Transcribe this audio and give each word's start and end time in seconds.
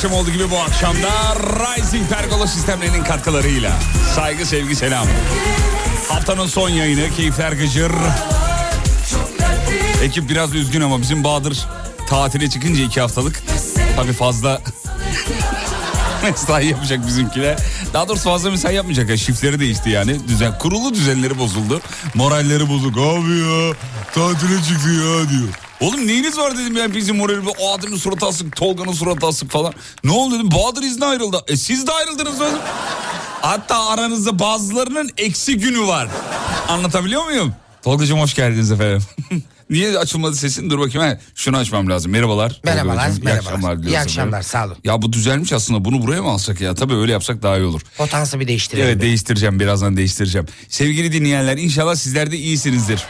akşam 0.00 0.18
olduğu 0.18 0.30
gibi 0.30 0.50
bu 0.50 0.58
akşamda 0.58 1.10
Rising 1.36 2.08
Pergola 2.08 2.46
sistemlerinin 2.46 3.04
katkılarıyla 3.04 3.72
saygı 4.14 4.46
sevgi 4.46 4.76
selam. 4.76 5.06
Haftanın 6.08 6.46
son 6.46 6.68
yayını 6.68 7.10
keyifler 7.16 7.52
gıcır. 7.52 7.92
Ekip 10.02 10.28
biraz 10.28 10.54
üzgün 10.54 10.80
ama 10.80 11.00
bizim 11.00 11.24
Bahadır 11.24 11.66
tatile 12.08 12.50
çıkınca 12.50 12.82
iki 12.84 13.00
haftalık 13.00 13.42
tabii 13.96 14.12
fazla 14.12 14.62
mesai 16.22 16.66
yapacak 16.66 17.06
bizimkiler. 17.06 17.58
Daha 17.92 18.08
doğrusu 18.08 18.24
fazla 18.24 18.50
mesai 18.50 18.74
yapmayacak 18.74 19.08
ya 19.10 19.16
şifleri 19.16 19.60
değişti 19.60 19.90
yani. 19.90 20.28
Düzen, 20.28 20.58
kurulu 20.58 20.94
düzenleri 20.94 21.38
bozuldu. 21.38 21.80
Moralleri 22.14 22.68
bozuk. 22.68 22.98
Abi 22.98 23.38
ya 23.38 23.72
tatile 24.14 24.62
çıktı 24.62 24.88
ya 24.88 25.28
diyor. 25.30 25.69
Oğlum 25.80 26.06
neyiniz 26.06 26.38
var 26.38 26.58
dedim 26.58 26.76
ya 26.76 26.94
bizim 26.94 27.16
morali 27.16 27.40
o 27.58 27.72
adamın 27.72 27.96
suratı 27.96 28.26
asık, 28.26 28.56
Tolga'nın 28.56 28.92
suratı 28.92 29.26
asık 29.26 29.50
falan. 29.50 29.72
Ne 30.04 30.10
oldu 30.12 30.34
dedim 30.34 30.50
Bahadır 30.50 30.82
izne 30.82 31.04
ayrıldı. 31.04 31.44
E 31.48 31.56
siz 31.56 31.86
de 31.86 31.92
ayrıldınız 31.92 32.40
oğlum. 32.40 32.58
Hatta 33.42 33.88
aranızda 33.88 34.38
bazılarının 34.38 35.10
eksi 35.16 35.56
günü 35.58 35.86
var. 35.86 36.08
Anlatabiliyor 36.68 37.24
muyum? 37.24 37.54
Tolga'cığım 37.82 38.20
hoş 38.20 38.34
geldiniz 38.34 38.72
efendim. 38.72 39.02
Niye 39.70 39.98
açılmadı 39.98 40.36
sesin? 40.36 40.70
Dur 40.70 40.78
bakayım. 40.78 41.08
He, 41.08 41.20
şunu 41.34 41.56
açmam 41.56 41.90
lazım. 41.90 42.12
Merhabalar. 42.12 42.60
Merhabalar. 42.64 43.08
İyi 43.08 43.22
merhabalar. 43.22 43.54
akşamlar 43.54 43.88
İyi 43.88 43.98
akşamlar, 43.98 44.28
efendim. 44.28 44.48
sağ 44.50 44.66
olun. 44.66 44.76
Ya 44.84 45.02
bu 45.02 45.12
düzelmiş 45.12 45.52
aslında. 45.52 45.84
Bunu 45.84 46.02
buraya 46.02 46.22
mı 46.22 46.28
alsak 46.28 46.60
ya? 46.60 46.74
Tabii 46.74 46.94
öyle 46.94 47.12
yapsak 47.12 47.42
daha 47.42 47.56
iyi 47.58 47.64
olur. 47.66 47.80
Potansı 47.96 48.40
bir 48.40 48.48
değiştirelim. 48.48 48.86
Evet 48.86 49.00
değiştireceğim 49.02 49.60
birazdan 49.60 49.96
değiştireceğim. 49.96 50.46
Sevgili 50.68 51.12
dinleyenler 51.12 51.56
inşallah 51.56 51.94
sizler 51.94 52.32
de 52.32 52.36
iyisinizdir. 52.36 53.04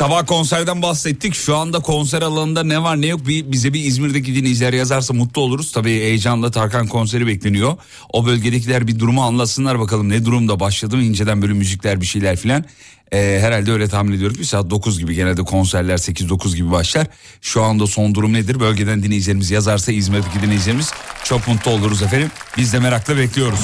Sabah 0.00 0.26
konserden 0.26 0.82
bahsettik. 0.82 1.34
Şu 1.34 1.56
anda 1.56 1.78
konser 1.78 2.22
alanında 2.22 2.62
ne 2.64 2.82
var 2.82 3.00
ne 3.00 3.06
yok 3.06 3.26
bir, 3.26 3.52
bize 3.52 3.72
bir 3.72 3.84
İzmir'deki 3.84 4.34
dinleyiciler 4.34 4.72
yazarsa 4.72 5.14
mutlu 5.14 5.42
oluruz. 5.42 5.72
Tabii 5.72 5.90
heyecanla 5.90 6.50
Tarkan 6.50 6.86
konseri 6.86 7.26
bekleniyor. 7.26 7.76
O 8.12 8.26
bölgedekiler 8.26 8.86
bir 8.86 8.98
durumu 8.98 9.22
anlatsınlar 9.22 9.80
bakalım 9.80 10.08
ne 10.08 10.24
durumda 10.24 10.60
başladı 10.60 10.96
mı 10.96 11.02
inceden 11.02 11.42
böyle 11.42 11.52
müzikler 11.52 12.00
bir 12.00 12.06
şeyler 12.06 12.36
filan. 12.36 12.64
Ee, 13.12 13.38
herhalde 13.42 13.72
öyle 13.72 13.88
tahmin 13.88 14.12
ediyorum 14.12 14.36
ki 14.36 14.44
saat 14.44 14.70
9 14.70 14.98
gibi 14.98 15.14
genelde 15.14 15.42
konserler 15.42 15.96
8-9 15.96 16.56
gibi 16.56 16.70
başlar. 16.70 17.06
Şu 17.40 17.62
anda 17.62 17.86
son 17.86 18.14
durum 18.14 18.32
nedir? 18.32 18.60
Bölgeden 18.60 19.02
dinleyicilerimiz 19.02 19.50
yazarsa 19.50 19.92
İzmir'deki 19.92 20.42
dinleyicilerimiz 20.42 20.92
çok 21.24 21.48
mutlu 21.48 21.70
oluruz 21.70 22.02
efendim. 22.02 22.30
Biz 22.56 22.72
de 22.72 22.78
merakla 22.78 23.16
bekliyoruz. 23.16 23.60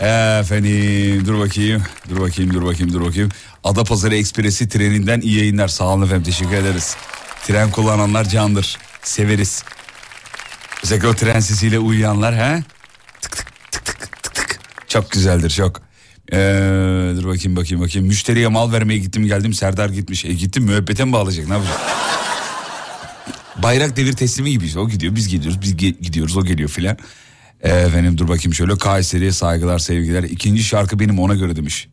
Efendim 0.00 1.26
dur 1.26 1.38
bakayım 1.38 1.82
dur 2.08 2.20
bakayım 2.20 2.54
dur 2.54 2.62
bakayım 2.64 2.92
dur 2.92 3.04
bakayım. 3.04 3.30
Adapazarı 3.64 4.16
Ekspresi 4.16 4.68
treninden 4.68 5.20
iyi 5.20 5.38
yayınlar 5.38 5.68
sağ 5.68 5.84
olun 5.84 6.02
efendim 6.06 6.22
teşekkür 6.22 6.54
ederiz. 6.54 6.96
Tren 7.46 7.70
kullananlar 7.70 8.28
candır 8.28 8.78
severiz. 9.02 9.64
Özellikle 10.84 11.08
o 11.08 11.14
tren 11.14 11.40
sesiyle 11.40 11.78
uyuyanlar 11.78 12.34
he? 12.34 12.62
Tık 13.20 13.32
tık 13.36 13.46
tık 13.72 13.82
tık 14.00 14.22
tık 14.22 14.34
tık. 14.34 14.60
Çok 14.88 15.10
güzeldir 15.10 15.50
çok. 15.50 15.82
Ee, 16.32 16.36
dur 17.16 17.28
bakayım 17.28 17.56
bakayım 17.56 17.84
bakayım. 17.84 18.08
Müşteriye 18.08 18.48
mal 18.48 18.72
vermeye 18.72 18.98
gittim 18.98 19.26
geldim 19.26 19.52
Serdar 19.52 19.88
gitmiş. 19.90 20.24
E 20.24 20.32
gittim 20.32 20.64
müebbete 20.64 21.04
mi 21.04 21.12
bağlayacak 21.12 21.48
ne 21.48 21.54
yapacak? 21.54 21.80
Bayrak 23.62 23.96
devir 23.96 24.12
teslimi 24.12 24.50
gibi 24.50 24.78
o 24.78 24.88
gidiyor 24.88 25.14
biz 25.16 25.28
gidiyoruz 25.28 25.60
biz 25.62 25.72
ge- 25.74 26.00
gidiyoruz 26.00 26.36
o 26.36 26.44
geliyor 26.44 26.68
filan. 26.68 26.98
Ee, 27.60 27.70
efendim 27.70 28.18
dur 28.18 28.28
bakayım 28.28 28.54
şöyle 28.54 28.76
Kayseri'ye 28.78 29.32
saygılar 29.32 29.78
sevgiler. 29.78 30.22
İkinci 30.22 30.64
şarkı 30.64 31.00
benim 31.00 31.18
ona 31.18 31.34
göre 31.34 31.56
demiş. 31.56 31.88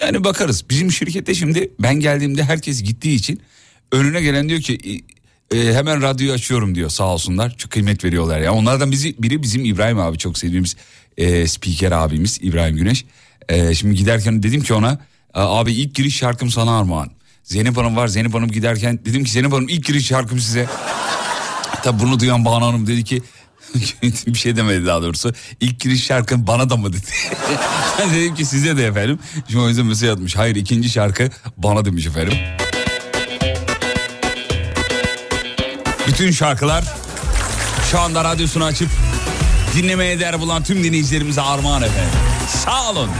Yani 0.00 0.24
bakarız 0.24 0.64
bizim 0.70 0.92
şirkette 0.92 1.34
şimdi 1.34 1.70
ben 1.78 1.94
geldiğimde 1.94 2.44
herkes 2.44 2.82
gittiği 2.82 3.14
için 3.14 3.42
önüne 3.92 4.22
gelen 4.22 4.48
diyor 4.48 4.60
ki 4.60 5.02
e, 5.54 5.74
hemen 5.74 6.02
radyoyu 6.02 6.32
açıyorum 6.32 6.74
diyor 6.74 6.90
sağ 6.90 7.04
olsunlar. 7.04 7.56
Çok 7.56 7.70
kıymet 7.70 8.04
veriyorlar 8.04 8.40
ya. 8.40 8.52
Onlardan 8.52 8.90
bizi, 8.90 9.22
biri 9.22 9.42
bizim 9.42 9.64
İbrahim 9.64 9.98
abi 9.98 10.18
çok 10.18 10.38
sevdiğimiz 10.38 10.76
e, 11.16 11.46
spiker 11.46 11.92
abimiz 11.92 12.38
İbrahim 12.42 12.76
Güneş. 12.76 13.04
E, 13.48 13.74
şimdi 13.74 13.94
giderken 13.94 14.42
dedim 14.42 14.62
ki 14.62 14.74
ona 14.74 14.98
abi 15.34 15.72
ilk 15.72 15.94
giriş 15.94 16.16
şarkım 16.16 16.50
sana 16.50 16.78
armağan. 16.78 17.10
Zeynep 17.44 17.76
Hanım 17.76 17.96
var 17.96 18.08
Zeynep 18.08 18.34
Hanım 18.34 18.50
giderken 18.50 18.98
dedim 19.04 19.24
ki 19.24 19.30
Zeynep 19.30 19.52
Hanım 19.52 19.68
ilk 19.68 19.84
giriş 19.84 20.06
şarkım 20.06 20.38
size. 20.38 20.66
Tabi 21.82 22.02
bunu 22.02 22.20
duyan 22.20 22.44
Banu 22.44 22.66
Hanım 22.66 22.86
dedi 22.86 23.04
ki 23.04 23.22
bir 24.26 24.38
şey 24.38 24.56
demedi 24.56 24.86
daha 24.86 25.02
doğrusu. 25.02 25.32
İlk 25.60 25.80
giriş 25.80 26.04
şarkı 26.04 26.46
bana 26.46 26.70
da 26.70 26.76
mı 26.76 26.92
dedi. 26.92 27.06
ben 27.98 28.14
dedim 28.14 28.34
ki 28.34 28.44
size 28.44 28.76
de 28.76 28.86
efendim. 28.86 29.18
Şimdi 29.48 29.64
o 29.64 29.68
yüzden 29.68 29.86
mesaj 29.86 30.08
atmış. 30.08 30.36
Hayır 30.36 30.56
ikinci 30.56 30.90
şarkı 30.90 31.30
bana 31.56 31.84
demiş 31.84 32.06
efendim. 32.06 32.34
Bütün 36.08 36.30
şarkılar 36.30 36.84
şu 37.90 38.00
anda 38.00 38.24
radyosunu 38.24 38.64
açıp 38.64 38.88
dinlemeye 39.74 40.20
değer 40.20 40.40
bulan 40.40 40.62
tüm 40.62 40.84
dinleyicilerimize 40.84 41.40
armağan 41.40 41.82
efendim. 41.82 42.18
Sağ 42.64 42.90
olun. 42.90 43.10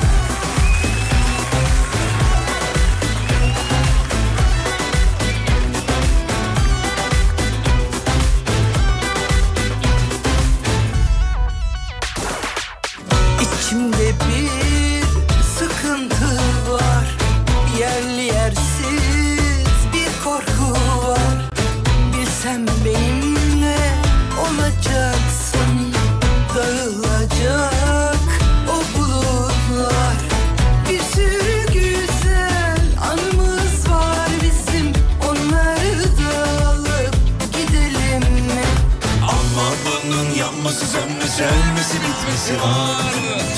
Bitmesi 42.42 42.62
var 42.62 43.12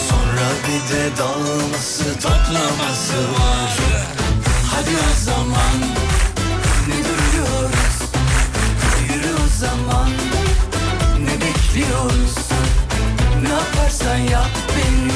Sonra 0.09 0.49
bir 0.67 0.95
de 0.95 1.17
dağılması 1.19 2.05
toplaması 2.15 3.19
var 3.33 3.79
Hadi 4.73 4.91
o 4.91 5.25
zaman 5.25 5.79
Ne 6.89 6.95
duruyoruz? 6.95 7.97
Yürü 9.09 9.35
o 9.35 9.49
zaman 9.61 10.11
Ne 11.21 11.33
bekliyoruz? 11.41 12.35
Ne 13.43 13.49
yaparsan 13.49 14.17
yap 14.17 14.51
beni 14.77 15.13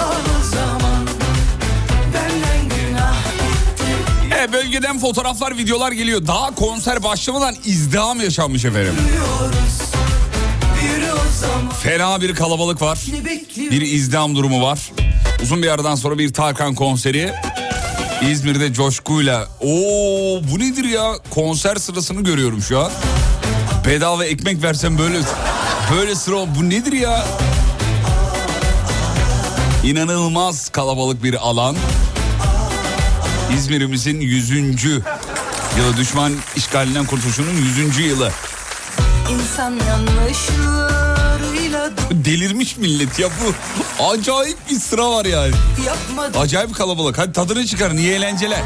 Al 0.00 0.40
o 0.40 0.44
zaman 0.54 1.08
Benden 2.14 2.68
günah 2.68 3.14
gitti 3.24 4.42
E, 4.42 4.52
bölgeden 4.52 4.98
fotoğraflar, 4.98 5.56
videolar 5.56 5.92
geliyor. 5.92 6.26
Daha 6.26 6.54
konser 6.54 7.02
başlamadan 7.02 7.54
izdiham 7.64 8.20
yaşanmış 8.20 8.64
efendim. 8.64 8.94
Yürüyoruz 9.08 9.87
Fena 11.82 12.20
bir 12.20 12.34
kalabalık 12.34 12.82
var. 12.82 12.98
Bir 13.56 13.80
izdiham 13.80 14.36
durumu 14.36 14.62
var. 14.62 14.92
Uzun 15.42 15.62
bir 15.62 15.68
aradan 15.68 15.94
sonra 15.94 16.18
bir 16.18 16.32
Tarkan 16.32 16.74
konseri. 16.74 17.32
İzmir'de 18.30 18.72
coşkuyla. 18.72 19.48
Oo 19.60 20.40
bu 20.52 20.58
nedir 20.58 20.84
ya? 20.84 21.12
Konser 21.30 21.76
sırasını 21.76 22.24
görüyorum 22.24 22.62
şu 22.62 22.80
an. 22.80 22.90
Bedava 23.86 24.24
ekmek 24.24 24.62
versem 24.62 24.98
böyle 24.98 25.18
böyle 25.94 26.14
sıra 26.14 26.36
bu 26.58 26.70
nedir 26.70 26.92
ya? 26.92 27.26
İnanılmaz 29.84 30.68
kalabalık 30.68 31.22
bir 31.22 31.34
alan. 31.34 31.76
İzmir'imizin 33.56 34.20
100. 34.20 34.50
yılı 34.50 35.96
düşman 35.96 36.32
işgalinden 36.56 37.06
kurtuluşunun 37.06 37.52
100. 37.52 37.98
yılı. 37.98 38.32
İnsan 39.32 39.74
yanlışlarıyla 39.88 41.90
Delirmiş 42.10 42.76
millet 42.76 43.18
ya 43.18 43.28
bu. 43.28 43.54
Acayip 44.04 44.58
bir 44.70 44.76
sıra 44.76 45.10
var 45.10 45.24
yani. 45.24 45.52
yapmadı 45.86 46.38
Acayip 46.38 46.74
kalabalık. 46.74 47.18
Hadi 47.18 47.32
tadını 47.32 47.66
çıkarın. 47.66 47.96
iyi 47.96 48.10
eğlenceler. 48.10 48.60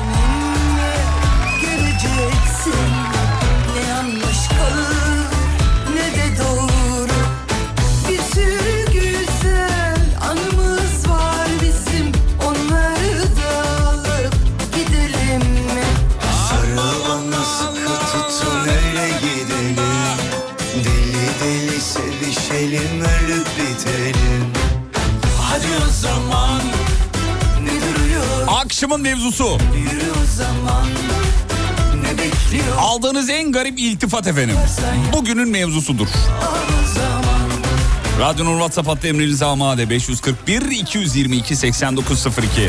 Akşamın 28.82 29.00
mevzusu. 29.00 29.58
Aldığınız 32.78 33.30
en 33.30 33.52
garip 33.52 33.78
iltifat 33.78 34.26
efendim. 34.26 34.56
Bugünün 35.12 35.48
mevzusudur. 35.48 36.08
Radyonun 38.20 38.52
WhatsApp 38.52 38.88
hattı 38.88 39.06
emrinize 39.06 39.44
amade 39.44 39.90
541 39.90 40.62
222 40.62 41.56
8902. 41.56 42.68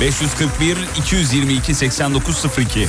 541 0.00 0.76
222 0.98 1.74
8902. 1.74 2.78
Yürü 2.80 2.88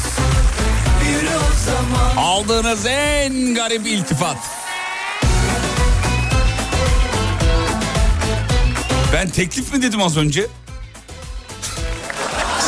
o 1.36 1.66
zaman 1.66 2.16
Aldığınız 2.18 2.86
en 2.86 3.56
garip 3.56 3.88
iltifat. 3.88 4.38
Ben 9.14 9.30
teklif 9.30 9.74
mi 9.74 9.82
dedim 9.82 10.02
az 10.02 10.18
önce? 10.18 10.48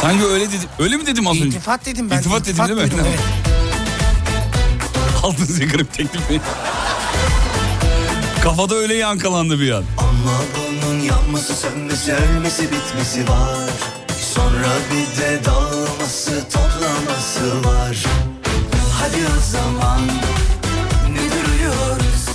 Sanki 0.05 0.25
öyle 0.25 0.47
dedim. 0.47 0.69
Öyle 0.79 0.97
mi 0.97 1.05
dedim 1.05 1.27
az 1.27 1.35
önce? 1.35 1.45
İltifat 1.45 1.85
dedim 1.85 2.09
ben. 2.09 2.17
İltifat 2.17 2.45
dedim 2.45 2.65
değil 2.67 2.91
mi? 2.91 2.99
evet. 3.07 3.19
Aldığınız 5.23 5.61
en 5.61 5.69
garip 5.69 5.93
teklif 5.93 6.29
mi? 6.29 6.41
Kafada 8.43 8.75
öyle 8.75 8.93
yankılandı 8.95 9.59
bir 9.59 9.71
an. 9.71 9.83
Ama 9.97 10.37
bunun 10.57 10.99
yanması 10.99 11.55
sönmesi 11.55 12.13
ölmesi 12.13 12.63
bitmesi 12.63 13.29
var 13.29 13.69
Sonra 14.33 14.67
bir 14.91 15.21
de 15.21 15.45
dağılması 15.45 16.43
toplaması 16.49 17.63
var 17.69 17.97
Hadi 18.93 19.17
o 19.37 19.41
zaman 19.51 20.01
Ne 21.11 21.19
duruyoruz 21.19 22.25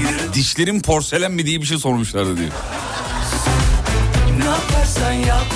Yürü 0.00 0.32
Dişlerin 0.34 0.80
porselen 0.80 1.32
mi 1.32 1.46
diye 1.46 1.60
bir 1.60 1.66
şey 1.66 1.78
sormuşlardı 1.78 2.36
diyor. 2.36 2.50
ne 4.38 4.44
yaparsan 4.44 5.12
yap 5.12 5.46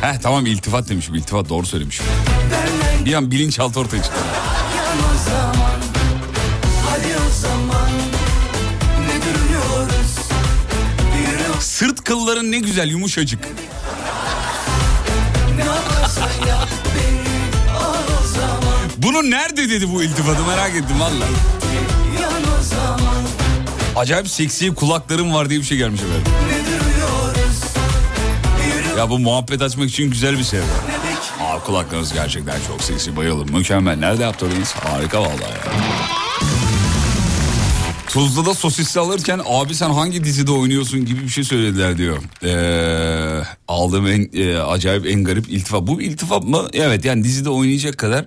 Heh 0.02 0.18
tamam 0.22 0.46
iltifat 0.46 0.88
demişim. 0.88 1.14
İltifat 1.14 1.48
doğru 1.48 1.66
söylemişim. 1.66 2.06
Bir 3.04 3.14
an 3.14 3.30
bilinçaltı 3.30 3.80
ortaya 3.80 4.02
çıktı. 4.02 4.20
Sırt 11.60 12.04
kılların 12.04 12.52
ne 12.52 12.58
güzel 12.58 12.88
yumuşacık. 12.88 13.48
Bunu 18.96 19.30
nerede 19.30 19.70
dedi 19.70 19.92
bu 19.92 20.02
iltifatı 20.02 20.44
merak 20.44 20.70
ettim 20.70 21.00
valla. 21.00 21.24
Acayip 23.96 24.28
seksi 24.28 24.74
kulaklarım 24.74 25.34
var 25.34 25.50
diye 25.50 25.60
bir 25.60 25.64
şey 25.64 25.78
gelmiş 25.78 26.00
efendim. 26.00 26.59
Ya 28.98 29.10
bu 29.10 29.18
muhabbet 29.18 29.62
açmak 29.62 29.88
için 29.90 30.10
güzel 30.10 30.38
bir 30.38 30.44
şey. 30.44 30.60
Aa 31.40 31.58
kulaklarınız 31.66 32.12
gerçekten 32.12 32.56
çok 32.68 32.82
seksi 32.82 33.16
bayılırım. 33.16 33.56
Mükemmel. 33.56 33.96
Nerede 33.98 34.22
yaptırdınız? 34.22 34.72
Harika 34.72 35.20
vallahi 35.22 35.40
ya. 35.40 35.72
Tuzla'da 38.08 38.54
sosisli 38.54 39.00
alırken 39.00 39.40
abi 39.46 39.74
sen 39.74 39.90
hangi 39.90 40.24
dizide 40.24 40.50
oynuyorsun 40.52 41.04
gibi 41.04 41.22
bir 41.22 41.28
şey 41.28 41.44
söylediler 41.44 41.98
diyor. 41.98 42.18
Ee, 42.44 43.42
aldığım 43.68 44.06
en 44.06 44.28
e, 44.34 44.58
acayip 44.58 45.06
en 45.06 45.24
garip 45.24 45.48
iltifat. 45.48 45.82
Bu 45.86 46.02
iltifat 46.02 46.44
mı? 46.44 46.68
Evet 46.72 47.04
yani 47.04 47.24
dizide 47.24 47.50
oynayacak 47.50 47.98
kadar 47.98 48.24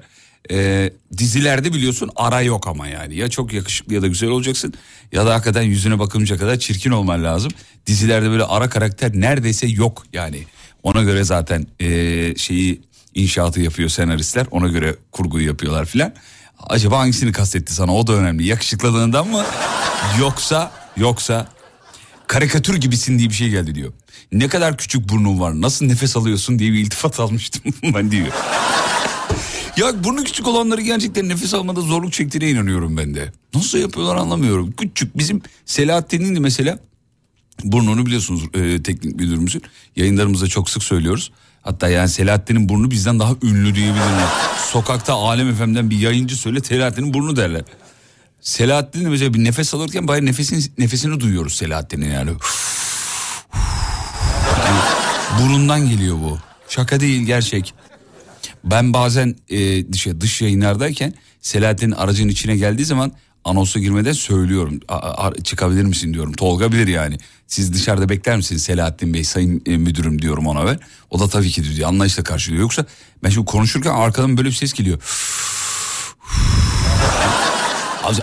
e, 0.51 0.89
dizilerde 1.17 1.73
biliyorsun 1.73 2.09
ara 2.15 2.41
yok 2.41 2.67
ama 2.67 2.87
yani. 2.87 3.15
Ya 3.15 3.29
çok 3.29 3.53
yakışıklı 3.53 3.93
ya 3.93 4.01
da 4.01 4.07
güzel 4.07 4.29
olacaksın 4.29 4.73
ya 5.11 5.25
da 5.25 5.33
hakikaten 5.33 5.61
yüzüne 5.61 5.99
bakılınca 5.99 6.37
kadar 6.37 6.59
çirkin 6.59 6.91
olman 6.91 7.23
lazım. 7.23 7.51
Dizilerde 7.87 8.29
böyle 8.29 8.43
ara 8.43 8.69
karakter 8.69 9.11
neredeyse 9.13 9.67
yok 9.67 10.05
yani. 10.13 10.43
Ona 10.83 11.03
göre 11.03 11.23
zaten 11.23 11.67
e, 11.79 11.87
şeyi 12.37 12.81
inşaatı 13.15 13.61
yapıyor 13.61 13.89
senaristler. 13.89 14.47
Ona 14.51 14.67
göre 14.67 14.95
kurguyu 15.11 15.47
yapıyorlar 15.47 15.85
filan. 15.85 16.13
Acaba 16.69 16.99
hangisini 16.99 17.31
kastetti 17.31 17.73
sana 17.73 17.95
o 17.95 18.07
da 18.07 18.13
önemli. 18.13 18.47
Yakışıklılığından 18.47 19.27
mı 19.27 19.43
yoksa 20.19 20.71
yoksa 20.97 21.47
karikatür 22.27 22.75
gibisin 22.75 23.19
diye 23.19 23.29
bir 23.29 23.33
şey 23.33 23.49
geldi 23.49 23.75
diyor. 23.75 23.93
Ne 24.31 24.47
kadar 24.47 24.77
küçük 24.77 25.09
burnun 25.09 25.39
var 25.39 25.61
nasıl 25.61 25.85
nefes 25.85 26.17
alıyorsun 26.17 26.59
diye 26.59 26.71
bir 26.71 26.79
iltifat 26.79 27.19
almıştım 27.19 27.61
ben 27.95 28.11
diyor. 28.11 28.27
Ya 29.77 30.03
burnu 30.03 30.23
küçük 30.23 30.47
olanları 30.47 30.81
gerçekten 30.81 31.29
nefes 31.29 31.53
almada 31.53 31.81
zorluk 31.81 32.13
çektiğine 32.13 32.49
inanıyorum 32.49 32.97
ben 32.97 33.15
de. 33.15 33.31
Nasıl 33.53 33.77
yapıyorlar 33.77 34.15
anlamıyorum. 34.15 34.71
Küçük 34.71 35.17
bizim 35.17 35.41
Selahattin'in 35.65 36.35
de 36.35 36.39
mesela 36.39 36.79
burnunu 37.63 38.05
biliyorsunuz 38.05 38.43
e, 38.53 38.83
teknik 38.83 39.15
müdürümüzün. 39.15 39.61
Yayınlarımızda 39.95 40.47
çok 40.47 40.69
sık 40.69 40.83
söylüyoruz. 40.83 41.31
Hatta 41.61 41.89
yani 41.89 42.09
Selahattin'in 42.09 42.69
burnu 42.69 42.91
bizden 42.91 43.19
daha 43.19 43.33
ünlü 43.43 43.75
diyebilirim. 43.75 44.27
Sokakta 44.71 45.13
Alem 45.13 45.55
FM'den 45.55 45.89
bir 45.89 45.99
yayıncı 45.99 46.35
söyle 46.35 46.59
Selahattin'in 46.59 47.13
burnu 47.13 47.35
derler. 47.35 47.61
Selahattin 48.41 49.09
mesela 49.09 49.33
bir 49.33 49.43
nefes 49.43 49.73
alırken 49.73 50.07
bari 50.07 50.25
nefesini, 50.25 50.63
nefesini 50.77 51.19
duyuyoruz 51.19 51.55
Selahattin'in 51.55 52.11
yani. 52.11 52.31
Burundan 55.41 55.89
geliyor 55.89 56.15
bu. 56.17 56.37
Şaka 56.69 56.99
değil 56.99 57.21
gerçek. 57.21 57.73
Ben 58.63 58.93
bazen 58.93 59.35
e, 59.49 59.93
dış, 59.93 60.07
dış 60.19 60.41
yayınlardayken 60.41 61.13
Selahattin'in 61.41 61.91
aracın 61.91 62.29
içine 62.29 62.55
geldiği 62.57 62.85
zaman 62.85 63.11
anonsa 63.43 63.79
girmeden 63.79 64.11
söylüyorum. 64.11 64.79
A, 64.87 64.95
a, 64.97 65.43
çıkabilir 65.43 65.83
misin 65.83 66.13
diyorum. 66.13 66.33
Tolga 66.33 66.71
bilir 66.71 66.87
yani. 66.87 67.17
Siz 67.47 67.73
dışarıda 67.73 68.09
bekler 68.09 68.37
misiniz 68.37 68.63
Selahattin 68.63 69.13
Bey 69.13 69.23
sayın 69.23 69.61
e, 69.65 69.77
müdürüm 69.77 70.21
diyorum 70.21 70.47
ona 70.47 70.65
ben. 70.65 70.79
O 71.09 71.19
da 71.19 71.27
tabii 71.27 71.49
ki 71.49 71.75
diyor 71.75 71.89
anlayışla 71.89 72.23
karşılıyor. 72.23 72.61
Yoksa 72.61 72.85
ben 73.23 73.29
şimdi 73.29 73.45
konuşurken 73.45 73.91
arkadan 73.91 74.37
böyle 74.37 74.49
bir 74.49 74.53
ses 74.53 74.73
geliyor. 74.73 74.99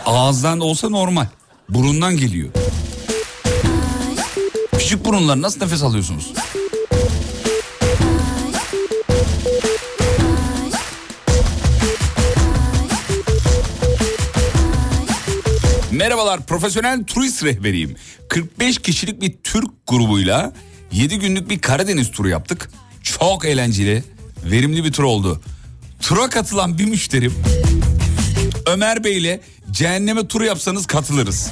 Ağızdan 0.06 0.60
da 0.60 0.64
olsa 0.64 0.88
normal. 0.88 1.26
Burundan 1.68 2.16
geliyor. 2.16 2.48
Küçük 4.78 5.04
burunlar 5.04 5.42
nasıl 5.42 5.60
nefes 5.60 5.82
alıyorsunuz? 5.82 6.32
Merhabalar 16.00 16.46
profesyonel 16.46 17.04
turist 17.04 17.44
rehberiyim. 17.44 17.96
45 18.28 18.78
kişilik 18.78 19.20
bir 19.20 19.34
Türk 19.44 19.86
grubuyla 19.86 20.52
7 20.92 21.18
günlük 21.18 21.50
bir 21.50 21.58
Karadeniz 21.58 22.10
turu 22.10 22.28
yaptık. 22.28 22.70
Çok 23.02 23.44
eğlenceli, 23.44 24.04
verimli 24.44 24.84
bir 24.84 24.92
tur 24.92 25.02
oldu. 25.02 25.40
Tura 26.02 26.28
katılan 26.28 26.78
bir 26.78 26.84
müşterim 26.84 27.34
Ömer 28.66 29.04
Bey 29.04 29.18
ile 29.18 29.40
cehenneme 29.70 30.28
turu 30.28 30.44
yapsanız 30.44 30.86
katılırız. 30.86 31.50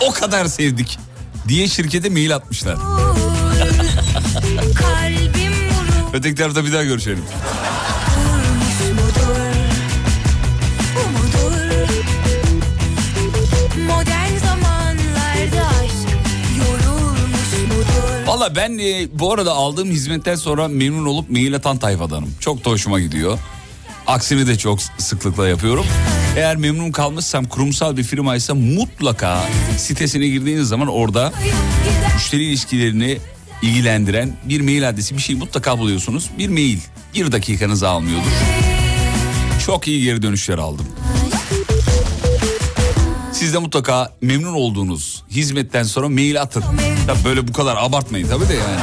O 0.00 0.12
kadar 0.12 0.46
sevdik 0.46 0.98
diye 1.48 1.68
şirkete 1.68 2.08
mail 2.08 2.34
atmışlar. 2.34 2.76
Öteki 6.12 6.34
tarafta 6.34 6.64
bir 6.64 6.72
daha 6.72 6.84
görüşelim. 6.84 7.24
Valla 18.34 18.56
ben 18.56 18.78
e, 18.78 19.08
bu 19.12 19.32
arada 19.32 19.52
aldığım 19.52 19.90
hizmetten 19.90 20.34
sonra 20.34 20.68
memnun 20.68 21.06
olup 21.06 21.30
mail 21.30 21.54
atan 21.54 21.78
tayfadanım. 21.78 22.34
Çok 22.40 22.64
da 22.64 22.70
hoşuma 22.70 23.00
gidiyor. 23.00 23.38
Aksini 24.06 24.46
de 24.46 24.58
çok 24.58 24.78
sıklıkla 24.98 25.48
yapıyorum. 25.48 25.86
Eğer 26.36 26.56
memnun 26.56 26.92
kalmışsam 26.92 27.44
kurumsal 27.44 27.96
bir 27.96 28.02
firmaysa 28.02 28.54
mutlaka 28.54 29.44
sitesine 29.76 30.28
girdiğiniz 30.28 30.68
zaman 30.68 30.88
orada 30.88 31.32
müşteri 32.14 32.44
ilişkilerini 32.44 33.18
ilgilendiren 33.62 34.36
bir 34.44 34.60
mail 34.60 34.88
adresi 34.88 35.16
bir 35.16 35.22
şey 35.22 35.36
mutlaka 35.36 35.78
buluyorsunuz. 35.78 36.30
Bir 36.38 36.48
mail 36.48 36.78
bir 37.14 37.32
dakikanızı 37.32 37.88
almıyordur. 37.88 38.32
Çok 39.66 39.88
iyi 39.88 40.04
geri 40.04 40.22
dönüşler 40.22 40.58
aldım. 40.58 40.86
Siz 43.44 43.54
de 43.54 43.58
mutlaka 43.58 44.12
memnun 44.20 44.52
olduğunuz 44.54 45.22
hizmetten 45.30 45.82
sonra 45.82 46.08
mail 46.08 46.42
atın. 46.42 46.64
Tabii 47.06 47.24
böyle 47.24 47.48
bu 47.48 47.52
kadar 47.52 47.76
abartmayın 47.76 48.28
tabii 48.28 48.48
de 48.48 48.54
yani. 48.54 48.80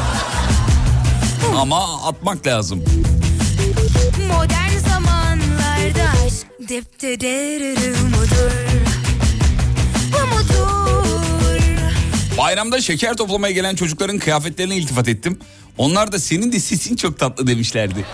Ama 1.57 2.07
atmak 2.07 2.47
lazım. 2.47 2.83
modern 4.27 4.77
zamanlarda 4.89 6.03
aşk 6.25 6.69
deptederir 6.69 7.95
mudur? 8.01 8.51
Bayramda 12.37 12.81
şeker 12.81 13.17
toplamaya 13.17 13.53
gelen 13.53 13.75
çocukların 13.75 14.19
kıyafetlerine 14.19 14.77
iltifat 14.77 15.07
ettim. 15.07 15.39
Onlar 15.77 16.11
da 16.11 16.19
senin 16.19 16.51
de 16.51 16.59
sesin 16.59 16.95
çok 16.95 17.19
tatlı 17.19 17.47
demişlerdi. 17.47 18.05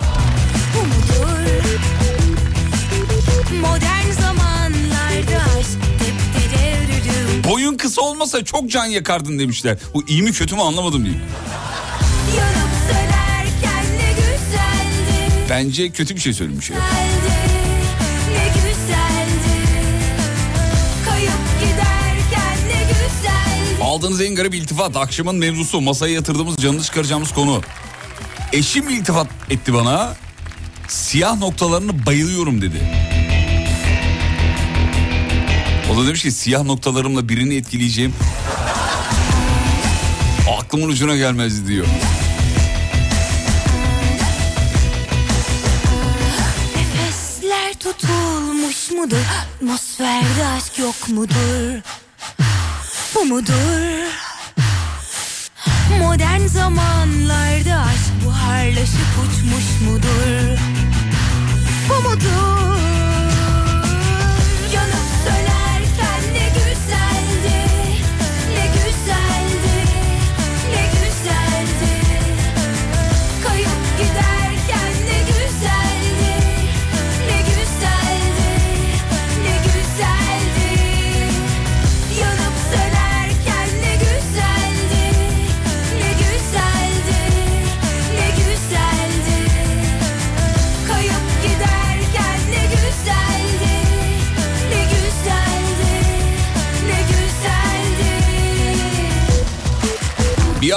Modern 3.60 3.97
Boyun 7.48 7.76
kısa 7.76 8.02
olmasa 8.02 8.44
çok 8.44 8.70
can 8.70 8.84
yakardın 8.84 9.38
demişler. 9.38 9.78
Bu 9.94 10.04
iyi 10.08 10.22
mi 10.22 10.32
kötü 10.32 10.54
mü 10.54 10.60
anlamadım 10.60 11.04
güzeldi 14.16 15.46
Bence 15.50 15.90
kötü 15.90 16.16
bir 16.16 16.20
şey 16.20 16.32
söylemiş 16.32 16.70
ya. 16.70 16.76
Aldığınız 23.82 24.20
en 24.20 24.34
garip 24.34 24.54
iltifat 24.54 24.96
akşamın 24.96 25.36
mevzusu 25.36 25.80
masaya 25.80 26.14
yatırdığımız 26.14 26.56
canını 26.56 26.82
çıkaracağımız 26.82 27.32
konu. 27.32 27.62
Eşim 28.52 28.88
iltifat 28.88 29.26
etti 29.50 29.74
bana. 29.74 30.14
Siyah 30.88 31.38
noktalarını 31.38 32.06
bayılıyorum 32.06 32.62
dedi. 32.62 32.80
O 35.92 35.96
da 35.96 36.06
demiş 36.06 36.22
ki 36.22 36.32
siyah 36.32 36.64
noktalarımla 36.64 37.28
birini 37.28 37.54
etkileyeceğim. 37.54 38.14
Aklımın 40.58 40.88
ucuna 40.88 41.16
gelmezdi 41.16 41.68
diyor. 41.68 41.86
Nefesler 46.76 47.72
tutulmuş 47.74 48.90
mudur? 48.90 49.16
Atmosferde 49.40 50.46
aşk 50.56 50.78
yok 50.78 51.08
mudur? 51.08 51.80
Bu 53.14 53.24
mudur? 53.24 54.08
Modern 55.98 56.46
zamanlarda 56.46 57.74
aşk 57.80 58.24
buharlaşıp 58.26 59.12
uçmuş 59.22 59.88
mudur? 59.90 60.58
Bu 61.88 62.08
mudur? 62.08 62.87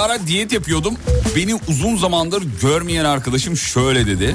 Ara 0.02 0.26
diyet 0.26 0.52
yapıyordum. 0.52 0.94
Beni 1.36 1.54
uzun 1.68 1.96
zamandır 1.96 2.42
görmeyen 2.60 3.04
arkadaşım 3.04 3.56
şöyle 3.56 4.06
dedi. 4.06 4.34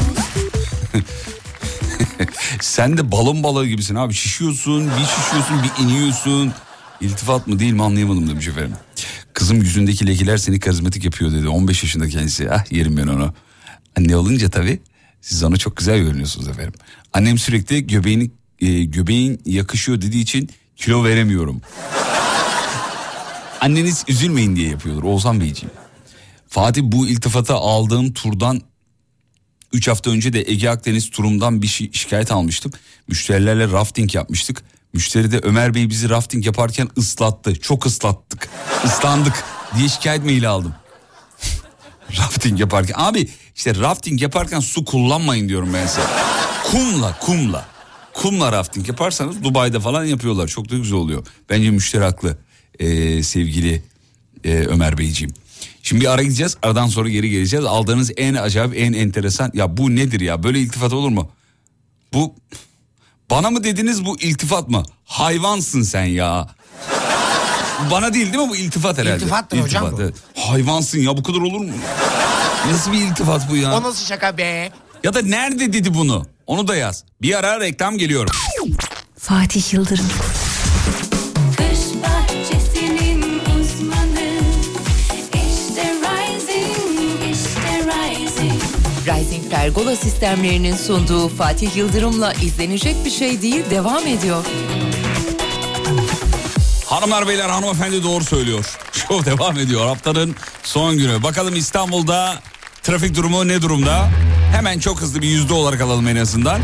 Sen 2.62 2.98
de 2.98 3.12
balon 3.12 3.44
balığı 3.44 3.68
gibisin 3.68 3.96
abi. 3.96 4.14
Şişiyorsun, 4.14 4.86
bir 4.86 5.06
şişiyorsun, 5.06 5.64
bir 5.64 5.84
iniyorsun. 5.84 6.54
İltifat 7.02 7.48
mı 7.48 7.60
değil 7.60 7.74
mi 7.74 7.84
anlayamadım 7.84 8.30
demiş 8.30 8.48
efendim. 8.48 8.76
Kızım 9.34 9.58
yüzündeki 9.58 10.08
lekeler 10.08 10.38
seni 10.38 10.60
karizmatik 10.60 11.06
yapıyor 11.06 11.32
dedi. 11.32 11.48
15 11.48 11.84
yaşında 11.84 12.10
kendisi. 12.10 12.52
Ah 12.52 12.72
yerim 12.72 12.98
ben 12.98 13.08
onu. 13.08 13.34
Anne 13.98 14.16
olunca 14.16 14.50
tabii 14.50 14.80
siz 15.22 15.44
ona 15.44 15.58
çok 15.58 15.78
güzel 15.78 16.00
görünüyorsunuz 16.00 16.48
efendim. 16.48 16.74
Annem 17.14 17.38
sürekli 17.38 17.88
göbeğini 17.88 18.32
e, 18.62 18.84
göbeğin 18.84 19.42
yakışıyor 19.46 20.02
dediği 20.02 20.22
için 20.22 20.50
kilo 20.76 21.04
veremiyorum. 21.04 21.62
Anneniz 23.62 24.04
üzülmeyin 24.08 24.56
diye 24.56 24.70
yapıyordur 24.70 25.04
Oğuzhan 25.04 25.42
Beyciğim. 25.42 25.72
Fatih 26.48 26.82
bu 26.84 27.08
iltifatı 27.08 27.54
aldığım 27.54 28.14
turdan 28.14 28.62
3 29.74 29.88
hafta 29.88 30.10
önce 30.12 30.34
de 30.34 30.42
Ege 30.48 30.70
Akdeniz 30.70 31.10
turumdan 31.10 31.62
bir 31.62 31.68
şi- 31.68 31.94
şikayet 31.98 32.32
almıştım. 32.32 32.72
Müşterilerle 33.08 33.72
rafting 33.72 34.16
yapmıştık. 34.16 34.64
Müşteri 34.94 35.32
de 35.32 35.40
Ömer 35.40 35.74
Bey 35.74 35.90
bizi 35.90 36.10
rafting 36.10 36.46
yaparken 36.46 36.90
ıslattı. 36.98 37.60
Çok 37.60 37.86
ıslattık. 37.86 38.50
Islandık 38.86 39.44
diye 39.78 39.90
şikayet 39.90 40.24
maili 40.26 40.48
aldım. 40.48 40.74
Rafting 42.18 42.60
yaparken. 42.60 42.96
Abi 42.98 43.30
işte 43.56 43.76
rafting 43.76 44.22
yaparken 44.22 44.60
su 44.60 44.86
kullanmayın 44.86 45.50
diyorum 45.50 45.74
ben 45.74 45.88
size. 45.88 46.02
Kumla 46.72 47.18
kumla. 47.20 47.66
Kumla 48.14 48.52
rafting 48.52 48.88
yaparsanız 48.88 49.44
Dubai'de 49.44 49.80
falan 49.80 50.06
yapıyorlar. 50.06 50.48
Çok 50.48 50.70
da 50.72 50.78
güzel 50.78 50.98
oluyor. 50.98 51.26
Bence 51.50 51.72
müşteri 51.72 52.04
haklı 52.04 52.38
ee, 52.79 53.24
sevgili 53.24 53.84
e, 54.43 54.53
Ömer 54.53 54.98
Beyciğim. 54.98 55.34
Şimdi 55.84 56.01
bir 56.01 56.12
ara 56.12 56.24
gideceğiz. 56.24 56.57
Aradan 56.63 56.88
sonra 56.88 57.10
geri 57.10 57.29
geleceğiz. 57.29 57.65
Aldığınız 57.65 58.12
en 58.17 58.34
acayip 58.34 58.77
en 58.77 58.93
enteresan. 58.93 59.51
Ya 59.53 59.77
bu 59.77 59.96
nedir 59.96 60.19
ya? 60.19 60.43
Böyle 60.43 60.60
iltifat 60.60 60.93
olur 60.93 61.10
mu? 61.10 61.31
Bu 62.13 62.36
bana 63.29 63.50
mı 63.50 63.63
dediniz 63.63 64.05
bu 64.05 64.19
iltifat 64.19 64.69
mı? 64.69 64.84
Hayvansın 65.05 65.81
sen 65.81 66.05
ya. 66.05 66.48
Bana 67.91 68.13
değil 68.13 68.34
değil 68.34 68.43
mi 68.43 68.50
bu 68.50 68.55
iltifat 68.55 68.98
herhalde? 68.98 69.15
İltifattır 69.15 69.60
hocam 69.60 69.91
bu. 69.91 70.01
evet. 70.01 70.15
Hayvansın 70.36 71.00
ya 71.00 71.17
bu 71.17 71.24
kadar 71.24 71.38
olur 71.39 71.60
mu? 71.60 71.72
Nasıl 72.72 72.91
bir 72.91 73.01
iltifat 73.01 73.50
bu 73.51 73.55
ya? 73.55 73.77
O 73.77 73.84
nasıl 73.84 74.05
şaka 74.05 74.38
be? 74.38 74.72
Ya 75.03 75.13
da 75.13 75.22
nerede 75.22 75.74
dedi 75.74 75.93
bunu? 75.93 76.25
Onu 76.48 76.67
da 76.67 76.75
yaz. 76.75 77.03
Bir 77.22 77.38
ara 77.39 77.60
reklam 77.60 77.98
geliyor. 77.98 78.27
Fatih 79.17 79.74
Yıldırım. 79.74 80.05
Pergola 89.68 89.96
sistemlerinin 89.96 90.76
sunduğu 90.76 91.28
Fatih 91.28 91.76
Yıldırım'la 91.76 92.34
izlenecek 92.34 92.96
bir 93.06 93.10
şey 93.10 93.42
değil 93.42 93.64
devam 93.70 94.08
ediyor. 94.08 94.46
Hanımlar 96.86 97.28
beyler 97.28 97.50
hanımefendi 97.50 98.04
doğru 98.04 98.24
söylüyor. 98.24 98.78
Şov 98.92 99.26
devam 99.26 99.58
ediyor 99.60 99.86
haftanın 99.86 100.36
son 100.64 100.98
günü. 100.98 101.24
Bakalım 101.24 101.56
İstanbul'da 101.56 102.42
trafik 102.84 103.16
durumu 103.16 103.48
ne 103.48 103.62
durumda? 103.62 104.10
Hemen 104.52 104.80
çok 104.80 105.02
hızlı 105.02 105.22
bir 105.22 105.28
yüzde 105.28 105.54
olarak 105.54 105.82
alalım 105.82 106.08
en 106.08 106.16
azından. 106.16 106.62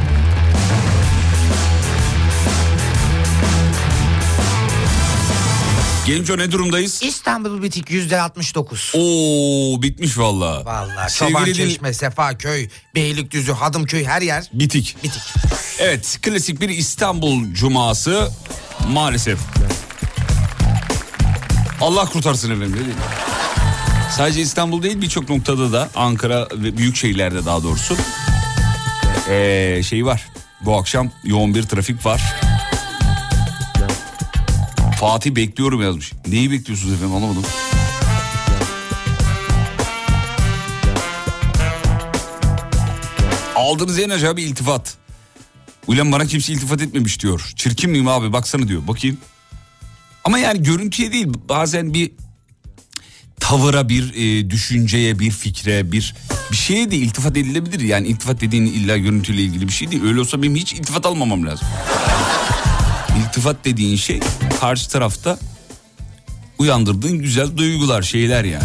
Genco 6.06 6.38
ne 6.38 6.52
durumdayız? 6.52 7.04
İstanbul 7.04 7.64
bitik 7.64 7.92
yüzde 7.92 8.22
69. 8.22 8.92
Oo 8.96 9.82
bitmiş 9.82 10.18
valla. 10.18 10.64
Sevgili 11.10 11.34
Çoban 11.34 11.46
din- 11.46 11.54
Çeşme, 11.54 11.94
Sefaköy, 11.94 12.70
Beylikdüzü, 12.96 13.52
Hadımköy 13.52 14.06
her 14.06 14.22
yer 14.22 14.44
Bitik. 14.54 14.96
bitik. 15.04 15.22
Evet 15.80 16.20
klasik 16.22 16.62
bir 16.62 16.70
İstanbul 16.70 17.54
cuması 17.54 18.32
maalesef. 18.90 19.40
Allah 21.82 22.06
kurtarsın 22.06 22.52
efendim. 22.52 22.74
değil 22.74 22.86
mi? 22.88 22.94
Sadece 24.18 24.42
İstanbul 24.42 24.84
değil 24.84 25.02
birçok 25.02 25.30
noktada 25.30 25.74
da 25.74 25.90
Ankara 25.96 26.48
ve 26.54 26.78
büyük 26.78 26.96
şehirlerde 26.96 27.46
daha 27.46 27.64
doğrusu 27.64 27.98
ee, 29.30 29.82
şey 29.90 30.06
var. 30.06 30.28
Bu 30.62 30.78
akşam 30.78 31.12
yoğun 31.24 31.56
bir 31.56 31.64
trafik 31.64 32.06
var. 32.06 32.36
Fatih 35.04 35.36
bekliyorum 35.36 35.82
yazmış. 35.82 36.12
Neyi 36.28 36.52
bekliyorsunuz 36.52 36.94
efendim 36.94 37.16
anlamadım. 37.16 37.44
Aldığınız 43.56 44.00
en 44.00 44.10
acayip 44.10 44.38
bir 44.38 44.44
iltifat. 44.44 44.96
Ulan 45.88 46.12
bana 46.12 46.26
kimse 46.26 46.54
iltifat 46.54 46.82
etmemiş 46.82 47.20
diyor. 47.20 47.52
Çirkin 47.56 47.92
miyim 47.92 48.08
abi 48.08 48.34
baksana 48.34 48.68
diyor. 48.68 48.88
Bakayım. 48.88 49.18
Ama 50.24 50.40
yani 50.40 50.64
görüntüye 50.64 51.12
değil 51.12 51.28
bazen 51.50 51.94
bir 51.94 52.12
tavıra 53.40 53.90
bir 53.90 54.14
e, 54.14 54.50
düşünceye 54.50 55.20
bir 55.20 55.32
fikre 55.32 55.92
bir 55.92 56.16
bir 56.52 56.58
şeye 56.58 56.92
de 56.92 56.96
iltifat 56.96 57.38
edilebilir. 57.38 57.80
Yani 57.80 58.08
iltifat 58.08 58.42
dediğin 58.42 58.66
illa 58.66 58.98
görüntüyle 58.98 59.42
ilgili 59.42 59.68
bir 59.68 59.74
şey 59.74 59.92
değil. 59.92 60.04
Öyle 60.04 60.20
olsa 60.20 60.44
benim 60.44 60.56
hiç 60.56 60.74
iltifat 60.74 61.06
almamam 61.06 61.46
lazım. 61.46 61.68
İltifat 63.20 63.66
dediğin 63.66 63.96
şey 63.96 64.20
karşı 64.64 64.90
tarafta 64.90 65.38
uyandırdığın 66.58 67.20
güzel 67.20 67.58
duygular 67.58 68.02
şeyler 68.02 68.44
yani. 68.44 68.64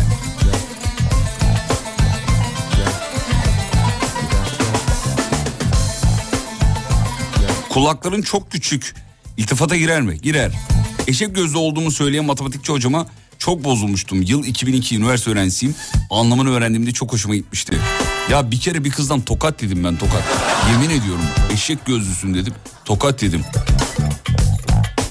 Kulakların 7.68 8.22
çok 8.22 8.50
küçük. 8.52 8.94
İltifata 9.36 9.76
girer 9.76 10.02
mi? 10.02 10.20
Girer. 10.20 10.52
Eşek 11.06 11.34
gözlü 11.34 11.58
olduğumu 11.58 11.90
söyleyen 11.90 12.24
matematikçi 12.24 12.72
hocama 12.72 13.06
çok 13.38 13.64
bozulmuştum. 13.64 14.22
Yıl 14.22 14.44
2002 14.44 14.96
üniversite 14.96 15.30
öğrencisiyim. 15.30 15.74
Anlamını 16.10 16.50
öğrendiğimde 16.50 16.92
çok 16.92 17.12
hoşuma 17.12 17.36
gitmişti. 17.36 17.78
Ya 18.30 18.50
bir 18.50 18.60
kere 18.60 18.84
bir 18.84 18.90
kızdan 18.90 19.20
tokat 19.20 19.60
dedim 19.60 19.84
ben 19.84 19.96
tokat. 19.96 20.22
Yemin 20.72 21.00
ediyorum 21.00 21.24
eşek 21.52 21.86
gözlüsün 21.86 22.34
dedim. 22.34 22.54
Tokat 22.84 23.20
dedim. 23.20 23.44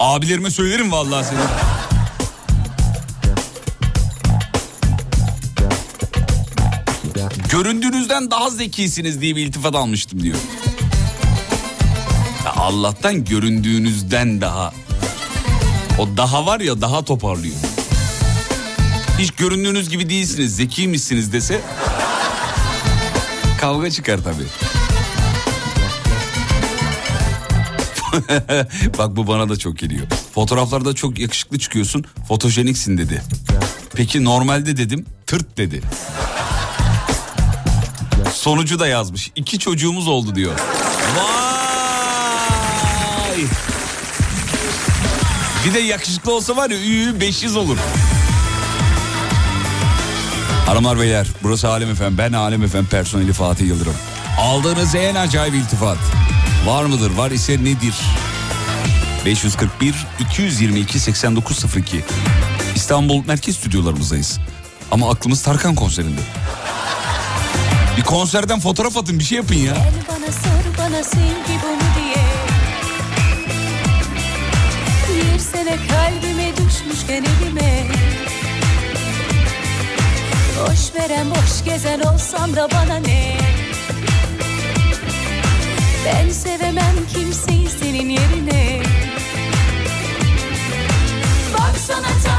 Abilerime 0.08 0.52
söylerim 0.52 0.92
vallahi 0.92 1.26
seni. 1.26 1.40
Göründüğünüzden 7.50 8.32
daha 8.32 8.50
zekisiniz 8.50 9.22
diye 9.22 9.36
bir 9.36 9.46
iltifat 9.46 9.76
almıştım 9.76 10.24
diyor. 10.24 10.38
Ya 12.46 12.54
Allah'tan 12.56 13.26
göründüğünüzden 13.26 14.42
daha. 14.42 14.74
O 16.00 16.18
daha 16.18 16.46
var 16.46 16.60
ya 16.60 16.82
daha 16.82 17.06
toparlıyor. 17.06 17.56
Hiç 19.20 19.32
göründüğünüz 19.32 19.90
gibi 19.90 20.10
değilsiniz, 20.10 20.56
zekiymişsiniz 20.56 21.34
dese 21.34 21.62
kavga 23.62 23.92
çıkar 23.92 24.20
tabii. 24.24 24.48
Bak 28.98 29.16
bu 29.16 29.28
bana 29.28 29.50
da 29.50 29.58
çok 29.58 29.78
geliyor. 29.78 30.08
Fotoğraflarda 30.34 30.94
çok 30.94 31.20
yakışıklı 31.20 31.60
çıkıyorsun, 31.60 32.06
fotojeniksin 32.28 32.98
dedi. 32.98 33.22
Peki 33.96 34.24
normalde 34.24 34.78
dedim, 34.78 35.06
tırt 35.28 35.58
dedi. 35.58 35.82
Sonucu 38.34 38.80
da 38.80 38.88
yazmış. 38.88 39.32
İki 39.36 39.60
çocuğumuz 39.60 40.08
oldu 40.08 40.36
diyor. 40.36 40.54
Vay! 41.18 41.38
Bir 45.66 45.74
de 45.74 45.80
yakışıklı 45.80 46.34
olsa 46.36 46.56
var 46.56 46.70
ya 46.70 46.78
üyü 46.78 47.20
500 47.20 47.56
olur. 47.56 47.78
Hanımlar 50.66 51.00
beyler 51.00 51.28
burası 51.44 51.70
Alem 51.70 51.90
Efem. 51.90 52.18
Ben 52.18 52.34
Alem 52.34 52.64
Efem 52.64 52.86
personeli 52.86 53.34
Fatih 53.34 53.68
Yıldırım. 53.68 53.96
Aldığınız 54.40 54.96
en 54.96 55.16
acayip 55.16 55.56
iltifat. 55.56 55.98
Var 56.68 56.86
mıdır? 56.86 57.12
Var 57.12 57.32
ise 57.32 57.54
nedir? 57.54 57.96
541 59.26 59.96
222 60.20 61.00
8902 61.00 62.04
İstanbul 62.76 63.26
merkez 63.26 63.56
stüdyolarımızdayız. 63.56 64.40
Ama 64.92 65.12
aklımız 65.12 65.44
Tarkan 65.44 65.76
konserinde. 65.76 66.22
Bir 67.98 68.04
konserden 68.04 68.60
fotoğraf 68.60 68.98
atın 68.98 69.20
bir 69.20 69.24
şey 69.24 69.36
yapın 69.36 69.56
ya. 69.56 69.74
Gel 69.74 69.84
bana 70.10 70.32
sor 70.32 70.78
bana 70.78 71.04
sevgi 71.04 71.62
bu 71.64 71.68
mu 71.68 71.90
diye 71.96 72.26
Bir 75.34 75.40
sene 75.40 75.78
kalbime 75.88 76.52
düşmüşken 76.58 77.24
elime 77.24 77.88
Boş 80.62 80.96
veren 80.96 81.30
boş 81.30 81.66
gezen 81.66 82.00
olsam 82.00 82.56
da 82.56 82.68
bana 82.72 82.98
ne 82.98 83.47
Ben 86.08 86.30
sevemem 86.30 86.96
kimseyi 87.14 87.70
senin 87.70 88.10
yerine. 88.10 88.82
Baksana 91.54 92.08
talihim 92.24 92.37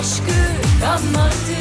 aşkı 0.00 0.40
kalmadı 0.80 1.60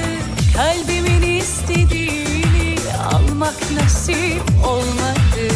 Kalbimin 0.56 1.38
istediğini 1.38 2.76
almak 3.14 3.72
nasip 3.72 4.44
olmadı. 4.68 5.54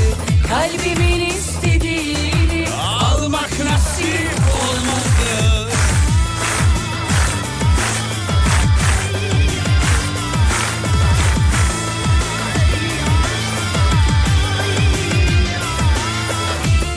Kalbimin 0.49 1.29
istediğini 1.29 2.69
almak 3.01 3.59
nasip 3.59 4.31
olmadı. 4.63 5.69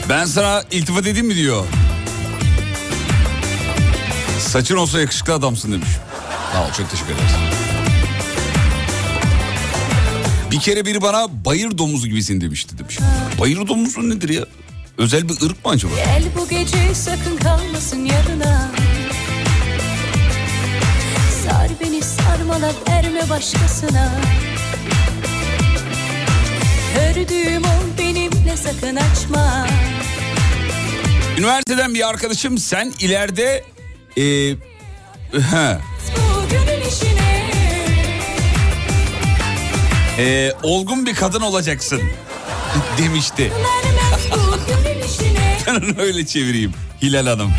Ben 0.09 0.25
sana 0.25 0.63
iltifat 0.71 1.07
edeyim 1.07 1.27
mi 1.27 1.35
diyor. 1.35 1.65
Saçın 4.57 4.75
olsa 4.77 4.99
yakışıklı 4.99 5.33
adamsın 5.33 5.71
demiş. 5.71 5.89
Sağ 6.53 6.63
ol 6.63 6.71
çok 6.77 6.89
teşekkür 6.89 7.13
ederiz. 7.13 7.31
Bir 10.51 10.59
kere 10.59 10.85
biri 10.85 11.01
bana 11.01 11.45
bayır 11.45 11.77
domuzu 11.77 12.07
gibisin 12.07 12.41
demişti 12.41 12.77
demiş. 12.77 12.99
Bayır 13.39 13.67
domuzu 13.67 14.09
nedir 14.09 14.29
ya? 14.29 14.45
Özel 14.97 15.29
bir 15.29 15.33
ırk 15.33 15.65
mı 15.65 15.71
acaba? 15.71 15.93
Gel 15.95 16.23
bu 16.37 16.49
gece 16.49 16.95
sakın 16.95 17.37
kalmasın 17.37 18.05
yarına 18.05 18.71
Sar 21.43 21.69
beni 21.81 22.01
sarmala 22.01 22.71
verme 22.89 23.29
başkasına 23.29 24.11
Ördüğüm 26.99 27.63
ol 27.63 27.97
benimle 27.99 28.57
sakın 28.57 28.95
açma 28.95 29.67
Üniversiteden 31.37 31.93
bir 31.93 32.09
arkadaşım 32.09 32.57
sen 32.57 32.93
ileride... 32.99 33.76
E, 34.17 34.21
he, 35.31 35.77
Bu 36.15 36.49
gönül 36.49 36.85
işine 36.87 37.47
e, 40.17 40.53
olgun 40.63 41.05
bir 41.05 41.15
kadın 41.15 41.41
olacaksın 41.41 42.01
demişti. 42.97 43.51
Ben 45.67 45.75
onu 45.75 46.01
öyle 46.01 46.25
çevireyim 46.25 46.73
Hilal 47.01 47.27
Hanım. 47.27 47.51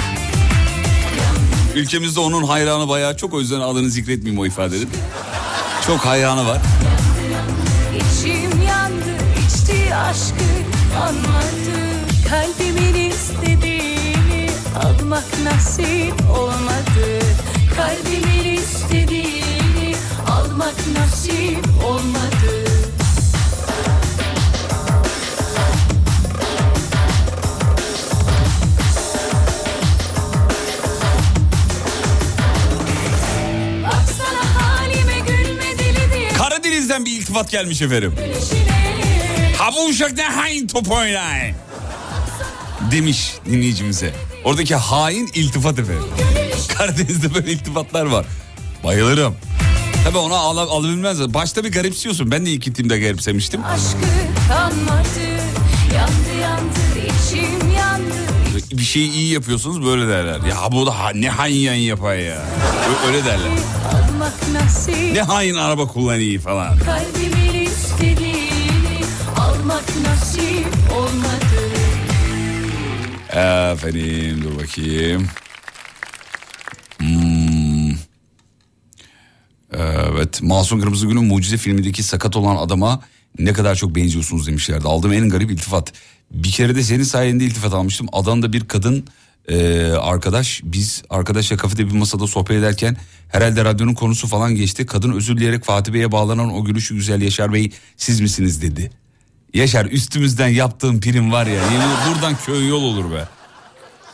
Ülkemizde 1.74 2.20
onun 2.20 2.44
hayranı 2.44 2.88
bayağı 2.88 3.16
çok 3.16 3.34
o 3.34 3.40
yüzden 3.40 3.60
adını 3.60 3.90
zikretmeyeyim 3.90 4.40
o 4.40 4.46
ifadenin. 4.46 4.88
Çok 5.86 5.98
hayranı 6.06 6.46
var. 6.46 6.58
İçim 7.96 8.62
yandı 8.62 9.16
içti 9.46 9.94
aşkı 9.94 10.44
anladı 11.02 11.78
Kalbimin 12.30 13.10
istediğini 13.10 14.50
almak 14.76 15.24
nasip 15.44 16.14
olmadı 16.38 16.47
nasip 20.98 21.84
olmadı 21.84 22.64
Karadeniz'den 36.38 37.04
bir 37.04 37.11
iltifat 37.12 37.50
gelmiş 37.50 37.82
efendim. 37.82 38.14
Ha 39.58 39.70
bu 39.76 39.87
uşak 39.87 40.12
ne 40.12 40.22
hain 40.22 40.66
top 40.66 40.90
oynayın. 40.90 41.56
Demiş 42.90 43.32
dinleyicimize. 43.46 44.14
Oradaki 44.44 44.74
hain 44.74 45.30
iltifat 45.34 45.78
efendim. 45.78 46.04
Karadeniz'de 46.78 47.34
böyle 47.34 47.52
iltifatlar 47.52 48.06
var. 48.06 48.26
Bayılırım. 48.84 49.37
Tabii 50.04 50.18
ona 50.18 50.37
al 50.37 50.56
alabilmez. 50.56 51.34
Başta 51.34 51.64
bir 51.64 51.72
garipsiyorsun. 51.72 52.30
Ben 52.30 52.46
de 52.46 52.50
ilk 52.50 52.62
gittiğimde 52.62 52.98
garipsemiştim. 52.98 53.64
Aşkı 53.64 53.98
kalmadı 54.48 55.28
Yandı 55.94 56.40
yandı 56.42 56.78
içim 57.06 57.70
yandı 57.76 58.14
Bir 58.72 58.82
şeyi 58.82 59.12
iyi 59.12 59.32
yapıyorsunuz 59.32 59.87
böyle 59.87 60.08
derler. 60.08 60.40
Ya 60.40 60.56
bu 60.72 60.87
da 60.87 60.94
ne 61.14 61.28
hain 61.30 61.72
yapar 61.72 62.14
ya. 62.16 62.42
Öyle 63.06 63.24
derler. 63.24 63.48
Ne 65.12 65.22
hain 65.22 65.54
araba 65.54 65.87
kullanıyor 65.87 66.42
falan. 66.42 66.78
Kalbimin 66.78 67.64
istediğini 67.66 69.04
almak 69.38 69.84
nasip 70.04 70.66
olmadı 70.96 71.68
Efendim 73.30 74.44
dur 74.44 74.62
bakayım. 74.62 75.28
Evet 79.78 80.42
Masum 80.42 80.80
Kırmızıgül'ün 80.80 81.24
Mucize 81.24 81.56
filmindeki 81.56 82.02
sakat 82.02 82.36
olan 82.36 82.56
adama 82.56 83.00
ne 83.38 83.52
kadar 83.52 83.74
çok 83.74 83.94
benziyorsunuz 83.94 84.46
demişlerdi. 84.46 84.88
Aldığım 84.88 85.12
en 85.12 85.28
garip 85.28 85.50
iltifat. 85.50 85.92
Bir 86.30 86.50
kere 86.50 86.74
de 86.74 86.82
senin 86.82 87.02
sayende 87.02 87.44
iltifat 87.44 87.74
almıştım. 87.74 88.06
Adana'da 88.12 88.52
bir 88.52 88.64
kadın 88.64 89.04
e, 89.48 89.86
arkadaş 89.92 90.60
biz 90.64 91.02
arkadaşla 91.10 91.56
kafede 91.56 91.86
bir 91.86 91.92
masada 91.92 92.26
sohbet 92.26 92.56
ederken 92.56 92.96
herhalde 93.28 93.64
radyonun 93.64 93.94
konusu 93.94 94.26
falan 94.26 94.54
geçti. 94.54 94.86
Kadın 94.86 95.12
özür 95.12 95.36
dileyerek 95.36 95.64
Fatih 95.64 95.92
Bey'e 95.92 96.12
bağlanan 96.12 96.54
o 96.54 96.64
gülüşü 96.64 96.94
güzel 96.94 97.22
Yaşar 97.22 97.52
Bey 97.52 97.72
siz 97.96 98.20
misiniz 98.20 98.62
dedi. 98.62 98.90
Yaşar 99.54 99.86
üstümüzden 99.86 100.48
yaptığım 100.48 101.00
prim 101.00 101.32
var 101.32 101.46
ya 101.46 101.54
yemin 101.54 101.96
buradan 102.08 102.36
köy 102.46 102.68
yol 102.68 102.82
olur 102.82 103.12
be. 103.12 103.28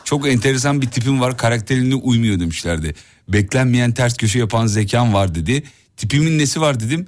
Çok 0.03 0.27
enteresan 0.27 0.81
bir 0.81 0.87
tipim 0.87 1.21
var 1.21 1.37
karakterine 1.37 1.95
uymuyor 1.95 2.39
demişlerdi. 2.39 2.95
Beklenmeyen 3.27 3.93
ters 3.93 4.17
köşe 4.17 4.39
yapan 4.39 4.67
zekam 4.67 5.13
var 5.13 5.35
dedi. 5.35 5.63
Tipimin 5.97 6.39
nesi 6.39 6.61
var 6.61 6.79
dedim. 6.79 7.07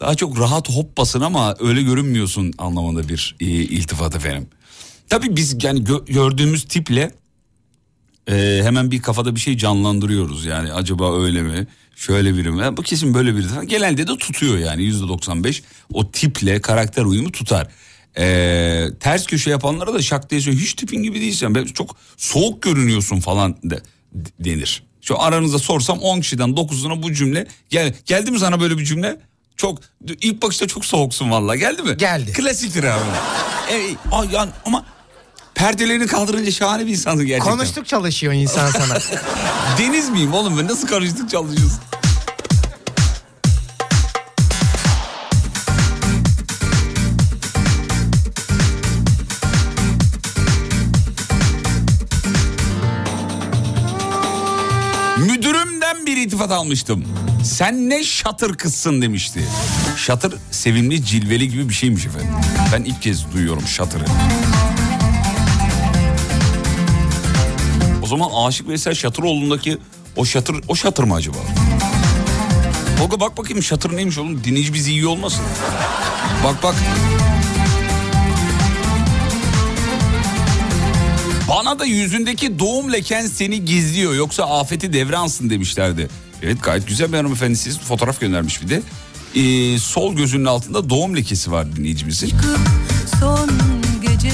Daha 0.00 0.14
çok 0.14 0.38
rahat 0.38 0.70
hoppasın 0.70 1.20
ama 1.20 1.56
öyle 1.60 1.82
görünmüyorsun 1.82 2.52
anlamında 2.58 3.08
bir 3.08 3.36
e, 3.40 3.44
iltifat 3.46 4.16
efendim. 4.16 4.48
Tabii 5.08 5.36
biz 5.36 5.64
yani 5.64 5.80
gö- 5.80 6.12
gördüğümüz 6.12 6.64
tiple 6.64 7.10
e, 8.30 8.60
hemen 8.62 8.90
bir 8.90 9.02
kafada 9.02 9.34
bir 9.34 9.40
şey 9.40 9.56
canlandırıyoruz. 9.56 10.44
Yani 10.44 10.72
acaba 10.72 11.22
öyle 11.22 11.42
mi? 11.42 11.66
Şöyle 11.96 12.34
biri 12.34 12.50
mi? 12.50 12.76
Bu 12.76 12.82
kesin 12.82 13.14
böyle 13.14 13.36
biri. 13.36 13.66
Genelde 13.66 14.06
de 14.06 14.16
tutuyor 14.18 14.58
yani 14.58 14.82
yüzde 14.82 15.08
95 15.08 15.62
o 15.92 16.10
tiple 16.10 16.60
karakter 16.60 17.04
uyumu 17.04 17.32
tutar. 17.32 17.68
E, 18.18 18.86
ters 19.00 19.26
köşe 19.26 19.50
yapanlara 19.50 19.94
da 19.94 20.02
şak 20.02 20.30
diye 20.30 20.40
söylüyor. 20.40 20.62
Hiç 20.62 20.74
tipin 20.74 21.02
gibi 21.02 21.20
değilsin. 21.20 21.66
Çok 21.74 21.96
soğuk 22.16 22.62
görünüyorsun 22.62 23.20
falan 23.20 23.56
de, 23.64 23.80
denir. 24.40 24.82
Şu 25.02 25.20
aranızda 25.20 25.58
sorsam 25.58 25.98
10 25.98 26.20
kişiden 26.20 26.48
9'una 26.48 27.02
bu 27.02 27.12
cümle 27.12 27.46
gel 27.68 27.94
geldi 28.06 28.30
mi 28.30 28.38
sana 28.38 28.60
böyle 28.60 28.78
bir 28.78 28.84
cümle? 28.84 29.20
Çok 29.56 29.78
ilk 30.06 30.42
bakışta 30.42 30.66
çok 30.68 30.84
soğuksun 30.84 31.30
valla. 31.30 31.56
Geldi 31.56 31.82
mi? 31.82 31.96
Geldi. 31.96 32.32
Klasiktir 32.32 32.84
abi. 32.84 33.04
E, 33.72 33.76
ay, 34.12 34.28
yani 34.32 34.50
ama 34.64 34.84
perdelerini 35.54 36.06
kaldırınca 36.06 36.50
şahane 36.50 36.86
bir 36.86 36.90
insansın 36.92 37.26
gerçekten. 37.26 37.56
Konuştuk 37.56 37.86
çalışıyor 37.86 38.32
insan 38.32 38.70
sana. 38.70 38.98
Deniz 39.78 40.10
miyim 40.10 40.34
oğlum 40.34 40.58
ben 40.58 40.66
nasıl 40.68 40.88
karıştık 40.88 41.30
çalışıyoruz? 41.30 41.72
İtifat 56.28 56.50
almıştım. 56.50 57.04
Sen 57.44 57.90
ne 57.90 58.04
şatır 58.04 58.54
kızsın 58.54 59.02
demişti. 59.02 59.44
Şatır 59.96 60.34
sevimli 60.50 61.04
cilveli 61.04 61.48
gibi 61.48 61.68
bir 61.68 61.74
şeymiş 61.74 62.06
efendim. 62.06 62.28
Ben 62.72 62.84
ilk 62.84 63.02
kez 63.02 63.32
duyuyorum 63.32 63.66
şatırı. 63.66 64.04
O 68.02 68.06
zaman 68.06 68.30
Aşık 68.46 68.68
Veysel 68.68 68.94
Şatıroğlu'ndaki 68.94 69.78
o 70.16 70.24
şatır 70.24 70.56
o 70.68 70.76
şatır 70.76 71.04
mı 71.04 71.14
acaba? 71.14 71.36
Tolga 72.98 73.20
bak 73.20 73.38
bakayım 73.38 73.62
şatır 73.62 73.96
neymiş 73.96 74.18
oğlum 74.18 74.44
dinleyici 74.44 74.74
bizi 74.74 74.90
iyi 74.90 75.06
olmasın. 75.06 75.44
Bak 76.44 76.62
bak. 76.62 76.74
Bana 81.48 81.78
da 81.78 81.84
yüzündeki 81.84 82.58
doğum 82.58 82.92
leken 82.92 83.26
seni 83.26 83.64
gizliyor 83.64 84.14
yoksa 84.14 84.44
afeti 84.44 84.92
devransın 84.92 85.50
demişlerdi. 85.50 86.08
Evet 86.42 86.62
gayet 86.62 86.86
güzel 86.88 87.12
bir 87.12 87.16
hanımefendi 87.16 87.56
siz 87.56 87.78
fotoğraf 87.78 88.20
göndermiş 88.20 88.62
bir 88.62 88.68
de. 88.68 88.82
Ee, 89.34 89.78
sol 89.78 90.14
gözünün 90.14 90.44
altında 90.44 90.90
doğum 90.90 91.16
lekesi 91.16 91.52
var 91.52 91.76
dinleyicimizin. 91.76 92.32
Son 93.20 93.50
gece 94.02 94.32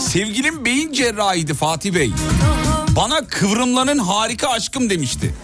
Sevgilim 0.00 0.64
beyin 0.64 0.92
cerrahiydi 0.92 1.54
Fatih 1.54 1.94
Bey. 1.94 2.12
Bana 2.96 3.26
kıvrımlanın 3.26 3.98
harika 3.98 4.48
aşkım 4.48 4.90
demişti. 4.90 5.34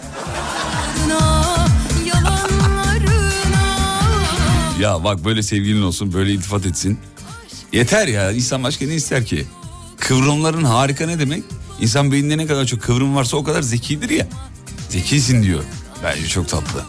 Ya 4.81 5.03
bak 5.03 5.25
böyle 5.25 5.43
sevgilin 5.43 5.81
olsun 5.81 6.13
böyle 6.13 6.31
iltifat 6.31 6.65
etsin. 6.65 6.99
Yeter 7.73 8.07
ya 8.07 8.31
insan 8.31 8.63
başka 8.63 8.85
ne 8.85 8.93
ister 8.95 9.25
ki? 9.25 9.45
Kıvrımların 9.99 10.63
harika 10.63 11.05
ne 11.05 11.19
demek? 11.19 11.43
İnsan 11.81 12.11
beyninde 12.11 12.37
ne 12.37 12.47
kadar 12.47 12.65
çok 12.65 12.81
kıvrım 12.81 13.15
varsa 13.15 13.37
o 13.37 13.43
kadar 13.43 13.61
zekidir 13.61 14.09
ya. 14.09 14.27
Zekisin 14.89 15.43
diyor. 15.43 15.63
Bence 16.03 16.27
çok 16.27 16.49
tatlı. 16.49 16.85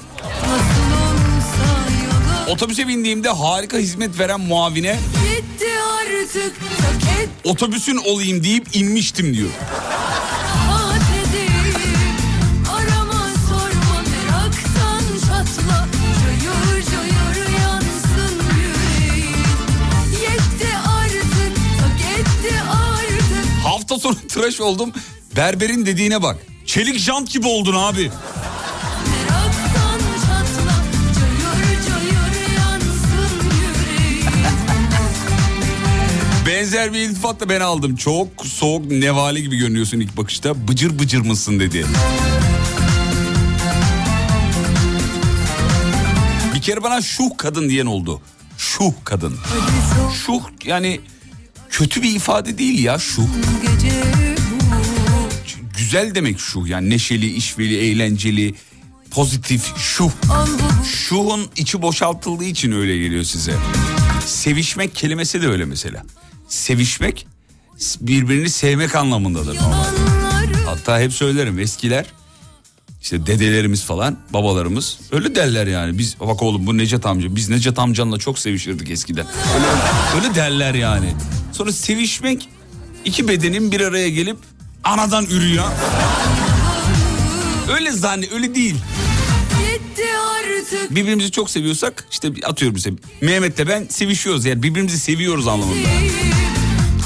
Otobüse 2.49 2.89
bindiğimde 2.89 3.29
harika 3.29 3.77
hizmet 3.77 4.19
veren 4.19 4.41
muavine 4.41 4.99
artık 6.01 7.31
otobüsün 7.45 7.97
olayım 7.97 8.45
deyip 8.45 8.77
inmiştim 8.77 9.35
diyor. 9.35 9.51
Sonra 24.03 24.17
tıraş 24.29 24.61
oldum. 24.61 24.93
Berberin 25.37 25.87
dediğine 25.87 26.23
bak. 26.23 26.37
Çelik 26.67 26.99
jant 26.99 27.31
gibi 27.33 27.47
oldun 27.47 27.75
abi. 27.75 28.11
Benzer 36.47 36.93
bir 36.93 36.99
iltifatla 36.99 37.49
ben 37.49 37.61
aldım. 37.61 37.97
Çok 37.97 38.29
soğuk 38.45 38.91
nevale 38.91 39.41
gibi 39.41 39.57
görünüyorsun 39.57 40.01
ilk 40.01 40.17
bakışta. 40.17 40.69
Bıcır 40.69 40.99
bıcır 40.99 41.21
mısın 41.21 41.61
dedi. 41.61 41.87
Bir 46.55 46.61
kere 46.63 46.83
bana 46.83 47.01
şuh 47.01 47.31
kadın 47.39 47.69
diyen 47.69 47.87
oldu. 47.87 48.21
Şuh 48.59 48.93
kadın. 49.05 49.37
Şuh 50.27 50.41
yani 50.65 51.01
kötü 51.73 52.03
bir 52.03 52.17
ifade 52.17 52.59
değil 52.59 52.85
ya 52.85 52.99
şuh. 52.99 53.27
Gece 53.63 54.03
Güzel 55.79 56.15
demek 56.15 56.41
şuh 56.41 56.67
yani 56.67 56.91
neşeli, 56.91 57.33
işveli, 57.33 57.77
eğlenceli, 57.77 58.55
pozitif 59.11 59.73
bu 60.01 60.13
Şuhun 60.85 61.49
içi 61.57 61.83
boşaltıldığı 61.83 62.45
için 62.45 62.73
öyle 62.73 62.99
geliyor 62.99 63.25
size. 63.25 63.55
Sevişmek 64.27 64.95
kelimesi 64.95 65.43
de 65.43 65.49
öyle 65.49 65.65
mesela. 65.65 66.05
Sevişmek 66.49 67.27
birbirini 68.01 68.51
sevmek 68.51 68.95
anlamındadır. 68.97 69.59
Hatta 70.67 71.01
hep 71.01 71.13
söylerim 71.13 71.59
eskiler 71.59 72.07
işte 73.03 73.27
dedelerimiz 73.27 73.85
falan 73.85 74.19
babalarımız 74.31 74.99
öyle 75.13 75.35
derler 75.35 75.67
yani. 75.67 75.99
Biz 75.99 76.17
bak 76.21 76.43
oğlum 76.43 76.67
bu 76.67 76.79
Necat 76.79 77.07
amca 77.07 77.37
biz 77.37 77.49
Necat 77.49 77.79
amcanla 77.79 78.19
çok 78.19 78.39
sevişirdik 78.39 78.91
eskiden. 78.91 79.27
Öyle, 79.55 79.67
öyle 80.25 80.35
derler 80.35 80.75
yani. 80.75 81.15
Sonra 81.53 81.73
sevişmek 81.73 82.49
iki 83.05 83.29
bedenin 83.29 83.73
bir 83.73 83.81
araya 83.81 84.09
gelip 84.09 84.37
anadan 84.85 85.27
ürüyor. 85.27 85.65
Öyle 87.75 87.93
zanne 87.93 88.27
öyle 88.35 88.55
değil. 88.55 88.77
Birbirimizi 90.91 91.31
çok 91.31 91.51
seviyorsak 91.51 92.07
işte 92.11 92.33
atıyorum 92.45 92.75
mesela 92.75 92.97
Mehmet'le 93.21 93.69
ben 93.69 93.87
sevişiyoruz 93.89 94.45
yani 94.45 94.63
birbirimizi 94.63 94.99
seviyoruz 94.99 95.49
anlamında. 95.49 95.89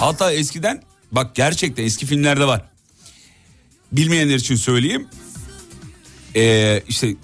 Hatta 0.00 0.32
eskiden 0.32 0.82
bak 1.12 1.34
gerçekten 1.34 1.84
eski 1.84 2.06
filmlerde 2.06 2.44
var. 2.44 2.64
Bilmeyenler 3.92 4.34
için 4.36 4.56
söyleyeyim. 4.56 5.06
Ee, 6.36 6.82
işte 6.88 7.14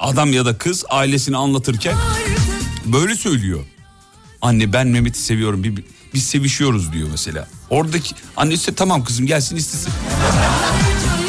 adam 0.00 0.32
ya 0.32 0.44
da 0.46 0.58
kız 0.58 0.84
ailesini 0.88 1.36
anlatırken 1.36 1.96
böyle 2.84 3.14
söylüyor. 3.14 3.64
Anne 4.42 4.72
ben 4.72 4.86
Mehmet'i 4.86 5.18
seviyorum 5.18 5.64
bir, 5.64 5.84
biz 6.14 6.26
sevişiyoruz 6.26 6.92
diyor 6.92 7.08
mesela. 7.10 7.48
Oradaki 7.70 8.14
annesi 8.36 8.70
de 8.70 8.74
tamam 8.74 9.04
kızım 9.04 9.26
gelsin 9.26 9.56
istesin. 9.56 9.92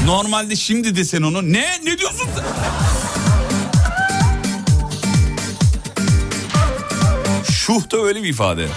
Normalde 0.05 0.55
şimdi 0.55 0.95
desen 0.95 1.21
onu 1.21 1.53
ne 1.53 1.65
ne 1.85 1.97
diyorsun? 1.97 2.27
Şuh 7.51 7.91
da 7.91 7.97
öyle 7.97 8.23
bir 8.23 8.29
ifade. 8.29 8.67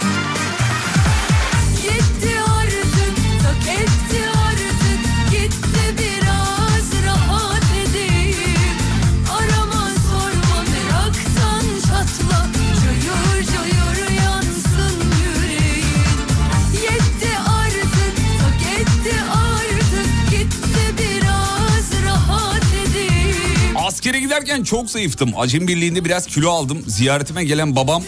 Giderken 24.57 24.77
çok 24.77 24.91
zayıftım. 24.91 25.33
Acem 25.37 25.69
Birliği'nde 25.69 26.05
biraz 26.05 26.27
kilo 26.27 26.51
aldım. 26.51 26.85
Ziyaretime 26.87 27.45
gelen 27.45 27.77
babam 27.77 28.03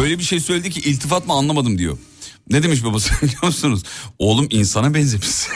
böyle 0.00 0.18
bir 0.18 0.24
şey 0.24 0.40
söyledi 0.40 0.70
ki 0.70 0.80
iltifat 0.80 1.26
mı 1.26 1.32
anlamadım 1.32 1.78
diyor. 1.78 1.98
Ne 2.50 2.62
demiş 2.62 2.84
babası 2.84 3.10
biliyor 3.22 3.44
musunuz? 3.44 3.82
Oğlum 4.18 4.46
insana 4.50 4.94
benzemiş. 4.94 5.26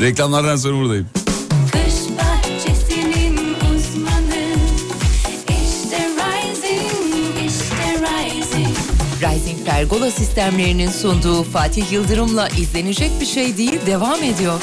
Reklamlardan 0.00 0.56
sonra 0.56 0.76
buradayım. 0.76 1.08
Kış 1.72 1.94
bahçesinin 2.18 3.36
uzmanı 3.54 4.54
İşte 5.48 6.08
Rising, 6.08 7.46
işte 7.46 8.00
Rising 8.00 8.76
Rising 9.22 9.66
Pergola 9.66 10.10
sistemlerinin 10.10 10.90
sunduğu 10.90 11.42
Fatih 11.42 11.92
Yıldırım'la 11.92 12.48
izlenecek 12.48 13.10
bir 13.20 13.26
şey 13.26 13.56
değil 13.56 13.80
devam 13.86 14.22
ediyor. 14.22 14.60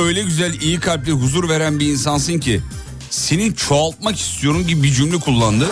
Öyle 0.00 0.22
güzel, 0.22 0.60
iyi 0.60 0.80
kalpli, 0.80 1.12
huzur 1.12 1.48
veren 1.48 1.80
bir 1.80 1.86
insansın 1.86 2.38
ki 2.38 2.60
seni 3.10 3.56
çoğaltmak 3.56 4.18
istiyorum 4.18 4.66
gibi 4.66 4.82
bir 4.82 4.92
cümle 4.92 5.20
kullandı. 5.20 5.70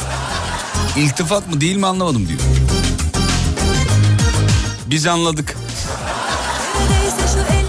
İltifat 0.96 1.54
mı 1.54 1.60
değil 1.60 1.76
mi 1.76 1.86
anlamadım 1.86 2.28
diyor. 2.28 2.40
Biz 4.86 5.06
anladık. 5.06 5.56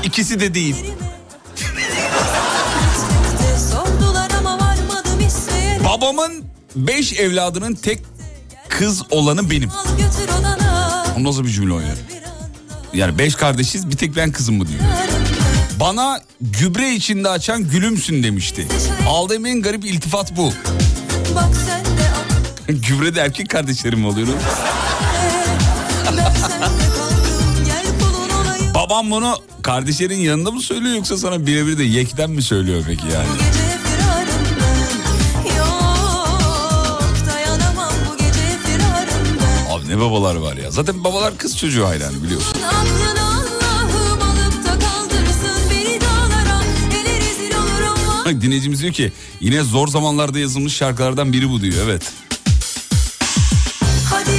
İkisi 0.04 0.40
de 0.40 0.54
değil. 0.54 0.76
Babamın 5.86 6.44
beş 6.76 7.14
evladının 7.14 7.76
tek 7.76 8.00
kız 8.70 9.04
olanı 9.12 9.50
benim. 9.50 9.70
O 11.20 11.24
nasıl 11.24 11.44
bir 11.44 11.50
cümle 11.50 11.74
o 11.74 11.80
ya? 11.80 11.86
Bir 12.10 12.16
anda 12.16 12.40
Yani 12.94 13.18
beş 13.18 13.36
kardeşiz 13.36 13.90
bir 13.90 13.98
tek 13.98 14.16
ben 14.16 14.32
kızım 14.32 14.56
mı 14.56 14.68
diyor. 14.68 14.80
Bana 15.80 16.22
gübre 16.42 16.94
içinde 16.96 17.30
açan 17.30 17.70
gülümsün 17.70 18.24
demişti. 18.24 18.68
Aldığım 19.08 19.46
en 19.46 19.62
garip 19.62 19.86
iltifat 19.86 20.38
bu. 20.38 20.54
Gübre 22.68 23.16
de 23.16 23.22
erkek 23.22 23.50
kardeşlerim 23.50 24.00
mi 24.00 24.08
oluyor? 24.08 24.28
Ben 26.06 26.14
sende 26.34 26.86
kaldım 26.98 27.66
Gel 27.66 27.86
kulun 28.00 28.30
olayım 28.46 28.74
Babam 28.74 29.12
bunu 29.12 29.36
kardeşlerin 29.62 30.18
yanında 30.18 30.52
mı 30.52 30.62
söylüyor 30.62 30.96
yoksa 30.96 31.18
sana 31.18 31.46
birebir 31.46 31.78
de 31.78 31.84
yekten 31.84 32.30
mi 32.30 32.42
söylüyor 32.42 32.84
peki 32.88 33.06
yani? 33.14 33.28
Yok 35.58 37.04
Abi 39.70 39.90
ne 39.90 40.00
babalar 40.00 40.36
var 40.36 40.58
ya. 40.58 40.72
Zaten 40.72 41.04
babalar 41.04 41.38
kız 41.38 41.58
çocuğu 41.58 41.88
hayranı 41.88 42.24
biliyorsun. 42.24 42.54
Bak 48.30 48.36
dinleyicimiz 48.42 48.82
diyor 48.82 48.94
ki 48.94 49.12
yine 49.42 49.64
zor 49.64 49.88
zamanlarda 49.88 50.40
yazılmış 50.40 50.74
şarkılardan 50.74 51.34
biri 51.34 51.50
bu 51.50 51.62
diyor. 51.62 51.76
Evet. 51.84 52.12
Benden 54.12 54.30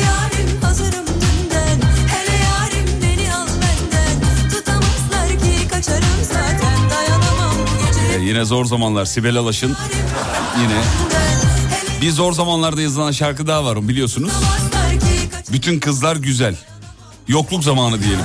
Ee, 8.20 8.22
yine 8.22 8.44
zor 8.44 8.64
zamanlar 8.64 9.04
Sibel 9.04 9.36
Alaş'ın 9.36 9.76
yine 10.62 10.80
bir 12.02 12.10
zor 12.10 12.32
zamanlarda 12.32 12.82
yazılan 12.82 13.12
şarkı 13.12 13.46
daha 13.46 13.64
var 13.64 13.88
biliyorsunuz. 13.88 14.32
Bütün 15.52 15.80
kızlar 15.80 16.16
güzel. 16.16 16.56
Yokluk 17.28 17.64
zamanı 17.64 18.02
diyelim. 18.02 18.24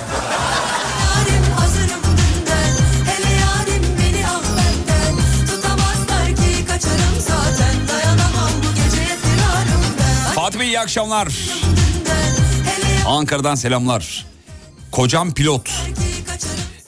Akşamlar. 10.89 11.27
Ankara'dan 13.05 13.55
selamlar. 13.55 14.25
Kocam 14.91 15.33
pilot. 15.33 15.69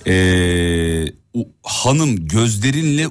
Ee, 0.08 1.06
hanım 1.64 2.28
gözlerinle 2.28 3.08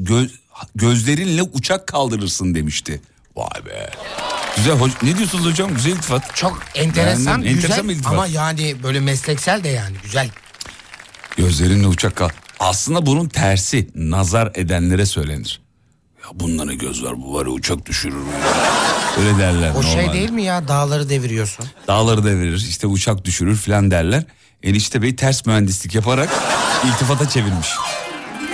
gö- 0.00 0.30
gözlerinle 0.74 1.42
uçak 1.42 1.86
kaldırırsın 1.86 2.54
demişti. 2.54 3.00
Vay 3.36 3.66
be. 3.66 3.90
Güzel 4.56 4.72
hoş- 4.78 5.02
ne 5.02 5.18
diyorsunuz 5.18 5.46
hocam? 5.46 5.74
Güzel 5.74 5.90
iltifat. 5.92 6.36
Çok 6.36 6.62
enteresan, 6.74 7.26
Beğendim. 7.26 7.42
güzel 7.54 7.56
Enteresan 7.64 7.88
bir 7.88 7.94
iltifat. 7.94 8.12
ama 8.12 8.26
yani 8.26 8.76
böyle 8.82 9.00
mesleksel 9.00 9.64
de 9.64 9.68
yani 9.68 9.96
güzel. 10.02 10.30
Gözlerinle 11.36 11.86
uçak 11.86 12.16
kal. 12.16 12.28
Aslında 12.60 13.06
bunun 13.06 13.28
tersi 13.28 13.88
nazar 13.94 14.52
edenlere 14.54 15.06
söylenir. 15.06 15.60
Ne 16.38 16.74
göz 16.74 17.04
var 17.04 17.22
bu 17.22 17.34
var 17.34 17.46
ya 17.46 17.52
uçak 17.52 17.86
düşürür? 17.86 18.14
Öyle 19.18 19.38
derler. 19.38 19.72
O 19.76 19.82
şey 19.82 19.96
normalde. 19.96 20.12
değil 20.18 20.30
mi 20.30 20.42
ya 20.42 20.68
dağları 20.68 21.08
deviriyorsun. 21.08 21.66
Dağları 21.88 22.24
devirir 22.24 22.66
işte 22.68 22.86
uçak 22.86 23.24
düşürür 23.24 23.56
filan 23.56 23.90
derler. 23.90 24.24
Enişte 24.62 25.02
Bey 25.02 25.16
ters 25.16 25.46
mühendislik 25.46 25.94
yaparak 25.94 26.28
iltifata 26.86 27.28
çevirmiş. 27.28 27.68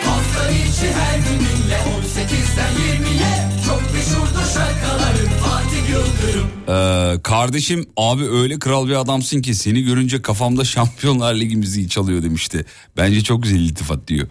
Hafta 0.05 0.51
içi 0.51 0.93
her 0.93 1.19
gününle 1.19 1.77
18'den 1.77 2.73
20'ye 2.75 3.49
Çok 3.67 3.83
meşhurdur 3.95 4.53
şarkıların 4.55 5.29
Fatih 5.45 5.91
Yıldırım 5.91 6.47
Ee, 6.69 7.23
kardeşim 7.23 7.87
abi 7.97 8.29
öyle 8.29 8.59
kral 8.59 8.89
bir 8.89 8.95
adamsın 9.01 9.43
ki 9.43 9.55
seni 9.55 9.83
görünce 9.83 10.23
kafamda 10.23 10.65
Şampiyonlar 10.65 11.35
Ligi 11.35 11.57
müziği 11.57 11.89
çalıyor 11.89 12.23
demişti. 12.23 12.65
Bence 12.97 13.21
çok 13.23 13.43
güzel 13.43 13.61
iltifat 13.61 14.09
diyor. 14.09 14.29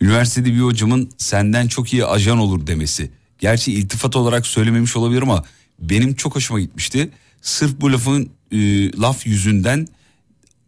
Üniversitede 0.00 0.54
bir 0.54 0.60
hocamın 0.60 1.10
senden 1.18 1.68
çok 1.68 1.92
iyi 1.92 2.04
ajan 2.04 2.38
olur 2.38 2.66
demesi. 2.66 3.10
Gerçi 3.38 3.72
iltifat 3.72 4.16
olarak 4.16 4.46
söylememiş 4.46 4.96
olabilir 4.96 5.22
ama 5.22 5.44
benim 5.78 6.14
çok 6.14 6.36
hoşuma 6.36 6.60
gitmişti. 6.60 7.10
Sırf 7.42 7.80
bu 7.80 7.92
lafın 7.92 8.30
e, 8.52 8.92
laf 8.92 9.26
yüzünden 9.26 9.86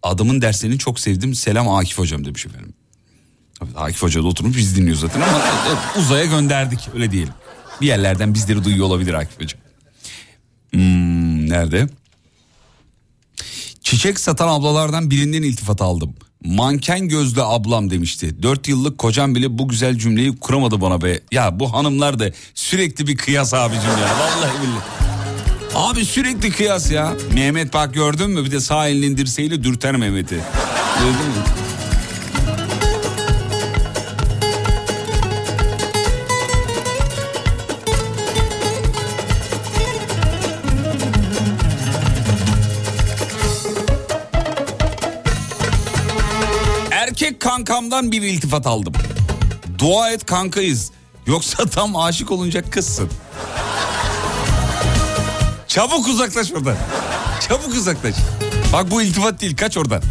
adamın 0.03 0.42
derslerini 0.42 0.79
çok 0.79 1.01
sevdim. 1.01 1.35
Selam 1.35 1.68
Akif 1.68 1.99
hocam 1.99 2.25
demiş 2.25 2.47
efendim. 2.47 2.75
Akif 3.77 4.03
Hoca 4.03 4.23
da 4.23 4.27
oturmuş 4.27 4.57
biz 4.57 4.77
dinliyoruz 4.77 5.01
zaten 5.01 5.21
ama 5.21 5.38
e, 5.38 5.99
uzaya 6.01 6.25
gönderdik 6.25 6.88
öyle 6.95 7.11
diyelim. 7.11 7.35
Bir 7.81 7.87
yerlerden 7.87 8.35
bizleri 8.35 8.64
duyuyor 8.64 8.87
olabilir 8.87 9.14
Akif 9.14 9.40
Hoca. 9.40 9.59
Hmm, 10.71 11.51
nerede? 11.51 11.88
Çiçek 13.81 14.21
satan 14.21 14.49
ablalardan 14.49 15.11
birinden 15.11 15.42
iltifat 15.42 15.83
aldım. 15.83 16.14
Manken 16.45 17.09
gözlü 17.09 17.43
ablam 17.43 17.91
demişti. 17.91 18.43
Dört 18.43 18.69
yıllık 18.69 18.99
kocam 18.99 19.35
bile 19.35 19.59
bu 19.59 19.69
güzel 19.69 19.99
cümleyi 19.99 20.37
kuramadı 20.37 20.81
bana 20.81 21.03
be. 21.03 21.21
Ya 21.33 21.61
bu 21.61 21.73
hanımlar 21.73 22.19
da 22.19 22.25
sürekli 22.55 23.07
bir 23.07 23.17
kıyas 23.17 23.55
abicim 23.55 23.91
ya. 23.91 24.19
Vallahi 24.19 24.53
billahi. 24.63 25.13
Abi 25.75 26.05
sürekli 26.05 26.51
kıyas 26.51 26.91
ya. 26.91 27.13
Mehmet 27.35 27.75
bak 27.75 27.95
gördün 27.95 28.31
mü 28.31 28.45
bir 28.45 28.51
de 28.51 28.61
sağ 28.61 28.89
elinin 28.89 29.17
dirseğiyle 29.17 29.65
dürter 29.65 29.97
Mehmet'i. 29.97 30.39
Gördün 30.99 31.27
mü? 31.27 31.62
Kankamdan 47.53 48.12
bir 48.12 48.23
iltifat 48.23 48.67
aldım. 48.67 48.93
Dua 49.79 50.11
et 50.11 50.27
kankayız. 50.27 50.91
Yoksa 51.27 51.67
tam 51.71 51.97
aşık 51.97 52.31
olunca 52.31 52.71
kızsın. 52.71 53.11
Çabuk 55.69 56.09
uzaklaş 56.09 56.53
oradan. 56.53 56.77
Çabuk 57.49 57.75
uzaklaş. 57.75 58.15
Bak 58.73 58.91
bu 58.91 59.03
iltifat 59.03 59.41
değil 59.41 59.57
kaç 59.57 59.77
oradan. 59.77 60.03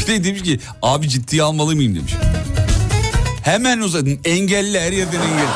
Bir 0.00 0.06
de 0.06 0.24
demiş 0.24 0.42
ki 0.42 0.60
abi 0.82 1.08
ciddiye 1.08 1.42
almalı 1.42 1.76
mıyım 1.76 1.96
demiş. 1.96 2.12
Hemen 3.42 3.78
uzadın 3.78 4.20
engelli 4.24 4.80
her 4.80 4.92
yerden 4.92 5.20
engelli. 5.20 5.48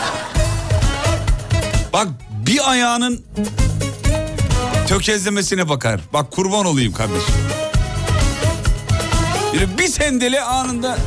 Bak 1.93 2.09
bir 2.47 2.71
ayağının 2.71 3.25
tökezlemesine 4.89 5.69
bakar. 5.69 6.01
Bak 6.13 6.31
kurban 6.31 6.67
olayım 6.67 6.93
kardeşim. 6.93 7.35
Böyle 9.53 9.79
bir 9.79 9.89
sendele 9.89 10.43
anında 10.43 10.99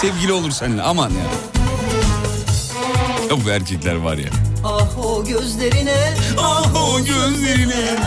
sevgili 0.00 0.32
olur 0.32 0.50
seninle 0.50 0.82
aman 0.82 1.10
ya. 1.10 1.16
Ya 3.30 3.44
bu 3.44 3.50
erkekler 3.50 3.94
var 3.94 4.16
ya. 4.16 4.30
Ah 4.64 4.98
o 5.04 5.24
gözlerine 5.24 6.14
Ah 6.38 6.74
o 6.74 6.98
gözlerine. 6.98 7.98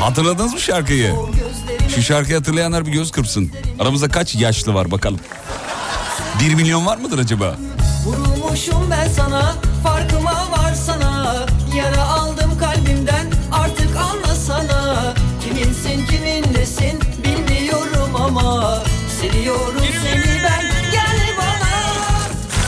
Hatırladınız 0.00 0.52
mı 0.52 0.60
şarkıyı? 0.60 1.14
Şu 1.94 2.02
şarkıyı 2.02 2.38
hatırlayanlar 2.38 2.86
bir 2.86 2.92
göz 2.92 3.10
kırpsın. 3.12 3.50
Aramızda 3.78 4.08
kaç 4.08 4.34
yaşlı 4.34 4.74
var 4.74 4.90
bakalım. 4.90 5.20
Bir 6.40 6.54
milyon 6.54 6.86
var 6.86 6.98
mıdır 6.98 7.18
acaba? 7.18 7.56
Vurulmuşum 8.06 8.90
ben 8.90 9.08
sana 9.08 9.54
farkıma 9.84 10.47
nesin 16.68 17.00
bilmiyorum 17.24 18.16
ama 18.16 18.82
Seviyorum 19.20 19.82
seni 20.02 20.42
ben. 20.44 20.90
Gel 20.92 21.36
bana. 21.38 21.94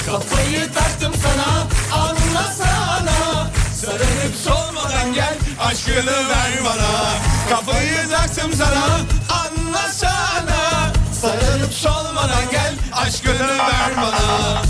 Kafayı 0.07 0.73
taktım 0.73 1.13
sana 1.23 1.67
anlasana 2.03 3.51
Sarılıp 3.75 4.35
solmadan 4.45 5.15
gel 5.15 5.35
aşkını 5.61 6.29
ver 6.29 6.53
bana. 6.65 7.11
Kafayı 7.51 8.09
taktım 8.11 8.53
sana 8.53 9.01
anlasana 9.41 10.93
Sarılıp 11.21 11.73
solmadan 11.73 12.51
gel 12.51 12.75
aşkını 12.93 13.49
ver 13.49 13.97
bana. 13.97 14.63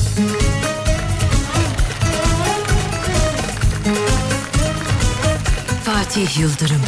Fatih 5.85 6.39
Yıldırım 6.39 6.83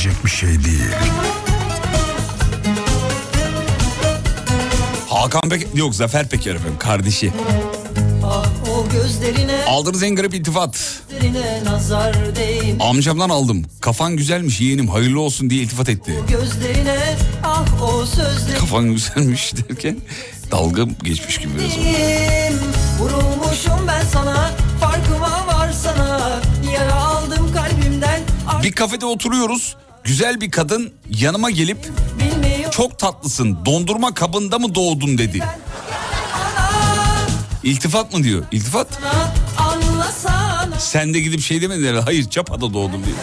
İzlenecek 0.00 0.24
bir 0.24 0.30
şey 0.30 0.48
değil. 0.48 0.90
Hakan 5.08 5.48
Peker, 5.48 5.68
yok 5.74 5.94
Zafer 5.94 6.28
Peker 6.28 6.54
efendim 6.54 6.78
kardeşi. 6.78 7.32
Ah 8.24 8.46
Aldığınız 9.68 10.02
en 10.02 10.16
garip 10.16 10.34
iltifat. 10.34 11.02
Amcamdan 12.80 13.28
aldım. 13.30 13.64
Kafan 13.80 14.16
güzelmiş 14.16 14.60
yeğenim 14.60 14.88
hayırlı 14.88 15.20
olsun 15.20 15.50
diye 15.50 15.62
iltifat 15.62 15.88
etti. 15.88 16.14
Ah 17.44 17.64
Kafan 18.60 18.92
güzelmiş 18.92 19.52
derken 19.68 19.96
dalga 20.50 20.82
geçmiş 21.02 21.38
gibi 21.38 21.58
biraz 21.58 21.78
oldu. 21.78 21.84
Vurulmuşum 22.98 23.88
ben 23.88 24.04
sana 24.12 24.50
farkıma 24.80 25.46
var 25.46 25.72
sana 25.72 26.40
Yara 26.74 26.94
aldım 26.94 27.52
kalbimden 27.54 28.20
Bir 28.62 28.72
kafede 28.72 29.06
oturuyoruz. 29.06 29.76
Güzel 30.10 30.40
bir 30.40 30.50
kadın 30.50 30.92
yanıma 31.10 31.50
gelip 31.50 31.78
çok 32.70 32.98
tatlısın 32.98 33.58
dondurma 33.66 34.14
kabında 34.14 34.58
mı 34.58 34.74
doğdun 34.74 35.18
dedi. 35.18 35.42
İltifat 37.62 38.14
mı 38.14 38.24
diyor? 38.24 38.42
İltifat? 38.52 38.86
Sen 40.78 41.14
de 41.14 41.20
gidip 41.20 41.40
şey 41.40 41.62
demedin 41.62 41.84
herhalde. 41.86 42.04
Hayır 42.04 42.30
çapada 42.30 42.60
doğdum 42.60 43.04
diyor. 43.04 43.16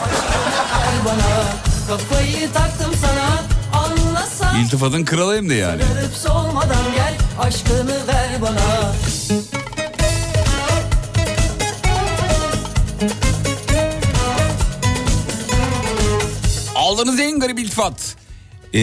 İltifatın 4.61 5.05
kralıyım 5.05 5.49
de 5.49 5.53
yani. 5.53 5.81
Aşkını 7.39 8.07
ver 8.07 8.41
bana 8.41 8.93
Aldığınız 16.97 17.19
en 17.19 17.39
garip 17.39 17.59
iltifat. 17.59 18.15
Ee, 18.73 18.79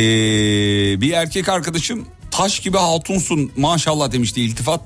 bir 1.01 1.12
erkek 1.12 1.49
arkadaşım 1.49 2.07
taş 2.31 2.61
gibi 2.61 2.79
hatunsun 2.79 3.53
maşallah 3.57 4.12
demişti 4.12 4.43
iltifat. 4.43 4.81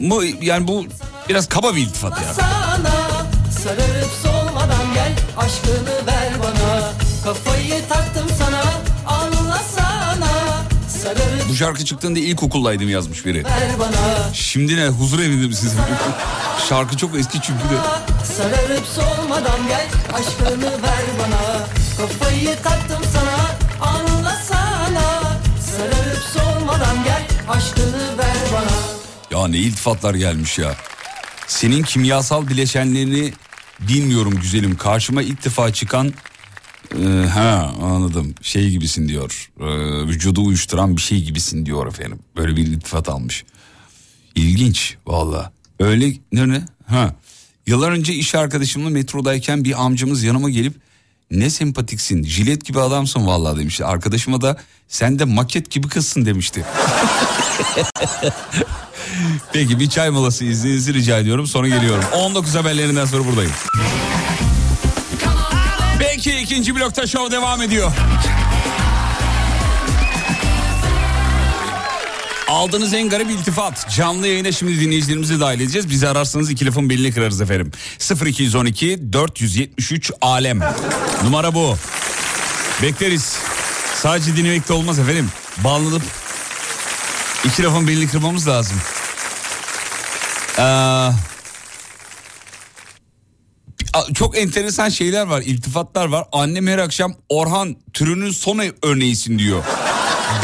Mı, 0.00 0.24
yani 0.42 0.68
bu 0.68 0.84
biraz 1.28 1.48
kaba 1.48 1.76
bir 1.76 1.80
iltifat 1.80 2.22
ya. 2.22 2.34
Sararıp 3.62 4.10
solmadan 4.22 4.94
gel 4.94 5.12
aşkını 5.38 6.06
ver 6.06 6.32
bana 6.42 6.92
Kafayı 7.24 7.88
taktım 7.88 8.26
sana 8.38 8.62
anlasana 9.06 10.62
Sararıp 11.02 11.48
Bu 11.48 11.54
şarkı 11.54 11.84
çıktığında 11.84 12.18
ilkokuldaydım 12.18 12.88
yazmış 12.88 13.26
biri. 13.26 13.44
Şimdi 14.32 14.76
ne 14.76 14.88
huzur 14.88 15.18
evindim 15.18 15.52
sizin. 15.52 15.80
şarkı 16.68 16.96
çok 16.96 17.18
eski 17.18 17.40
çünkü 17.42 17.62
de. 17.62 17.76
Sararıp 18.36 18.86
solmadan 18.86 19.60
gel 19.68 19.86
aşkını 20.14 20.66
ver 20.82 21.04
bana 21.18 21.66
Kafayı 22.00 22.56
taktım 22.62 23.02
sana 23.12 23.58
anlasana 23.90 25.40
Sararıp 25.60 26.22
solmadan 26.34 27.04
gel 27.04 27.28
aşkını 27.48 28.18
ver 28.18 28.36
bana 28.52 29.40
Ya 29.40 29.48
ne 29.48 29.58
iltifatlar 29.58 30.14
gelmiş 30.14 30.58
ya. 30.58 30.76
Senin 31.46 31.82
kimyasal 31.82 32.48
bileşenlerini 32.48 33.32
bilmiyorum 33.80 34.38
güzelim. 34.42 34.76
Karşıma 34.76 35.22
ilk 35.22 35.44
defa 35.44 35.72
çıkan 35.72 36.12
e, 37.04 37.26
ha 37.26 37.72
anladım 37.82 38.34
şey 38.42 38.70
gibisin 38.70 39.08
diyor. 39.08 39.50
E, 39.60 39.66
vücudu 40.08 40.44
uyuşturan 40.44 40.96
bir 40.96 41.02
şey 41.02 41.22
gibisin 41.22 41.66
diyor 41.66 41.86
efendim. 41.86 42.18
Böyle 42.36 42.56
bir 42.56 42.66
iltifat 42.66 43.08
almış. 43.08 43.44
İlginç 44.34 44.96
valla. 45.06 45.52
Öyle 45.80 46.12
ne 46.32 46.48
ne? 46.48 46.62
Ha. 46.86 47.14
Yıllar 47.66 47.90
önce 47.90 48.14
iş 48.14 48.34
arkadaşımla 48.34 48.90
metrodayken 48.90 49.64
bir 49.64 49.84
amcamız 49.84 50.22
yanıma 50.22 50.50
gelip 50.50 50.89
ne 51.30 51.50
sempatiksin 51.50 52.24
jilet 52.24 52.64
gibi 52.64 52.80
adamsın 52.80 53.26
vallahi 53.26 53.58
demişti. 53.60 53.84
Arkadaşıma 53.84 54.40
da 54.40 54.56
sen 54.88 55.18
de 55.18 55.24
maket 55.24 55.70
gibi 55.70 55.88
kızsın 55.88 56.26
demişti. 56.26 56.64
Peki 59.52 59.80
bir 59.80 59.88
çay 59.88 60.10
molası 60.10 60.44
izninizi 60.44 60.94
rica 60.94 61.18
ediyorum 61.18 61.46
sonra 61.46 61.68
geliyorum. 61.68 62.04
19 62.14 62.54
haberlerinden 62.54 63.04
sonra 63.04 63.26
buradayım. 63.26 63.52
Peki 65.98 66.40
ikinci 66.40 66.76
blokta 66.76 67.06
show 67.06 67.36
devam 67.36 67.62
ediyor. 67.62 67.92
Aldığınız 72.50 72.94
en 72.94 73.08
garip 73.08 73.30
iltifat. 73.30 73.90
Canlı 73.96 74.26
yayına 74.26 74.52
şimdi 74.52 74.80
dinleyicilerimizi 74.80 75.40
dahil 75.40 75.60
edeceğiz. 75.60 75.90
Bizi 75.90 76.08
ararsanız 76.08 76.50
iki 76.50 76.66
lafın 76.66 76.90
belini 76.90 77.12
kırarız 77.12 77.40
efendim. 77.40 77.72
0212 78.26 79.12
473 79.12 80.12
alem. 80.20 80.60
Numara 81.24 81.54
bu. 81.54 81.76
Bekleriz. 82.82 83.36
Sadece 83.94 84.36
dinlemekte 84.36 84.72
olmaz 84.72 84.98
efendim. 84.98 85.28
Bağlanıp 85.64 86.02
iki 87.44 87.62
lafın 87.62 87.88
belini 87.88 88.08
kırmamız 88.08 88.48
lazım. 88.48 88.76
Ee, 90.58 91.08
çok 94.14 94.38
enteresan 94.38 94.88
şeyler 94.88 95.26
var, 95.26 95.42
iltifatlar 95.42 96.06
var. 96.06 96.24
Annem 96.32 96.66
her 96.66 96.78
akşam 96.78 97.14
Orhan 97.28 97.76
türünün 97.92 98.30
son 98.30 98.62
örneğisin 98.82 99.38
diyor. 99.38 99.64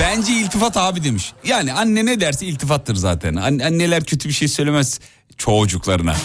Bence 0.00 0.32
iltifat 0.32 0.76
abi 0.76 1.04
demiş. 1.04 1.32
Yani 1.44 1.72
anne 1.72 2.06
ne 2.06 2.20
derse 2.20 2.46
iltifattır 2.46 2.94
zaten. 2.94 3.34
An- 3.36 3.58
anneler 3.58 4.04
kötü 4.04 4.28
bir 4.28 4.34
şey 4.34 4.48
söylemez 4.48 5.00
çocuklarına. 5.36 6.16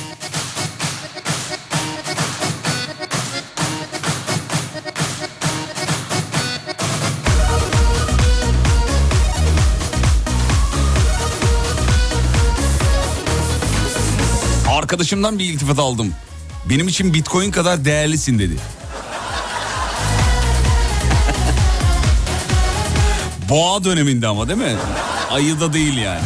Arkadaşımdan 14.70 15.39
bir 15.39 15.45
iltifat 15.45 15.80
aldım. 15.80 16.14
Benim 16.70 16.88
için 16.88 17.14
bitcoin 17.14 17.51
kadar 17.51 17.86
değerlisin 17.86 18.39
dedi. 18.39 18.55
Boğa 23.51 23.83
döneminde 23.83 24.27
ama 24.27 24.47
değil 24.47 24.59
mi? 24.59 24.75
Ayıda 25.29 25.73
değil 25.73 25.97
yani. 25.97 26.21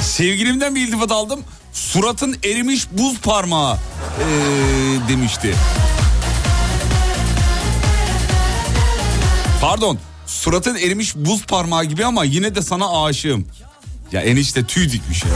Sevgilimden 0.00 0.74
bir 0.74 0.80
iltifat 0.88 1.10
aldım. 1.12 1.40
Suratın 1.72 2.36
erimiş 2.44 2.86
buz 2.92 3.20
parmağı 3.20 3.76
ee, 3.76 4.28
demişti. 5.08 5.54
Pardon 9.60 9.98
suratın 10.26 10.76
erimiş 10.76 11.16
buz 11.16 11.46
parmağı 11.46 11.84
gibi 11.84 12.04
ama 12.06 12.24
yine 12.24 12.54
de 12.54 12.62
sana 12.62 13.04
aşığım. 13.04 13.46
Ya 14.12 14.20
enişte 14.20 14.64
tüy 14.64 14.92
dikmiş 14.92 15.24
ya. 15.24 15.30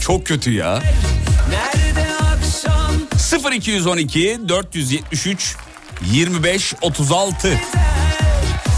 Çok 0.00 0.26
kötü 0.26 0.52
ya. 0.52 0.82
Nerede 3.32 3.46
akşam 3.46 3.52
0212 3.52 4.38
473 4.48 5.56
25 6.12 6.74
36 6.82 7.60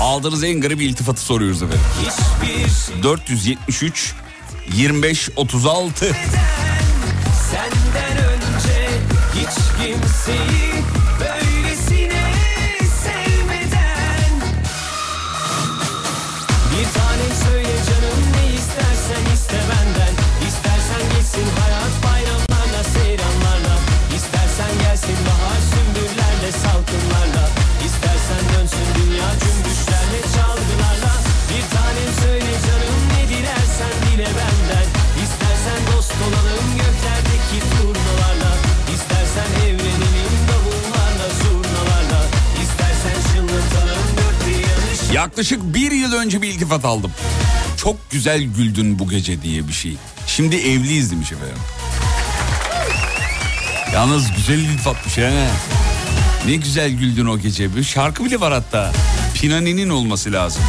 Aldığınız 0.00 0.44
en 0.44 0.60
garip 0.60 0.80
iltifatı 0.80 1.20
soruyoruz 1.20 1.62
efendim. 1.62 1.84
hiçbir 2.02 3.02
473 3.02 4.14
25 4.74 5.30
36 5.36 6.16
senden 7.50 8.18
önce 8.24 8.88
hiç 9.34 9.54
kimseyi 9.78 10.67
Yaklaşık 45.38 45.74
bir 45.74 45.92
yıl 45.92 46.12
önce 46.12 46.42
bir 46.42 46.48
iltifat 46.48 46.84
aldım. 46.84 47.12
Çok 47.76 48.10
güzel 48.10 48.42
güldün 48.42 48.98
bu 48.98 49.08
gece 49.08 49.42
diye 49.42 49.68
bir 49.68 49.72
şey. 49.72 49.96
Şimdi 50.26 50.56
evliyiz 50.56 51.10
demiş 51.10 51.32
efendim. 51.32 51.56
Yalnız 53.94 54.32
güzel 54.36 54.58
iltifatmış 54.58 55.18
he. 55.18 55.48
Ne 56.46 56.56
güzel 56.56 56.90
güldün 56.90 57.26
o 57.26 57.38
gece. 57.38 57.76
Bir 57.76 57.84
şarkı 57.84 58.24
bile 58.24 58.40
var 58.40 58.52
hatta. 58.52 58.92
Pinani'nin 59.34 59.88
olması 59.88 60.32
lazım. 60.32 60.62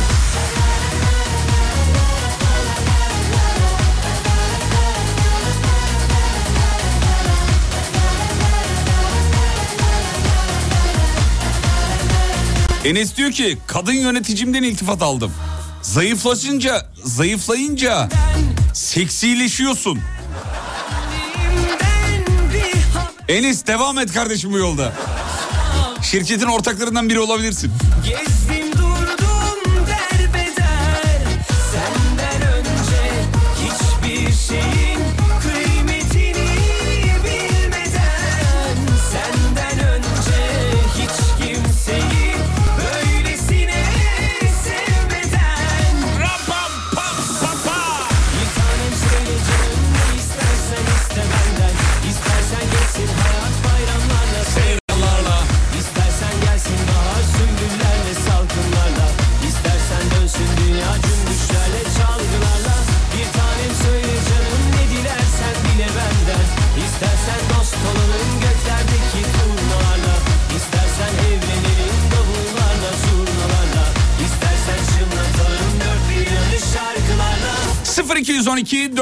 Enes 12.89 13.17
diyor 13.17 13.31
ki 13.31 13.57
kadın 13.67 13.93
yöneticimden 13.93 14.63
iltifat 14.63 15.01
aldım. 15.01 15.31
Zayıflaşınca, 15.81 16.85
zayıflayınca 17.03 18.09
seksileşiyorsun. 18.73 19.99
Enes 23.27 23.67
devam 23.67 23.99
et 23.99 24.13
kardeşim 24.13 24.53
bu 24.53 24.57
yolda. 24.57 24.93
Şirketin 26.03 26.45
ortaklarından 26.45 27.09
biri 27.09 27.19
olabilirsin. 27.19 27.71
Gezdim 28.05 28.38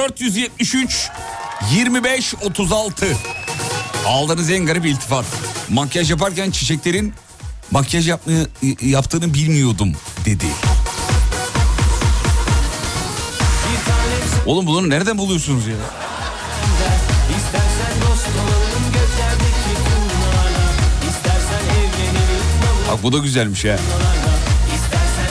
473 0.07 1.09
25 1.71 2.35
36 2.41 3.05
Aldığınız 4.05 4.49
en 4.49 4.65
garip 4.65 4.85
iltifat. 4.85 5.25
Makyaj 5.69 6.11
yaparken 6.11 6.51
çiçeklerin 6.51 7.13
makyaj 7.71 8.07
yapmayı, 8.07 8.47
yaptığını 8.81 9.33
bilmiyordum 9.33 9.93
dedi. 10.25 10.45
Oğlum 14.45 14.67
bunları 14.67 14.89
nereden 14.89 15.17
buluyorsunuz 15.17 15.67
ya? 15.67 15.75
Bak 22.91 23.03
bu 23.03 23.13
da 23.13 23.17
güzelmiş 23.17 23.65
ya. 23.65 23.79
İstersen 24.75 25.27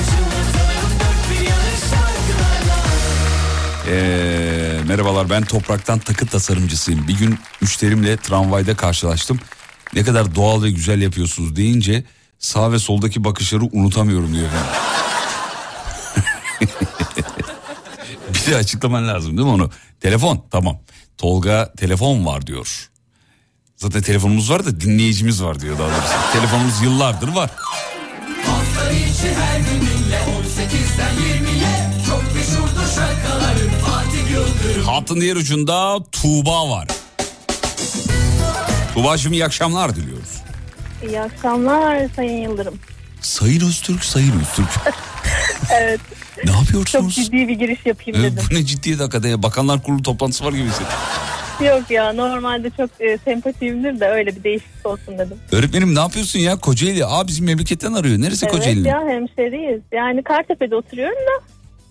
merhabalar 4.86 5.30
ben 5.30 5.44
topraktan 5.44 5.98
takı 5.98 6.26
tasarımcısıyım. 6.26 7.08
Bir 7.08 7.18
gün 7.18 7.38
müşterimle 7.60 8.16
tramvayda 8.16 8.76
karşılaştım. 8.76 9.40
Ne 9.94 10.02
kadar 10.02 10.34
doğal 10.34 10.62
ve 10.62 10.70
güzel 10.70 11.02
yapıyorsunuz 11.02 11.56
deyince 11.56 12.04
sağ 12.38 12.72
ve 12.72 12.78
soldaki 12.78 13.24
bakışları 13.24 13.62
unutamıyorum 13.72 14.34
diyor 14.34 14.46
efendim. 14.46 14.70
bir 18.46 18.52
de 18.52 18.56
açıklaman 18.56 19.08
lazım 19.08 19.36
değil 19.36 19.48
mi 19.48 19.54
onu? 19.54 19.70
Telefon 20.00 20.44
tamam. 20.50 20.78
Tolga 21.18 21.72
telefon 21.76 22.26
var 22.26 22.46
diyor. 22.46 22.90
Zaten 23.76 24.02
telefonumuz 24.02 24.50
var 24.50 24.66
da 24.66 24.80
dinleyicimiz 24.80 25.42
var 25.42 25.60
diyor 25.60 25.78
daha 25.78 25.88
doğrusu. 25.88 26.32
Telefonumuz 26.32 26.82
yıllardır 26.82 27.28
var. 27.28 27.50
Hafta 28.46 28.90
içi 28.90 29.34
her 29.34 29.58
gün 29.58 29.80
dinle 29.80 30.18
18'den 30.18 31.14
20'ye 31.14 31.85
Hattın 34.86 35.20
diğer 35.20 35.36
ucunda 35.36 35.98
Tuğba 36.12 36.70
var. 36.70 36.88
Tuğba'cığım 38.94 39.32
iyi 39.32 39.44
akşamlar 39.44 39.96
diliyoruz. 39.96 40.42
İyi 41.08 41.20
akşamlar 41.20 42.08
Sayın 42.16 42.42
Yıldırım. 42.42 42.74
Sayın 43.20 43.60
Öztürk, 43.66 44.04
Sayın 44.04 44.40
Öztürk. 44.40 44.68
Evet. 45.80 46.00
ne 46.44 46.52
Çok 46.52 46.60
yapıyorsunuz? 46.60 47.14
ciddi 47.14 47.48
bir 47.48 47.54
giriş 47.58 47.86
yapayım 47.86 48.20
Ee, 48.20 48.22
dedim. 48.22 48.44
bu 48.50 48.54
ne 48.54 48.64
ciddiyet 48.66 49.00
hakikaten 49.00 49.28
ya. 49.28 49.42
Bakanlar 49.42 49.82
Kurulu 49.82 50.02
toplantısı 50.02 50.44
var 50.44 50.52
gibi. 50.52 50.68
Yok 51.66 51.90
ya 51.90 52.12
normalde 52.12 52.70
çok 52.76 52.90
e, 53.00 53.18
sempatiyimdir 53.24 54.00
de 54.00 54.06
öyle 54.08 54.36
bir 54.36 54.44
değişiklik 54.44 54.86
olsun 54.86 55.18
dedim. 55.18 55.36
Öğretmenim 55.52 55.94
ne 55.94 55.98
yapıyorsun 56.00 56.38
ya 56.38 56.56
Kocaeli? 56.56 57.06
Aa 57.06 57.26
bizim 57.28 57.44
memleketten 57.46 57.92
arıyor. 57.92 58.18
Neresi 58.20 58.46
evet 58.46 58.54
Kocaeli'nin? 58.54 58.88
ya 58.88 59.00
hemşeriyiz. 59.08 59.80
Yani 59.92 60.22
Kartepe'de 60.22 60.76
oturuyorum 60.76 61.16
da 61.18 61.44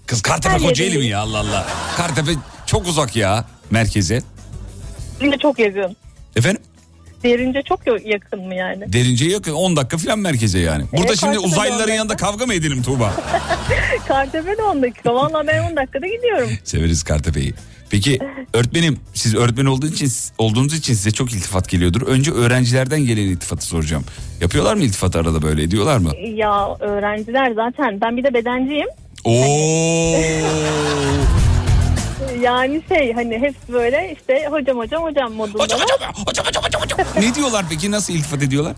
Kız 0.08 0.22
Kartepe 0.22 0.58
Kocaeli 0.58 0.98
mi 0.98 1.06
ya 1.06 1.20
Allah 1.20 1.40
Allah. 1.40 1.68
Kartepe 1.98 2.32
çok 2.66 2.88
uzak 2.88 3.16
ya 3.16 3.46
merkeze. 3.72 4.22
derince 5.22 5.38
çok 5.38 5.60
yakın. 5.60 5.96
Efendim? 6.36 6.62
Derince 7.24 7.62
çok 7.62 7.80
yakın 8.06 8.48
mı 8.48 8.56
yani? 8.56 8.94
Derince'ye 8.94 9.32
yakın 9.32 9.54
10 9.54 9.76
dakika 9.76 9.98
falan 9.98 10.20
merkeze 10.20 10.60
yani. 10.60 10.84
Burada 10.92 11.08
Evet, 11.08 11.20
şimdi 11.20 11.34
Kartepe'de 11.34 11.48
uzaylıların 11.48 11.78
10 11.78 11.80
dakika. 11.88 11.96
yanında 11.96 12.16
kavga 12.16 12.46
mı 12.46 12.54
edelim 12.54 12.84
Tuğba? 12.84 13.14
Kartepe'de 14.08 14.64
10 14.64 14.82
dakika. 14.82 15.16
Valla 15.16 15.48
ben 15.48 15.64
10 15.72 15.76
dakikada 15.76 16.08
gidiyorum. 16.08 16.50
Severiz 16.64 17.04
Kartepe'yi. 17.04 17.54
Peki 17.90 18.20
öğretmenim 18.54 19.00
siz 19.14 19.36
öğretmen 19.36 19.66
olduğunuz 19.66 19.94
için 19.94 20.12
olduğunuz 20.38 20.74
için 20.74 20.94
size 20.94 21.12
çok 21.12 21.34
iltifat 21.34 21.70
geliyordur. 21.70 22.02
Önce 22.02 22.32
öğrencilerden 22.32 23.06
gelen 23.06 23.22
iltifatı 23.22 23.66
soracağım. 23.66 24.04
Yapıyorlar 24.42 24.76
mı 24.76 24.84
iltifat 24.84 25.16
arada 25.16 25.42
böyle 25.42 25.64
ediyorlar 25.64 25.98
mı? 25.98 26.12
Ya 26.36 26.76
öğrenciler 26.80 27.52
zaten 27.56 28.02
ben 28.02 28.18
bir 28.18 28.24
de 28.24 28.34
bedenciyim. 28.34 28.88
Oo. 29.26 30.16
Yani 32.42 32.82
şey 32.90 33.14
hani 33.14 33.40
hepsi 33.40 33.74
böyle 33.74 34.16
işte 34.20 34.48
hocam 34.50 34.78
hocam 34.78 35.04
hocam 35.04 35.34
modunda. 35.34 35.64
hocam 35.64 35.80
hocam 35.80 36.14
hocam 36.26 36.46
hocam 36.46 36.64
hocam 36.64 36.82
hocam. 36.82 37.24
ne 37.24 37.36
diyorlar 37.36 37.66
peki 37.70 37.92
nasıl 37.92 38.14
iltifat 38.14 38.44
ediyorlar? 38.44 38.74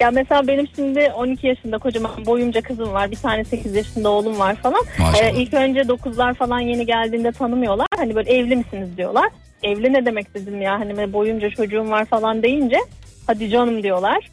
Ya 0.00 0.10
mesela 0.10 0.46
benim 0.46 0.68
şimdi 0.76 1.12
12 1.16 1.46
yaşında 1.46 1.78
kocaman 1.78 2.26
boyumca 2.26 2.62
kızım 2.62 2.92
var. 2.92 3.10
Bir 3.10 3.16
tane 3.16 3.44
8 3.44 3.74
yaşında 3.74 4.10
oğlum 4.10 4.38
var 4.38 4.56
falan. 4.56 4.84
Maşallah. 4.98 5.24
Ee, 5.24 5.32
ilk 5.36 5.54
önce 5.54 5.80
9'lar 5.80 6.34
falan 6.34 6.60
yeni 6.60 6.86
geldiğinde 6.86 7.32
tanımıyorlar. 7.32 7.86
Hani 7.96 8.14
böyle 8.14 8.32
evli 8.32 8.56
misiniz 8.56 8.96
diyorlar. 8.96 9.28
Evli 9.62 9.92
ne 9.92 10.06
demek 10.06 10.34
dedim 10.34 10.62
ya. 10.62 10.80
Hani 10.80 11.12
boyumca 11.12 11.50
çocuğum 11.50 11.90
var 11.90 12.04
falan 12.04 12.42
deyince 12.42 12.78
hadi 13.26 13.50
canım 13.50 13.82
diyorlar. 13.82 14.30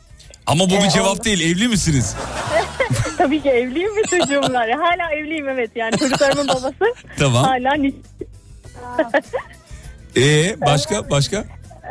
Ama 0.49 0.65
bu 0.65 0.69
bir 0.69 0.85
Ee, 0.85 0.89
cevap 0.89 1.11
ondan- 1.11 1.23
değil 1.23 1.55
evli 1.55 1.67
misiniz? 1.67 2.15
Tabii 3.17 3.41
ki 3.41 3.49
evliyim 3.49 3.89
ve 3.97 4.03
çocuğum 4.03 4.53
var. 4.53 4.69
Hala 4.79 5.13
evliyim 5.13 5.49
evet 5.49 5.71
yani 5.75 5.97
çocuklarımın 5.97 6.47
babası. 6.47 6.93
Tamam. 7.19 7.43
Hala 7.43 7.75
Ee 10.17 10.55
başka 10.61 11.09
başka? 11.09 11.45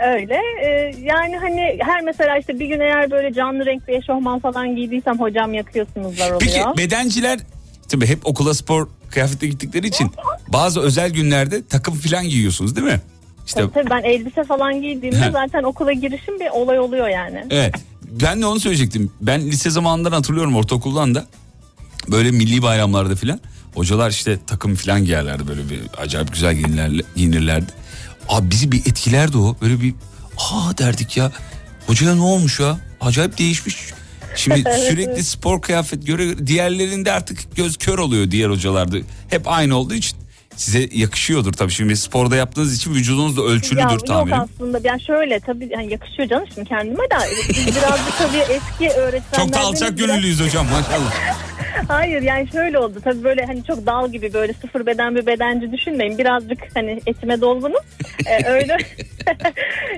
öyle. 0.07 0.41
Ee, 0.65 0.93
yani 1.03 1.37
hani 1.37 1.79
her 1.83 2.03
mesela 2.03 2.39
işte 2.39 2.59
bir 2.59 2.67
gün 2.67 2.81
eğer 2.81 3.11
böyle 3.11 3.33
canlı 3.33 3.67
renk 3.67 3.89
bir 3.89 3.93
eşofman 4.03 4.39
falan 4.41 4.77
giydiysem 4.77 5.21
hocam 5.21 5.55
yakıyorsunuzlar 5.55 6.27
oluyor. 6.27 6.41
Peki 6.41 6.61
bedenciler 6.79 7.39
tabii 7.89 8.07
hep 8.07 8.27
okula 8.27 8.55
spor 8.55 8.89
kıyafetle 9.11 9.47
gittikleri 9.47 9.87
için 9.87 10.11
bazı 10.49 10.81
özel 10.81 11.11
günlerde 11.11 11.67
takım 11.67 11.95
falan 11.95 12.25
giyiyorsunuz 12.29 12.77
değil 12.77 12.87
mi? 12.87 13.01
İşte 13.47 13.61
Tabii, 13.61 13.73
tabii 13.73 13.91
ben 13.91 14.03
elbise 14.03 14.45
falan 14.45 14.83
giydiğimde 14.83 15.31
zaten 15.33 15.63
okula 15.63 15.93
girişim 15.93 16.41
bir 16.41 16.49
olay 16.51 16.79
oluyor 16.79 17.09
yani. 17.09 17.45
Evet. 17.51 17.75
Ben 18.11 18.43
de 18.43 18.47
onu 18.47 18.61
söyleyecektim. 18.61 19.11
Ben 19.21 19.47
lise 19.47 19.71
zamanından 19.71 20.13
hatırlıyorum 20.13 20.57
ortaokuldan 20.57 21.15
da. 21.15 21.27
Böyle 22.09 22.31
milli 22.31 22.63
bayramlarda 22.63 23.17
filan. 23.17 23.41
Hocalar 23.75 24.11
işte 24.11 24.39
takım 24.47 24.75
filan 24.75 25.05
giyerlerdi 25.05 25.49
böyle 25.49 25.71
bir 25.71 25.81
acayip 25.99 26.33
güzel 26.33 26.55
giyinirler, 26.55 27.05
giyinirlerdi. 27.17 27.73
Abi 28.29 28.51
bizi 28.51 28.73
bir 28.73 28.81
etkilerdi 28.81 29.39
o. 29.39 29.57
Böyle 29.61 29.81
bir 29.81 29.95
aa 30.39 30.79
derdik 30.79 31.17
ya. 31.17 31.33
Hocaya 31.87 32.15
ne 32.15 32.21
olmuş 32.21 32.61
ya? 32.61 32.79
Acayip 33.01 33.39
değişmiş. 33.39 33.77
Şimdi 34.37 34.65
sürekli 34.89 35.25
spor 35.25 35.63
kıyafet 35.63 36.07
göre 36.07 36.47
diğerlerinde 36.47 37.13
artık 37.13 37.57
göz 37.57 37.77
kör 37.77 37.99
oluyor 37.99 38.31
diğer 38.31 38.51
hocalarda. 38.51 38.97
Hep 39.29 39.49
aynı 39.49 39.77
olduğu 39.77 39.95
için 39.95 40.19
size 40.59 40.89
yakışıyordur 40.93 41.53
tabii. 41.53 41.73
Şimdi 41.73 41.97
sporda 41.97 42.37
yaptığınız 42.37 42.77
için 42.77 42.95
vücudunuz 42.95 43.37
da 43.37 43.43
ölçülüdür 43.43 43.83
ya, 43.83 43.91
yok 43.93 44.07
tahminim. 44.07 44.41
aslında. 44.41 44.81
Yani 44.85 45.03
şöyle 45.03 45.41
tabii 45.41 45.69
yani 45.73 45.93
yakışıyor 45.93 46.29
canım 46.29 46.47
şimdi 46.55 46.69
kendime 46.69 47.05
de. 47.05 47.17
Biz 47.49 47.67
birazcık 47.67 48.19
tabii 48.19 48.37
eski 48.39 48.91
öğretmenlerden 48.91 49.45
Çok 49.45 49.53
da 49.53 49.61
alçak 49.61 49.99
gönüllüyüz 49.99 50.41
hocam 50.41 50.67
maşallah. 50.67 51.15
Hayır 51.89 52.23
yani 52.23 52.49
şöyle 52.53 52.79
oldu. 52.79 53.01
Tabii 53.05 53.25
böyle 53.25 53.45
hani 53.45 53.65
çok 53.65 53.87
dal 53.87 54.13
gibi 54.13 54.33
böyle 54.33 54.53
sıfır 54.53 54.87
beden 54.87 55.17
bir 55.17 55.27
bedenci 55.27 55.73
düşünmeyin. 55.73 56.19
Birazcık 56.19 56.59
hani 56.75 57.01
etime 57.07 57.41
dolgunum. 57.41 57.83
Ee, 58.27 58.47
öyle. 58.51 58.77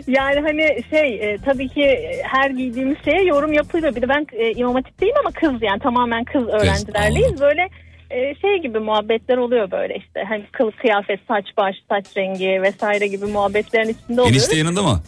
Yani 0.07 0.41
hani 0.41 0.83
şey 0.91 1.15
e, 1.15 1.39
tabii 1.45 1.69
ki 1.69 2.11
her 2.23 2.51
giydiğimiz 2.51 2.97
şeye 3.05 3.25
yorum 3.25 3.53
yapılıyor. 3.53 3.97
Bir 3.97 4.03
de 4.03 4.09
ben 4.09 4.27
e, 4.33 4.53
imam 4.53 4.75
hatipteyim 4.75 5.15
ama 5.21 5.31
kız 5.31 5.63
yani 5.63 5.81
tamamen 5.81 6.25
kız 6.25 6.49
öğrencilerleyiz. 6.49 7.41
böyle 7.41 7.69
e, 8.11 8.35
şey 8.35 8.63
gibi 8.63 8.79
muhabbetler 8.79 9.37
oluyor 9.37 9.71
böyle 9.71 9.95
işte 9.97 10.25
hani 10.29 10.45
kılık 10.53 10.79
kıyafet 10.79 11.21
saç 11.29 11.45
baş 11.57 11.77
saç 11.89 12.05
rengi 12.17 12.63
vesaire 12.63 13.07
gibi 13.07 13.27
muhabbetlerin 13.27 13.89
içinde 13.89 14.21
oluyoruz. 14.21 14.33
Enişte 14.37 14.57
yanında 14.57 14.83
mı? 14.83 15.01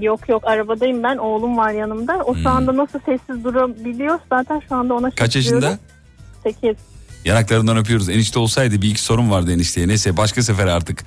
Yok 0.00 0.28
yok 0.28 0.46
arabadayım 0.46 1.02
ben 1.02 1.16
oğlum 1.16 1.56
var 1.56 1.70
yanımda 1.72 2.22
o 2.24 2.34
şu 2.34 2.48
anda 2.48 2.76
nasıl 2.76 2.98
sessiz 3.06 3.44
durabiliyor 3.44 4.18
zaten 4.30 4.62
şu 4.68 4.74
anda 4.74 4.94
ona 4.94 5.06
Hmm. 5.06 5.14
Kaç 5.16 5.32
şaşırıyorum. 5.32 5.68
yaşında? 5.68 6.60
8 6.62 6.76
Yanaklarından 7.24 7.76
öpüyoruz. 7.76 8.08
Enişte 8.08 8.38
olsaydı 8.38 8.82
bir 8.82 8.90
iki 8.90 9.02
sorun 9.02 9.30
vardı 9.30 9.52
enişteye. 9.52 9.88
Neyse 9.88 10.16
başka 10.16 10.42
sefer 10.42 10.66
artık. 10.66 11.04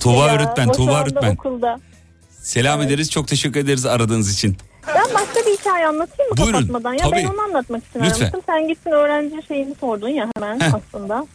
Tuğba 0.00 0.26
Ya, 0.26 0.34
öğretmen, 0.34 0.68
o 0.68 0.72
şu 0.72 0.76
Tuğba 0.76 0.90
anda 0.90 1.02
öğretmen. 1.02 1.32
Okulda. 1.34 1.76
Selam 2.30 2.82
ederiz. 2.82 3.10
Çok 3.10 3.28
teşekkür 3.28 3.60
ederiz 3.60 3.86
aradığınız 3.86 4.34
için. 4.34 4.56
Ben 4.88 5.04
başka 5.14 5.37
hikaye 5.68 5.86
anlatayım 5.86 6.30
mı 6.30 6.36
Buyurun, 6.36 6.52
kapatmadan? 6.52 6.92
Ya 6.92 6.98
tabii. 6.98 7.16
ben 7.16 7.24
onu 7.24 7.40
anlatmak 7.42 7.82
için 7.84 8.00
Lütfen. 8.00 8.10
aramıştım. 8.10 8.40
Sen 8.46 8.68
gittin 8.68 8.90
öğrenci 8.90 9.46
şeyini 9.48 9.74
sordun 9.74 10.08
ya 10.08 10.28
hemen 10.36 10.60
Heh. 10.60 10.74
aslında. 10.74 11.26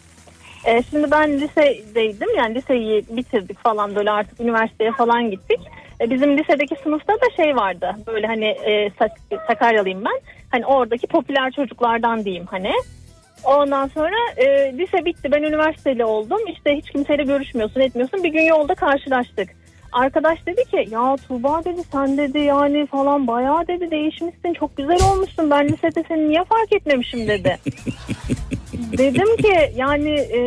Ee, 0.65 0.83
şimdi 0.89 1.11
ben 1.11 1.41
lisedeydim 1.41 2.27
yani 2.37 2.55
liseyi 2.55 3.05
bitirdik 3.09 3.59
falan 3.63 3.95
böyle 3.95 4.11
artık 4.11 4.39
üniversiteye 4.39 4.91
falan 4.91 5.31
gittik. 5.31 5.59
Ee, 6.01 6.09
bizim 6.09 6.37
lisedeki 6.37 6.75
sınıfta 6.83 7.13
da 7.13 7.25
şey 7.35 7.55
vardı 7.55 7.95
böyle 8.07 8.27
hani 8.27 8.45
e, 8.45 8.89
Sak- 8.99 9.41
Sakaryalıyım 9.47 10.05
ben. 10.05 10.19
Hani 10.51 10.65
oradaki 10.65 11.07
popüler 11.07 11.51
çocuklardan 11.51 12.25
diyeyim 12.25 12.45
hani. 12.51 12.71
Ondan 13.43 13.87
sonra 13.87 14.15
e, 14.37 14.45
lise 14.77 15.05
bitti 15.05 15.31
ben 15.31 15.43
üniversiteli 15.43 16.05
oldum 16.05 16.39
işte 16.47 16.75
hiç 16.77 16.89
kimseyle 16.89 17.23
görüşmüyorsun 17.23 17.79
etmiyorsun 17.79 18.23
bir 18.23 18.29
gün 18.29 18.41
yolda 18.43 18.75
karşılaştık. 18.75 19.49
Arkadaş 19.93 20.45
dedi 20.45 20.63
ki 20.65 20.87
ya 20.91 21.15
Tuğba 21.27 21.63
dedi 21.65 21.81
sen 21.91 22.17
dedi 22.17 22.39
yani 22.39 22.85
falan 22.85 23.27
bayağı 23.27 23.67
dedi 23.67 23.91
değişmişsin 23.91 24.53
çok 24.53 24.77
güzel 24.77 24.99
olmuşsun 25.11 25.49
ben 25.49 25.67
lisede 25.67 26.03
seni 26.07 26.29
niye 26.29 26.43
fark 26.43 26.73
etmemişim 26.73 27.27
dedi. 27.27 27.57
dedim 28.97 29.37
ki 29.37 29.71
yani 29.75 30.09
e, 30.09 30.39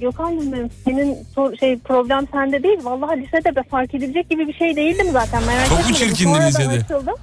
Gökhan 0.00 0.40
dedim 0.52 0.70
senin 0.84 1.18
sor- 1.34 1.56
şey 1.56 1.78
problem 1.78 2.26
sende 2.32 2.62
değil 2.62 2.78
vallahi 2.82 3.22
lisede 3.22 3.56
de 3.56 3.62
fark 3.62 3.94
edilecek 3.94 4.30
gibi 4.30 4.48
bir 4.48 4.54
şey 4.54 4.76
değildim 4.76 5.06
zaten 5.12 5.42
merak 5.44 5.68
Çok 5.68 5.88
mu 5.90 5.94
çirkindin 5.94 6.40
lisede? 6.40 6.68
açıldım. 6.68 7.14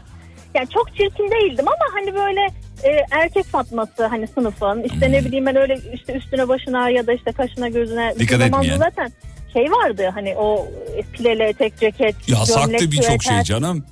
Yani 0.55 0.67
çok 0.69 0.95
çirkin 0.95 1.31
değildim 1.31 1.65
ama 1.67 1.85
hani 1.93 2.15
böyle 2.15 2.41
e, 2.83 3.05
erkek 3.11 3.45
fatması 3.45 4.05
hani 4.05 4.27
sınıfın. 4.27 4.83
İşte 4.83 5.11
ne 5.11 5.25
bileyim 5.25 5.45
ben 5.45 5.55
öyle 5.55 5.77
işte 5.93 6.13
üstüne 6.13 6.47
başına 6.47 6.89
ya 6.89 7.07
da 7.07 7.13
işte 7.13 7.31
kaşına 7.31 7.67
gözüne. 7.69 8.11
Hmm. 8.11 8.19
Dikkat 8.19 8.39
zamanında 8.39 8.61
etmeyen. 8.63 8.77
Zaten 8.77 9.11
şey 9.53 9.71
vardı 9.71 10.09
hani 10.13 10.35
o 10.37 10.67
pileli 11.13 11.43
etek 11.43 11.79
ceket. 11.79 12.29
Yasaktı 12.29 12.91
birçok 12.91 13.23
şey 13.23 13.41
canım. 13.41 13.85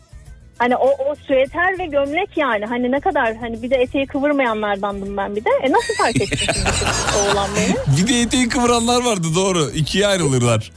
Hani 0.57 0.75
o, 0.75 0.87
o 0.87 1.15
süeter 1.15 1.79
ve 1.79 1.85
gömlek 1.85 2.37
yani 2.37 2.65
hani 2.65 2.91
ne 2.91 2.99
kadar 2.99 3.35
hani 3.35 3.63
bir 3.63 3.69
de 3.69 3.75
eteği 3.75 4.07
kıvırmayanlardandım 4.07 5.17
ben 5.17 5.35
bir 5.35 5.45
de. 5.45 5.49
E 5.63 5.71
nasıl 5.71 5.93
fark 5.97 6.21
ettin 6.21 6.37
şimdi 6.37 6.59
oğlan 7.31 7.49
benim? 7.55 7.77
Bir 7.97 8.13
de 8.13 8.21
eteği 8.21 8.49
kıvıranlar 8.49 9.05
vardı 9.05 9.27
doğru. 9.35 9.71
İkiye 9.75 10.07
ayrılırlar. 10.07 10.71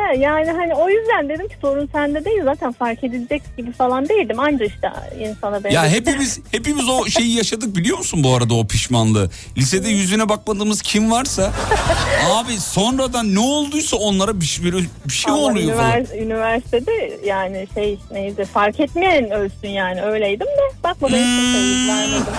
He, 0.00 0.18
yani 0.18 0.50
hani 0.50 0.74
o 0.74 0.88
yüzden 0.88 1.28
dedim 1.28 1.48
ki 1.48 1.54
sorun 1.60 1.88
sende 1.92 2.24
değil 2.24 2.40
zaten 2.44 2.72
fark 2.72 3.04
edilecek 3.04 3.42
gibi 3.56 3.72
falan 3.72 4.08
değildim. 4.08 4.40
Anca 4.40 4.64
işte 4.64 4.90
insana 5.20 5.56
Ya 5.56 5.62
benzedim. 5.64 5.90
hepimiz 5.90 6.40
hepimiz 6.52 6.88
o 6.88 7.06
şeyi 7.06 7.36
yaşadık 7.36 7.76
biliyor 7.76 7.98
musun 7.98 8.24
bu 8.24 8.34
arada 8.34 8.54
o 8.54 8.66
pişmanlığı. 8.66 9.30
Lisede 9.58 9.88
yüzüne 9.88 10.28
bakmadığımız 10.28 10.82
kim 10.82 11.10
varsa 11.10 11.52
abi 12.32 12.52
sonradan 12.60 13.34
ne 13.34 13.40
olduysa 13.40 13.96
onlara 13.96 14.40
bir, 14.40 14.44
şey- 14.46 14.64
bir, 14.64 14.72
bir 15.04 15.12
şey 15.12 15.32
Vallahi 15.32 15.42
oluyor 15.52 15.76
falan. 15.76 15.90
ünivers- 15.90 16.16
Üniversitede 16.22 17.18
yani 17.24 17.66
şey 17.74 17.98
neydi 18.10 18.44
fark 18.44 18.80
etmeyen 18.80 19.30
ölsün 19.30 19.68
yani 19.68 20.02
öyleydim 20.02 20.46
de 20.46 20.82
bakmadan 20.84 21.16
hiç 21.16 21.22
kimseye 21.24 21.66
yüz 21.66 21.88
vermedim. 21.88 22.32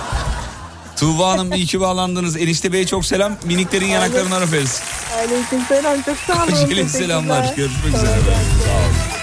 Tuğba 1.02 1.30
Hanım 1.30 1.54
iyi 1.54 1.66
ki 1.66 1.82
bağlandınız. 1.82 2.38
Enişte 2.38 2.74
Bey'e 2.74 2.86
çok 2.86 3.06
selam. 3.06 3.38
Miniklerin 3.43 3.86
yanaklarından 3.86 4.41
öperiz. 4.41 4.82
Aleyküm 5.16 5.62
selam 5.68 6.02
çok 6.02 6.18
sağ 6.18 6.43
olun. 6.43 6.52
Teşekkürler. 6.52 6.88
selamlar. 6.88 7.54
Görüşmek 7.56 7.95
üzere. 7.95 8.10
Sağ 8.10 8.72
olun. 8.72 9.22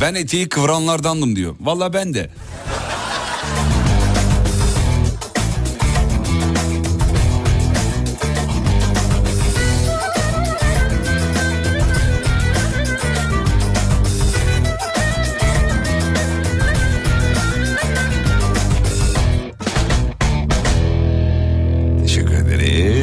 Ben 0.00 0.14
eteği 0.14 0.48
kıvıranlardandım 0.48 1.36
diyor. 1.36 1.54
Valla 1.60 1.92
ben 1.92 2.14
de. 2.14 2.30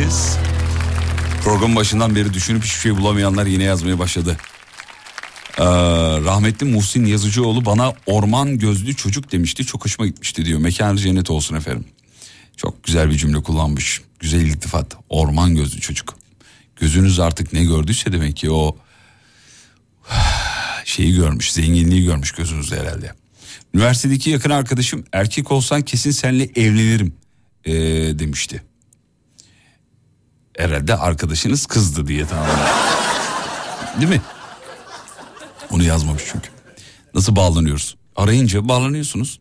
Ederiz. 0.10 0.38
Program 1.44 1.76
başından 1.76 2.16
beri 2.16 2.34
düşünüp 2.34 2.64
hiçbir 2.64 2.80
şey 2.80 2.98
bulamayanlar 2.98 3.46
yine 3.46 3.64
yazmaya 3.64 4.00
başladı. 4.00 4.38
Ee, 5.58 5.64
rahmetli 6.26 6.66
Muhsin 6.66 7.06
Yazıcıoğlu 7.06 7.66
bana 7.66 7.94
orman 8.06 8.58
gözlü 8.58 8.96
çocuk 8.96 9.32
demişti. 9.32 9.66
Çok 9.66 9.86
hoşuma 9.86 10.08
gitmişti 10.08 10.46
diyor. 10.46 10.60
Mekanı 10.60 10.98
cennet 10.98 11.30
olsun 11.30 11.56
efendim. 11.56 11.86
Çok 12.58 12.84
güzel 12.84 13.10
bir 13.10 13.18
cümle 13.18 13.44
kullanmış. 13.44 14.02
Güzel 14.20 14.42
iltifat. 14.42 14.98
Orman 15.10 15.56
gözlü 15.56 15.82
çocuk. 15.82 16.16
Gözünüz 16.76 17.20
artık 17.20 17.54
ne 17.54 17.64
gördüyse 17.64 18.12
demek 18.12 18.38
ki 18.38 18.52
o 18.52 18.78
şeyi 20.86 21.16
görmüş, 21.16 21.52
zenginliği 21.52 22.04
görmüş 22.04 22.32
gözünüzde 22.32 22.80
herhalde. 22.80 23.14
Üniversitedeki 23.74 24.30
yakın 24.30 24.50
arkadaşım 24.50 25.04
erkek 25.14 25.52
olsan 25.52 25.82
kesin 25.82 26.12
seninle 26.12 26.44
evlenirim 26.44 27.14
ee, 27.66 27.74
demişti. 28.20 28.69
Herhalde 30.60 30.96
arkadaşınız 30.96 31.66
kızdı 31.66 32.08
diye 32.08 32.26
tamam. 32.26 32.48
Değil 33.98 34.10
mi? 34.10 34.22
Onu 35.72 35.84
yazmamış 35.84 36.24
çünkü. 36.32 36.50
Nasıl 37.14 37.36
bağlanıyoruz? 37.36 37.96
Arayınca 38.16 38.68
bağlanıyorsunuz. 38.68 39.40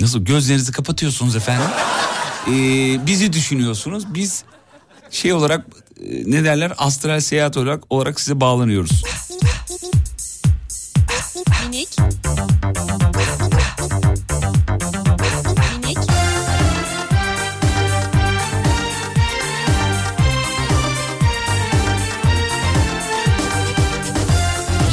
Nasıl 0.00 0.24
gözlerinizi 0.24 0.72
kapatıyorsunuz 0.72 1.36
efendim? 1.36 1.66
Ee, 2.46 3.06
bizi 3.06 3.32
düşünüyorsunuz. 3.32 4.14
Biz 4.14 4.44
şey 5.10 5.32
olarak 5.32 5.66
e, 6.00 6.30
ne 6.30 6.44
derler 6.44 6.72
astral 6.78 7.20
seyahat 7.20 7.56
olarak 7.56 7.82
olarak 7.90 8.20
size 8.20 8.40
bağlanıyoruz. 8.40 9.04
Minik. 11.66 11.88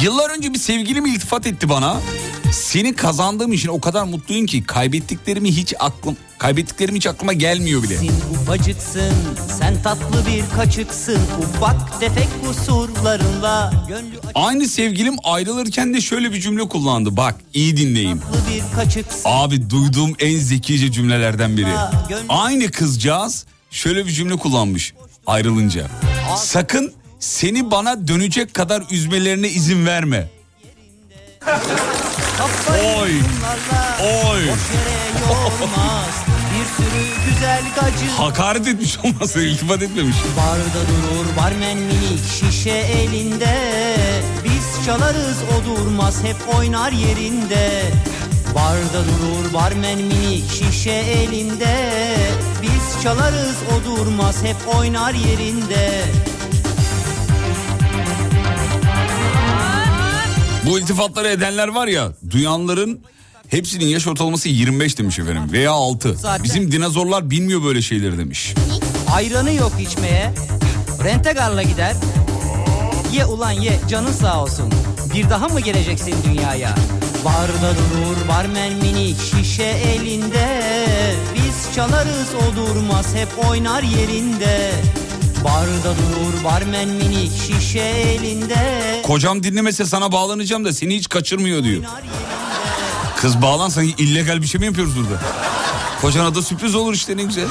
Yıllar 0.02 0.30
önce 0.30 0.54
bir 0.54 0.58
sevgilim 0.58 1.06
iltifat 1.06 1.46
etti 1.46 1.68
bana. 1.68 2.00
Seni 2.52 2.94
kazandığım 2.94 3.52
için 3.52 3.68
o 3.68 3.80
kadar 3.80 4.04
mutluyum 4.04 4.46
ki 4.46 4.64
kaybettiklerimi 4.64 5.52
hiç 5.52 5.74
aklım 5.80 6.16
kaybettiklerim 6.38 6.94
hiç 6.94 7.06
aklıma 7.06 7.32
gelmiyor 7.32 7.82
bile. 7.82 7.96
Sen 7.98 8.08
ufacıksın, 8.34 9.12
sen 9.58 9.82
tatlı 9.82 10.26
bir 10.26 10.44
kaçıksın 10.56 11.18
Ufak 11.42 12.00
tefek 12.00 12.28
kusurlarınla 12.46 13.72
Gönlü 13.88 14.20
Aynı 14.34 14.68
sevgilim 14.68 15.14
ayrılırken 15.24 15.94
de 15.94 16.00
şöyle 16.00 16.32
bir 16.32 16.40
cümle 16.40 16.68
kullandı. 16.68 17.16
Bak 17.16 17.34
iyi 17.54 17.76
dinleyin. 17.76 18.20
Abi 19.24 19.70
duyduğum 19.70 20.14
en 20.18 20.38
zekice 20.38 20.92
cümlelerden 20.92 21.56
biri. 21.56 21.72
Aynı 22.28 22.70
kızcağız 22.70 23.46
şöyle 23.70 24.06
bir 24.06 24.12
cümle 24.12 24.36
kullanmış 24.36 24.94
ayrılınca. 25.26 25.86
Sakın 26.36 26.92
seni 27.22 27.70
bana 27.70 28.08
dönecek 28.08 28.54
kadar 28.54 28.82
üzmelerine 28.90 29.48
izin 29.48 29.86
verme. 29.86 30.28
Oy. 32.98 33.10
Oy. 34.30 34.42
Hakaret 38.16 38.68
etmiş 38.68 38.98
olmasa 39.04 39.40
iltifat 39.40 39.82
etmemiş. 39.82 40.16
Barda 40.36 40.88
durur 40.88 41.36
barmen 41.36 41.78
minik 41.78 42.20
şişe 42.40 42.70
elinde 42.70 43.56
Biz 44.44 44.86
çalarız 44.86 45.36
o 45.42 45.64
durmaz 45.64 46.24
hep 46.24 46.56
oynar 46.58 46.92
yerinde 46.92 47.82
Barda 48.54 49.04
durur 49.04 49.54
barmen 49.54 49.98
minik 49.98 50.50
şişe 50.50 50.90
elinde 50.90 52.06
Biz 52.62 53.02
çalarız 53.02 53.56
o 53.72 53.84
durmaz 53.84 54.44
hep 54.44 54.76
oynar 54.76 55.14
yerinde 55.14 56.04
Bu 60.72 60.78
iltifatları 60.78 61.28
edenler 61.28 61.68
var 61.68 61.86
ya 61.86 62.12
duyanların 62.30 63.00
hepsinin 63.48 63.86
yaş 63.86 64.06
ortalaması 64.06 64.48
25 64.48 64.98
demiş 64.98 65.18
efendim 65.18 65.42
veya 65.52 65.72
6. 65.72 66.14
Zaten. 66.14 66.44
Bizim 66.44 66.72
dinozorlar 66.72 67.30
bilmiyor 67.30 67.64
böyle 67.64 67.82
şeyleri 67.82 68.18
demiş. 68.18 68.54
Ayranı 69.14 69.52
yok 69.52 69.72
içmeye 69.80 70.34
Rentegarla 71.04 71.62
gider 71.62 71.96
Ye 73.12 73.24
ulan 73.24 73.50
ye 73.50 73.80
canın 73.90 74.12
sağ 74.12 74.42
olsun 74.42 74.72
Bir 75.14 75.30
daha 75.30 75.48
mı 75.48 75.60
geleceksin 75.60 76.14
dünyaya 76.24 76.74
Barda 77.24 77.74
durur 77.76 78.28
barmen 78.28 78.72
minik 78.72 79.16
şişe 79.20 79.62
elinde 79.62 80.62
Biz 81.34 81.74
çalarız 81.74 82.28
o 82.34 82.56
durmaz 82.56 83.14
hep 83.14 83.48
oynar 83.48 83.82
yerinde 83.82 84.72
Barda 85.44 85.94
durur 85.96 86.44
barmen 86.44 86.88
minik 86.88 87.32
şişe 87.42 87.78
elinde 87.78 89.00
Kocam 89.02 89.42
dinlemese 89.42 89.86
sana 89.86 90.12
bağlanacağım 90.12 90.64
da 90.64 90.72
seni 90.72 90.96
hiç 90.96 91.08
kaçırmıyor 91.08 91.64
diyor. 91.64 91.82
Kız 93.16 93.42
bağlan 93.42 93.68
sanki 93.68 93.94
illegal 94.02 94.42
bir 94.42 94.46
şey 94.46 94.58
mi 94.60 94.66
yapıyoruz 94.66 94.96
burada? 94.96 95.22
Kocana 96.00 96.34
da 96.34 96.42
sürpriz 96.42 96.74
olur 96.74 96.94
işte 96.94 97.16
ne 97.16 97.22
güzel. 97.22 97.44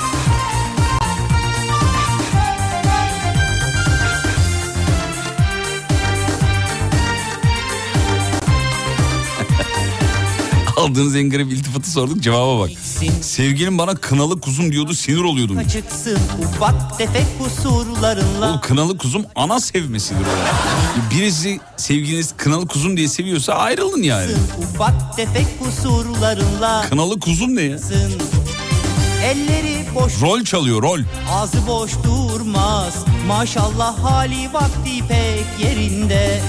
Aldığınız 10.81 11.15
en 11.15 11.29
garip 11.29 11.51
iltifatı 11.51 11.91
sorduk 11.91 12.21
cevaba 12.23 12.59
bak. 12.59 12.69
Sevgilim 13.21 13.77
bana 13.77 13.95
kınalı 13.95 14.41
kuzum 14.41 14.71
diyordu 14.71 14.93
sinir 14.93 15.23
oluyordum. 15.23 15.55
Kaçıksın 15.55 16.17
ufak 16.45 16.97
tefek 16.97 17.25
kusurlarınla 17.39 18.53
O 18.57 18.61
kınalı 18.61 18.97
kuzum 18.97 19.25
ana 19.35 19.59
sevmesidir 19.59 20.21
o. 20.21 21.11
Birisi 21.15 21.59
sevgiliniz 21.77 22.33
kınalı 22.37 22.67
kuzum 22.67 22.97
diye 22.97 23.07
seviyorsa 23.07 23.53
ayrılın 23.53 24.03
yani. 24.03 24.31
Ufak 24.63 25.15
tefek 25.17 25.45
kusurlarınla 25.63 26.85
Kınalı 26.89 27.19
kuzum 27.19 27.55
ne 27.55 27.61
ya? 27.61 27.77
Elleri 29.23 29.85
boş 29.95 30.21
Rol 30.21 30.43
çalıyor 30.43 30.81
rol. 30.81 30.99
ağzı 31.31 31.67
boş 31.67 31.91
durmaz 32.03 32.93
Maşallah 33.27 34.03
hali 34.03 34.53
vakti 34.53 35.07
pek 35.07 35.65
yerinde 35.65 36.41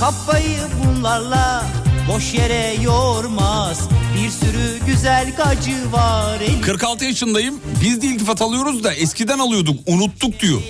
Kafayı 0.00 0.58
bunlarla 0.84 1.64
boş 2.08 2.34
yere 2.34 2.74
yormaz 2.82 3.88
Bir 4.14 4.30
sürü 4.30 4.86
güzel 4.86 5.32
gacı 5.36 5.92
var 5.92 6.40
elinde 6.40 6.60
46 6.62 7.04
yaşındayım. 7.04 7.60
Biz 7.82 8.02
de 8.02 8.06
iltifat 8.06 8.42
alıyoruz 8.42 8.84
da 8.84 8.94
eskiden 8.94 9.38
alıyorduk. 9.38 9.80
Unuttuk 9.86 10.40
diyor. 10.40 10.62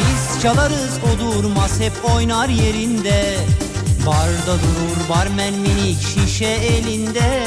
Biz 0.00 0.42
çalarız 0.42 0.98
o 1.14 1.18
durmaz 1.20 1.80
hep 1.80 1.92
oynar 2.14 2.48
yerinde 2.48 3.36
Barda 4.06 4.54
durur 4.54 5.08
barmen 5.08 5.54
minik 5.54 5.98
şişe 6.00 6.44
elinde 6.44 7.44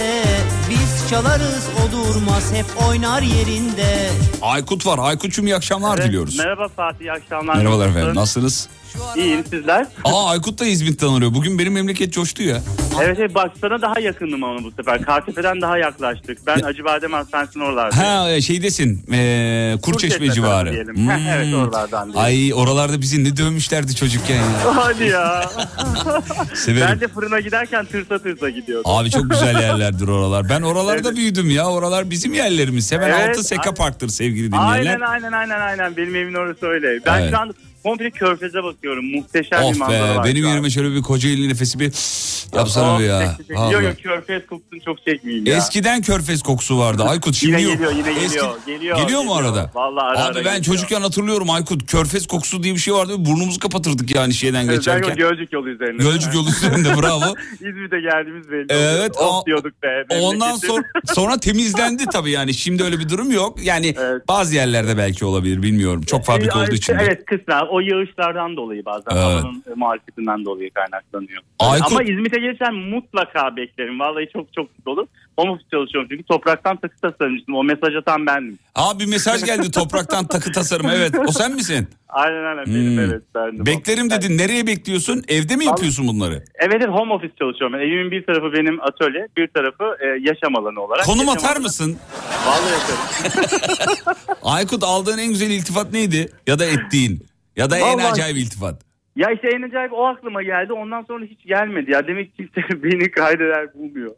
Biz 0.71 1.09
çalarız 1.09 1.67
o 1.87 1.91
durmaz 1.91 2.53
hep 2.53 2.65
oynar 2.89 3.21
yerinde 3.21 4.09
Aykut 4.41 4.85
var. 4.85 4.99
Aykut'cum 5.01 5.45
iyi 5.47 5.55
akşamlar 5.55 6.03
diliyoruz. 6.03 6.37
Merhaba 6.39 6.67
Fatih, 6.67 7.01
iyi 7.05 7.11
akşamlar. 7.11 7.55
Merhabalar 7.55 7.85
Nasılsın? 7.87 7.99
efendim. 7.99 8.15
Nasılsınız? 8.21 8.69
İyiyim 9.15 9.45
sizler. 9.49 9.87
Aa 10.03 10.29
Aykut 10.29 10.59
da 10.59 10.65
İzmit'ten 10.65 11.07
arıyor. 11.07 11.33
Bugün 11.33 11.59
benim 11.59 11.73
memleket 11.73 12.13
coştu 12.13 12.43
ya. 12.43 12.61
Evet 13.01 13.17
evet 13.19 13.35
bak 13.35 13.51
sana 13.61 13.81
daha 13.81 13.99
yakındım 13.99 14.43
ama 14.43 14.63
bu 14.63 14.71
sefer. 14.71 15.01
Kartepe'den 15.01 15.61
daha 15.61 15.77
yaklaştık. 15.77 16.37
Ben 16.47 16.59
Acıbadem 16.59 17.13
Hastanesi'nin 17.13 17.63
oralardayım. 17.63 18.05
Ha 18.35 18.41
şeydesin. 18.41 19.05
Ee, 19.11 19.75
Kurçeşme 19.81 20.09
Kurçeşme 20.17 20.33
civarı. 20.35 20.71
diyelim. 20.73 21.09
Heh, 21.09 21.35
evet, 21.35 21.53
oralardan 21.55 22.13
diyelim. 22.13 22.21
Ay 22.21 22.53
oralarda 22.53 23.01
bizi 23.01 23.23
ne 23.23 23.37
dövmüşlerdi 23.37 23.95
çocukken 23.95 24.35
ya. 24.35 24.43
Hadi 24.75 25.03
ya. 25.03 25.49
Severim. 26.55 26.87
ben 26.91 26.99
de 26.99 27.07
fırına 27.07 27.39
giderken 27.39 27.85
tırsa 27.85 28.19
tırsa 28.19 28.49
gidiyordum. 28.49 28.91
Abi 28.91 29.11
çok 29.11 29.29
güzel 29.31 29.59
yerlerdir 29.59 30.07
oralar. 30.07 30.49
Ben 30.49 30.60
oralarda 30.61 31.07
Evet. 31.07 31.17
büyüdüm 31.17 31.49
ya. 31.49 31.69
Oralar 31.69 32.09
bizim 32.09 32.33
yerlerimiz. 32.33 32.91
Hemen 32.91 33.09
Evet, 33.09 33.29
altı 33.29 33.43
Seka. 33.43 33.73
Park'tır 33.73 34.09
sevgili 34.09 34.47
dinleyenler. 34.51 34.71
Aynen 34.77 35.01
aynen 35.01 35.31
aynen 35.31 35.61
aynen. 35.61 35.97
Benim 35.97 36.15
evimin 36.15 36.33
orası 36.33 36.67
öyle. 36.67 36.99
Ben 37.05 37.21
Evet. 37.21 37.31
şu 37.31 37.37
an 37.39 37.53
komple 37.83 38.11
körfeze 38.11 38.63
bakıyorum. 38.63 39.05
Muhteşem 39.11 39.61
bir 39.61 39.65
Of 39.65 39.77
manzara 39.77 40.13
be 40.13 40.15
var. 40.15 40.25
benim 40.25 40.45
yerime 40.45 40.69
şöyle 40.69 40.91
bir 40.91 41.01
Kocaeli 41.01 41.49
nefesi 41.49 41.79
bir 41.79 41.85
yapsana 42.57 42.95
Oh, 42.95 42.99
bir 42.99 43.03
ya. 43.05 43.37
Yok 43.71 43.83
yok 43.83 43.93
körfez 44.03 44.45
kokusunu 44.47 44.81
çok 44.85 45.05
çekmeyeyim 45.05 45.45
ya. 45.45 45.57
Eskiden 45.57 46.01
körfez 46.01 46.41
kokusu 46.43 46.79
vardı 46.79 47.03
Aykut 47.03 47.35
şimdi 47.35 47.51
Yine 47.51 47.61
yok. 47.61 47.73
geliyor, 47.73 47.91
yine 47.91 48.09
Eski- 48.09 48.27
geliyor, 48.35 48.55
geliyor, 48.65 48.97
Geliyor 49.01 49.21
mu 49.23 49.29
geliyor. 49.33 49.45
arada? 49.45 49.71
Vallahi 49.75 50.05
ara 50.05 50.17
Abi 50.19 50.21
ara 50.27 50.35
ben 50.35 50.43
geliyor. 50.43 50.63
çocukken 50.63 51.01
hatırlıyorum 51.01 51.49
Aykut 51.49 51.91
körfez 51.91 52.27
kokusu 52.27 52.63
diye 52.63 52.73
bir 52.73 52.79
şey 52.79 52.93
vardı. 52.93 53.13
Burnumuzu 53.17 53.59
kapatırdık 53.59 54.15
yani 54.15 54.33
şeyden 54.33 54.69
Özellikle 54.69 54.75
geçerken. 54.99 55.15
Gölcük 55.29 55.53
yolu 55.53 55.69
üzerinde. 55.69 56.03
Gölcük 56.03 56.33
yolu 56.33 56.49
üzerinde 56.49 56.89
bravo. 57.01 57.35
İzmir'de 57.53 58.01
geldiğimiz 58.01 58.51
belli 58.51 58.65
Evet, 58.69 59.17
Of 59.17 59.45
diyorduk 59.45 59.83
be. 59.83 60.05
Ondan 60.21 60.55
sonra 60.55 60.83
sonra 61.13 61.39
temizlendi 61.39 62.05
tabii 62.05 62.31
yani. 62.31 62.53
Şimdi 62.53 62.83
öyle 62.83 62.99
bir 62.99 63.09
durum 63.09 63.31
yok. 63.31 63.63
Yani 63.63 63.95
bazı 64.27 64.55
yerlerde 64.55 64.97
belki 64.97 65.25
olabilir 65.25 65.61
bilmiyorum. 65.63 66.01
Çok 66.01 66.25
fabrika 66.25 66.59
Ee, 66.59 66.63
olduğu 66.63 66.75
için. 66.75 66.93
Evet 66.93 67.25
kısmen 67.25 67.61
o 67.71 67.79
yağışlardan 67.79 68.57
dolayı 68.57 68.85
bazen 68.85 69.11
Evet. 69.11 69.23
havanın 69.23 69.63
e, 69.71 69.73
muhalefetinden 69.75 70.45
dolayı 70.45 70.71
kaynaklanıyor. 70.73 71.41
Aykut- 71.59 71.91
Ama 71.91 72.03
İzmit'e 72.03 72.39
gelirsen 72.39 72.73
mutlaka 72.75 73.55
beklerim. 73.55 73.99
Vallahi 73.99 74.29
çok 74.33 74.53
çok 74.53 74.67
olur. 74.85 75.07
Home 75.39 75.51
office 75.51 75.67
çalışıyorum 75.71 76.09
çünkü 76.11 76.23
topraktan 76.23 76.77
takı 76.77 76.95
tasarmıştım. 77.01 77.55
O 77.55 77.63
mesaj 77.63 77.95
atan 77.95 78.25
bendim. 78.25 78.59
Aa 78.75 78.99
bir 78.99 79.05
mesaj 79.05 79.43
geldi 79.45 79.71
topraktan 79.79 80.27
takı 80.27 80.51
tasarım. 80.51 80.89
Evet 80.89 81.11
o 81.27 81.31
sen 81.31 81.51
misin? 81.53 81.87
Aynen 82.09 82.43
aynen 82.43 82.65
benim 82.65 82.91
Hmm. 82.91 82.99
evet 82.99 83.21
bendim. 83.35 83.65
Beklerim 83.65 84.09
dedin. 84.09 84.37
Nereye 84.37 84.67
bekliyorsun? 84.67 85.23
Evde 85.27 85.55
mi 85.55 85.65
yapıyorsun 85.65 86.07
bunları? 86.07 86.43
Evet 86.59 86.73
evet 86.77 86.89
home 86.89 87.13
office 87.13 87.33
çalışıyorum. 87.39 87.75
Evimin 87.79 88.11
bir 88.11 88.25
tarafı 88.25 88.53
benim 88.53 88.81
atölye, 88.81 89.27
bir 89.37 89.47
tarafı 89.47 89.97
e, 89.99 90.05
yaşam 90.07 90.55
alanı 90.55 90.81
olarak. 90.81 91.05
Konum 91.05 91.19
Yaşam 91.19 91.33
atar 91.37 91.49
alanı- 91.51 91.63
mısın? 91.63 91.97
Vallahi 92.45 92.75
atarım. 92.75 94.15
Aykut 94.43 94.83
aldığın 94.83 95.17
en 95.17 95.27
güzel 95.29 95.49
iltifat 95.51 95.93
neydi? 95.93 96.29
Ya 96.47 96.59
da 96.59 96.65
ettiğin? 96.65 97.25
Ya 97.55 97.69
da 97.69 97.77
en 97.77 97.83
Vallahi- 97.83 98.11
acayip 98.11 98.37
iltifat? 98.37 98.81
Ya 99.15 99.31
işte 99.31 99.47
en 99.55 99.61
acayip 99.61 99.93
o 99.93 100.05
aklıma 100.07 100.43
geldi. 100.43 100.73
Ondan 100.73 101.01
sonra 101.01 101.25
hiç 101.25 101.45
gelmedi. 101.45 101.91
Ya 101.91 102.07
demek 102.07 102.37
ki 102.37 102.47
kimse 102.53 102.83
beni 102.83 103.11
kaydeder 103.11 103.73
bulmuyor. 103.73 104.11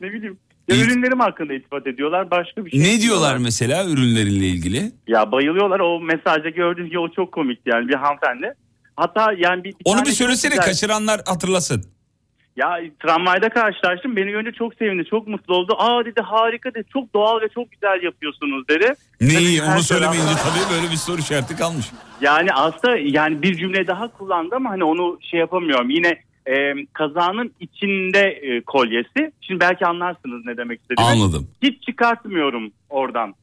Ne 0.00 0.12
bileyim. 0.12 0.38
Ya 0.68 0.76
İlt- 0.76 0.86
ürünlerim 0.86 1.20
hakkında 1.20 1.54
iltifat 1.54 1.86
ediyorlar. 1.86 2.30
Başka 2.30 2.64
bir 2.66 2.70
şey. 2.70 2.80
Ne 2.80 3.00
diyorlar 3.00 3.36
mesela 3.36 3.84
ürünlerinle 3.86 4.46
ilgili? 4.46 4.92
Ya 5.08 5.32
bayılıyorlar. 5.32 5.80
O 5.80 6.00
mesajda 6.00 6.48
gördüğünüz 6.48 6.88
gibi 6.88 6.98
o 6.98 7.08
çok 7.12 7.32
komikti 7.32 7.70
yani 7.70 7.88
bir 7.88 7.94
hanımefendi. 7.94 8.54
Hatta 8.96 9.32
yani 9.38 9.64
bir, 9.64 9.70
bir 9.70 9.76
Onu 9.84 9.94
tane 9.94 10.04
bir 10.06 10.10
çok 10.10 10.16
söylesene 10.18 10.50
güzel- 10.50 10.64
kaçıranlar 10.66 11.20
hatırlasın. 11.26 11.84
Ya 12.56 12.80
tramvayda 13.02 13.48
karşılaştım. 13.48 14.16
Beni 14.16 14.30
görünce 14.30 14.52
çok 14.52 14.74
sevindi. 14.74 15.04
Çok 15.10 15.28
mutlu 15.28 15.54
oldu. 15.54 15.74
Aa 15.78 16.04
dedi 16.04 16.20
harika 16.20 16.74
dedi. 16.74 16.84
Çok 16.92 17.14
doğal 17.14 17.40
ve 17.40 17.48
çok 17.48 17.72
güzel 17.72 18.02
yapıyorsunuz 18.02 18.68
dedi. 18.68 18.94
Neyi 19.20 19.58
Tabii 19.58 19.70
onu 19.70 19.82
söylemeyince 19.82 20.26
taraftan- 20.32 20.50
tabii 20.50 20.74
böyle 20.74 20.92
bir 20.92 20.96
soru 20.96 21.18
işareti 21.20 21.56
kalmış. 21.56 21.86
Yani 22.20 22.52
aslında 22.52 22.96
yani 22.96 23.42
bir 23.42 23.54
cümle 23.56 23.86
daha 23.86 24.08
kullandı 24.08 24.54
ama 24.56 24.70
hani 24.70 24.84
onu 24.84 25.18
şey 25.30 25.40
yapamıyorum. 25.40 25.90
Yine 25.90 26.18
e, 26.46 26.86
kazanın 26.92 27.52
içinde 27.60 28.20
e, 28.20 28.60
kolyesi. 28.60 29.32
Şimdi 29.40 29.60
belki 29.60 29.86
anlarsınız 29.86 30.44
ne 30.44 30.56
demek 30.56 30.80
istediğimi. 30.80 31.12
Anladım. 31.12 31.48
Hiç 31.62 31.82
çıkartmıyorum 31.82 32.72
oradan. 32.90 33.34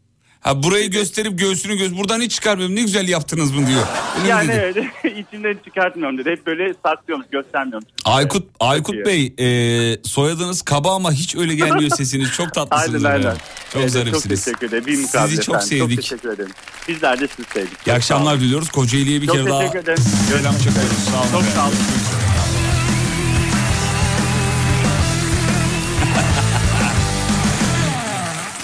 Ha 0.42 0.64
burayı 0.64 0.92
gösterip 0.92 1.40
göğsünü 1.40 1.76
göz 1.78 1.98
buradan 1.98 2.22
hiç 2.22 2.32
çıkarmıyorum. 2.32 2.76
Ne 2.76 2.82
güzel 2.82 3.08
yaptınız 3.08 3.52
mı 3.52 3.68
diyor. 3.68 3.82
Öyle 4.20 4.28
yani 4.28 4.52
evet 4.52 4.78
içinden 5.18 5.58
çıkartmıyorum 5.66 6.18
dedi. 6.18 6.30
Hep 6.30 6.46
böyle 6.46 6.74
saklıyormuş 6.86 7.28
göstermiyorum. 7.32 7.88
Aykut 8.06 8.48
Aykut 8.60 8.96
iyi. 8.96 9.06
Bey 9.06 9.34
e, 9.40 9.98
soyadınız 10.04 10.62
kaba 10.62 10.96
ama 10.96 11.12
hiç 11.12 11.36
öyle 11.36 11.56
gelmiyor 11.56 11.90
sesiniz. 11.98 12.32
Çok 12.32 12.54
tatlısınız. 12.54 13.06
Aynen 13.06 13.18
aynen. 13.26 13.38
Çok 13.74 13.82
Evet, 13.82 13.92
zarifsiniz. 13.92 14.46
Çok 14.46 14.60
teşekkür 14.60 14.68
ederim. 14.78 14.96
Sizi 15.08 15.42
çok 15.46 15.56
efendim. 15.56 15.62
sevdik. 15.80 15.96
Çok 16.02 16.10
teşekkür 16.10 16.30
ederim. 16.30 16.52
Bizler 16.88 17.20
de 17.20 17.28
sizi 17.28 17.50
sevdik. 17.54 17.78
İyi 17.88 17.94
akşamlar 17.94 18.40
diliyoruz. 18.40 18.70
Kocaeli'ye 18.70 19.22
bir 19.22 19.28
Çok 19.28 19.36
kere 19.36 19.50
daha 19.50 19.60
teşekkür 19.60 19.80
ederim. 19.80 20.04
selam 20.30 20.54
çakıyoruz. 20.54 20.98
Sağ 21.12 21.22
olun. 21.22 21.32
Çok 21.46 21.54
sağ 21.56 21.68
olun. 21.68 21.76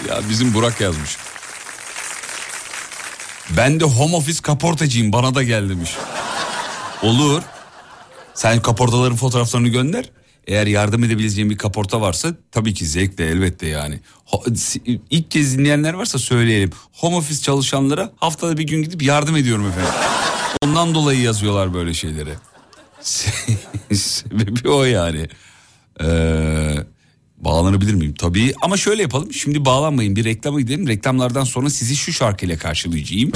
Ya 0.10 0.20
bizim 0.30 0.54
Burak 0.54 0.82
yazmış. 0.82 1.18
Ben 3.58 3.80
de 3.80 3.86
home 3.86 4.16
office 4.16 4.42
kaportacıyım 4.42 5.14
bana 5.14 5.36
da 5.36 5.44
gel 5.44 5.70
demiş. 5.70 5.92
Olur. 7.04 7.42
Sen 8.34 8.62
kaportaların 8.62 9.16
fotoğraflarını 9.18 9.68
gönder. 9.68 10.10
Eğer 10.48 10.68
yardım 10.68 11.04
edebileceğim 11.04 11.50
bir 11.50 11.58
kaporta 11.58 12.02
varsa 12.02 12.30
tabii 12.52 12.74
ki 12.74 12.86
zevkle 12.86 13.26
elbette 13.26 13.68
yani. 13.68 14.00
İlk 15.10 15.32
kez 15.32 15.58
dinleyenler 15.58 15.94
varsa 15.94 16.20
söyleyelim. 16.20 16.70
Home 16.94 17.16
office 17.16 17.42
çalışanlara 17.42 18.12
haftada 18.18 18.58
bir 18.58 18.68
gün 18.68 18.84
gidip 18.84 19.04
yardım 19.04 19.36
ediyorum 19.36 19.68
efendim. 19.68 19.94
Ondan 20.64 20.96
dolayı 20.96 21.22
yazıyorlar 21.22 21.74
böyle 21.74 21.94
şeyleri. 21.94 22.34
Sebebi 23.94 24.70
o 24.70 24.84
yani. 24.84 25.28
Ee, 26.04 26.76
bağlanabilir 27.38 27.94
miyim? 27.94 28.14
Tabii 28.14 28.54
ama 28.62 28.78
şöyle 28.78 29.02
yapalım. 29.02 29.34
Şimdi 29.34 29.66
bağlanmayın 29.66 30.16
bir 30.16 30.26
reklama 30.26 30.62
gidelim. 30.62 30.88
Reklamlardan 30.88 31.44
sonra 31.44 31.70
sizi 31.70 31.96
şu 31.96 32.14
şarkıyla 32.14 32.58
karşılayacağım. 32.58 33.32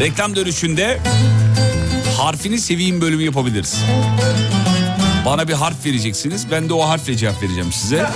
Reklam 0.00 0.36
dönüşünde 0.36 1.00
harfini 2.16 2.58
seveyim 2.58 3.00
bölümü 3.00 3.22
yapabiliriz. 3.22 3.76
Bana 5.26 5.48
bir 5.48 5.52
harf 5.52 5.86
vereceksiniz. 5.86 6.46
Ben 6.50 6.68
de 6.68 6.74
o 6.74 6.88
harfle 6.88 7.16
cevap 7.16 7.42
vereceğim 7.42 7.72
size. 7.72 8.06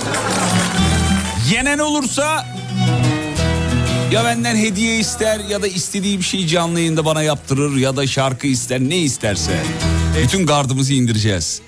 Yenen 1.51 1.79
olursa 1.79 2.45
ya 4.11 4.25
benden 4.25 4.55
hediye 4.55 4.99
ister 4.99 5.39
ya 5.39 5.61
da 5.61 5.67
istediği 5.67 6.17
bir 6.17 6.23
şey 6.23 6.47
canlı 6.47 6.79
yayında 6.79 7.05
bana 7.05 7.23
yaptırır 7.23 7.77
ya 7.77 7.95
da 7.95 8.07
şarkı 8.07 8.47
ister 8.47 8.79
ne 8.79 8.97
isterse. 8.97 9.63
Bütün 10.23 10.45
gardımızı 10.45 10.93
indireceğiz. 10.93 11.61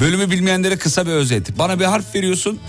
Bölümü 0.00 0.30
bilmeyenlere 0.30 0.76
kısa 0.76 1.06
bir 1.06 1.10
özet. 1.12 1.58
Bana 1.58 1.80
bir 1.80 1.84
harf 1.84 2.14
veriyorsun. 2.14 2.60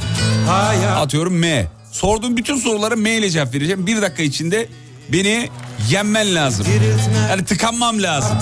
Atıyorum 0.98 1.34
M. 1.40 1.68
Sorduğum 1.92 2.38
bütün 2.38 2.58
sorulara 2.58 2.96
M 2.96 3.12
ile 3.12 3.30
cevap 3.30 3.54
vereceğim. 3.56 3.88
Bir 3.88 4.02
dakika 4.02 4.24
içinde 4.24 4.68
beni 5.10 5.50
yenmen 5.90 6.36
lazım. 6.36 6.66
Yani 7.30 7.46
tıkanmam 7.46 8.04
lazım. 8.04 8.38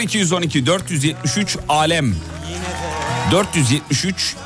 0212 0.00 0.66
473 0.66 1.56
alem. 1.68 2.14
473 3.32 4.36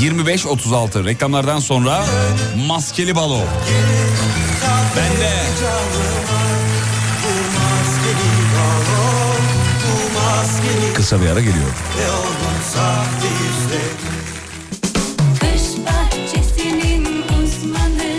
25 0.00 0.46
36 0.46 1.04
reklamlardan 1.04 1.60
sonra 1.60 2.04
maskeli 2.66 3.16
balo. 3.16 3.40
Ben 4.96 5.20
de 5.20 5.30
kısa 10.94 11.20
bir 11.20 11.26
ara 11.26 11.40
geliyorum. 12.74 13.96
Kış 15.40 15.86
bahçesinin 15.86 17.04
uzmanı 17.04 18.12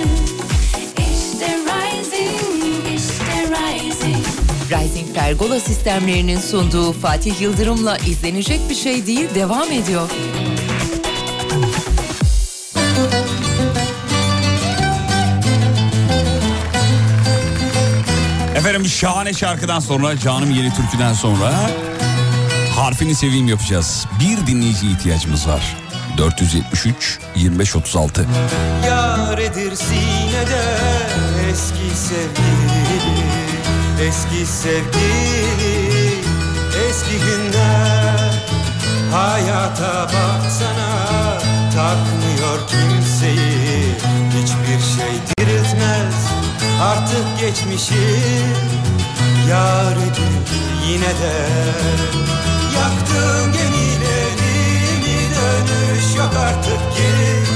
İşte 0.97 1.57
Rising, 1.57 2.99
işte 2.99 3.47
Rising 3.49 4.25
Rising 4.71 5.15
Pergola 5.15 5.59
sistemlerinin 5.59 6.39
sunduğu 6.39 6.91
Fatih 6.93 7.41
Yıldırım'la 7.41 7.97
izlenecek 7.97 8.69
bir 8.69 8.75
şey 8.75 9.05
değil 9.07 9.35
devam 9.35 9.71
ediyor. 9.71 10.09
Efendim 18.55 18.85
şahane 18.85 19.33
şarkıdan 19.33 19.79
sonra 19.79 20.17
canım 20.17 20.51
yeni 20.51 20.73
türküden 20.73 21.13
sonra 21.13 21.51
harfini 22.81 23.15
seveyim 23.15 23.47
yapacağız. 23.47 24.05
Bir 24.19 24.47
dinleyici 24.47 24.91
ihtiyacımız 24.91 25.47
var. 25.47 25.77
473 26.17 27.19
25 27.35 27.75
36. 27.75 28.25
Yaredir 28.85 29.75
sinede 29.75 30.63
eski 31.51 31.97
sevgili 31.97 33.21
Eski 34.07 34.45
sevgili 34.45 36.13
eski 36.89 37.17
günler 37.17 38.43
Hayata 39.11 40.03
baksana 40.03 41.07
takmıyor 41.75 42.67
kimseyi 42.67 43.95
Hiçbir 44.29 44.95
şey 44.97 45.13
diriltmez 45.37 46.15
artık 46.81 47.39
geçmişi 47.39 47.95
Yaredir 49.49 50.33
yine 50.87 51.11
de. 51.21 51.35
Yaktım 52.75 53.53
gemilerimi 53.53 55.17
dönüş 55.35 56.15
yok 56.17 56.33
artık 56.37 56.97
geri 56.97 57.50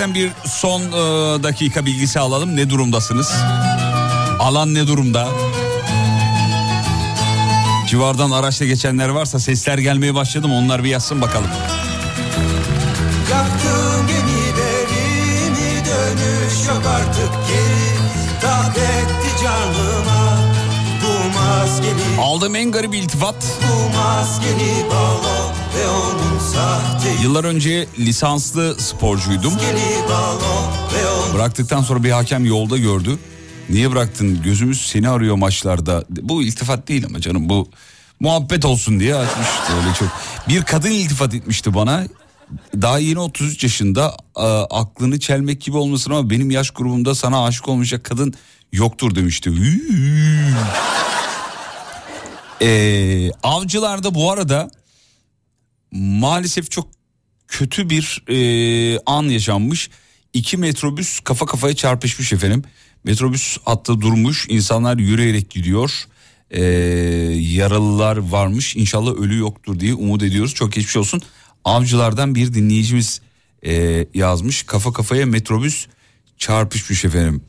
dinleyicilerden 0.00 0.14
bir 0.14 0.30
son 0.48 0.80
e, 0.80 1.42
dakika 1.42 1.86
bilgisi 1.86 2.20
alalım. 2.20 2.56
Ne 2.56 2.70
durumdasınız? 2.70 3.32
Alan 4.38 4.74
ne 4.74 4.86
durumda? 4.86 5.28
Civardan 7.86 8.30
araçla 8.30 8.66
geçenler 8.66 9.08
varsa 9.08 9.38
sesler 9.38 9.78
gelmeye 9.78 10.14
başladı 10.14 10.48
mı? 10.48 10.54
Onlar 10.54 10.84
bir 10.84 10.88
yazsın 10.88 11.20
bakalım. 11.20 11.50
Yaktım 13.30 14.06
gemilerimi 14.08 15.84
dönüş 15.84 16.68
yok 16.68 16.82
artık 16.86 17.30
geri 17.48 17.90
etti 18.80 19.44
canıma 19.44 20.38
bu 21.02 21.38
maskeli 21.38 22.20
Aldığım 22.20 22.54
en 22.54 22.72
garip 22.72 22.94
iltifat 22.94 23.36
Bu 23.62 23.96
maskeli 23.96 24.90
balon 24.90 25.50
ve 25.76 25.86
sahte 25.86 26.29
Yıllar 27.22 27.44
önce 27.44 27.86
lisanslı 27.98 28.76
sporcuydum. 28.78 29.52
Bıraktıktan 31.34 31.82
sonra 31.82 32.04
bir 32.04 32.10
hakem 32.10 32.44
yolda 32.44 32.76
gördü. 32.78 33.18
Niye 33.68 33.90
bıraktın? 33.90 34.42
Gözümüz 34.42 34.86
seni 34.86 35.08
arıyor 35.08 35.36
maçlarda. 35.36 36.04
Bu 36.10 36.42
iltifat 36.42 36.88
değil 36.88 37.06
ama 37.06 37.20
canım 37.20 37.48
bu 37.48 37.68
muhabbet 38.20 38.64
olsun 38.64 39.00
diye 39.00 39.14
açmıştı 39.14 39.72
öyle 39.82 39.94
çok. 39.98 40.08
Bir 40.48 40.62
kadın 40.62 40.90
iltifat 40.90 41.34
etmişti 41.34 41.74
bana. 41.74 42.04
Daha 42.82 42.98
yeni 42.98 43.18
33 43.18 43.62
yaşında 43.62 44.16
e, 44.36 44.46
aklını 44.70 45.20
çelmek 45.20 45.60
gibi 45.60 45.76
olmasın 45.76 46.10
ama 46.10 46.30
benim 46.30 46.50
yaş 46.50 46.70
grubumda 46.70 47.14
sana 47.14 47.44
aşık 47.44 47.68
olmayacak 47.68 48.04
kadın 48.04 48.34
yoktur 48.72 49.14
demişti. 49.14 49.50
Ee, 52.62 53.30
avcılarda 53.42 54.14
bu 54.14 54.32
arada 54.32 54.70
maalesef 55.92 56.70
çok 56.70 56.88
kötü 57.48 57.90
bir 57.90 58.22
e, 58.28 58.98
an 59.06 59.22
yaşanmış. 59.22 59.90
İki 60.32 60.56
metrobüs 60.56 61.20
kafa 61.20 61.46
kafaya 61.46 61.74
çarpışmış 61.76 62.32
efendim. 62.32 62.62
Metrobüs 63.04 63.58
hatta 63.64 64.00
durmuş 64.00 64.46
insanlar 64.48 64.98
yürüyerek 64.98 65.50
gidiyor. 65.50 66.04
Ee, 66.50 66.62
yaralılar 67.40 68.16
varmış 68.16 68.76
inşallah 68.76 69.14
ölü 69.14 69.38
yoktur 69.38 69.80
diye 69.80 69.94
umut 69.94 70.22
ediyoruz. 70.22 70.54
Çok 70.54 70.72
geçmiş 70.72 70.96
olsun. 70.96 71.22
Avcılardan 71.64 72.34
bir 72.34 72.54
dinleyicimiz 72.54 73.20
e, 73.66 74.06
yazmış. 74.14 74.62
Kafa 74.62 74.92
kafaya 74.92 75.26
metrobüs 75.26 75.86
çarpışmış 76.38 77.04
efendim. 77.04 77.42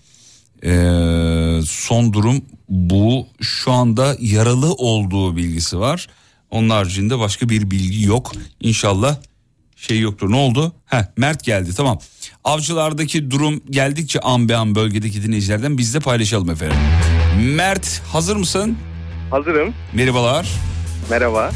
Ee, 0.63 1.59
son 1.65 2.13
durum 2.13 2.41
bu. 2.69 3.27
Şu 3.41 3.71
anda 3.71 4.17
yaralı 4.19 4.73
olduğu 4.73 5.37
bilgisi 5.37 5.79
var. 5.79 6.07
Onun 6.52 6.70
haricinde 6.70 7.20
başka 7.20 7.49
bir 7.49 7.72
bilgi 7.72 8.06
yok. 8.08 8.32
İnşallah 8.60 9.16
şey 9.76 9.99
yoktur. 9.99 10.32
Ne 10.32 10.36
oldu? 10.36 10.74
Heh, 10.86 11.04
Mert 11.18 11.43
geldi 11.43 11.76
tamam. 11.76 11.99
Avcılardaki 12.43 13.32
durum 13.32 13.62
geldikçe 13.70 14.20
an 14.20 14.49
be 14.49 14.56
an 14.56 14.76
bölgedeki 14.76 15.24
dinleyicilerden 15.24 15.78
biz 15.78 15.93
de 15.93 15.99
paylaşalım 15.99 16.49
efendim. 16.49 16.78
Mert 17.56 18.02
hazır 18.14 18.36
mısın? 18.36 18.78
Hazırım. 19.32 19.74
Merhabalar. 19.93 20.47
Merhaba. 21.10 21.52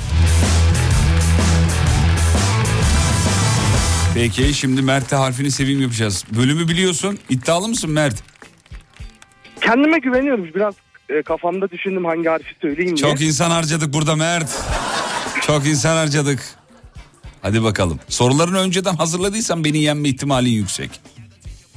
Peki 4.13 4.53
şimdi 4.53 4.81
Mert'e 4.81 5.15
harfini 5.15 5.51
seveyim 5.51 5.81
yapacağız. 5.81 6.25
Bölümü 6.37 6.67
biliyorsun. 6.67 7.19
İddialı 7.29 7.67
mısın 7.67 7.89
Mert? 7.91 8.23
Kendime 9.61 9.99
güveniyorum. 9.99 10.45
Biraz 10.55 10.73
e, 11.09 11.21
kafamda 11.21 11.69
düşündüm 11.71 12.05
hangi 12.05 12.29
harfi 12.29 12.55
söyleyeyim 12.61 12.97
diye. 12.97 13.11
Çok 13.11 13.21
insan 13.21 13.51
harcadık 13.51 13.93
burada 13.93 14.15
Mert. 14.15 14.49
Çok 15.47 15.65
insan 15.67 15.95
harcadık. 15.95 16.39
Hadi 17.41 17.63
bakalım. 17.63 17.99
Sorularını 18.09 18.59
önceden 18.59 18.95
hazırladıysan 18.95 19.63
beni 19.63 19.77
yenme 19.77 20.09
ihtimalin 20.09 20.51
yüksek. 20.51 20.89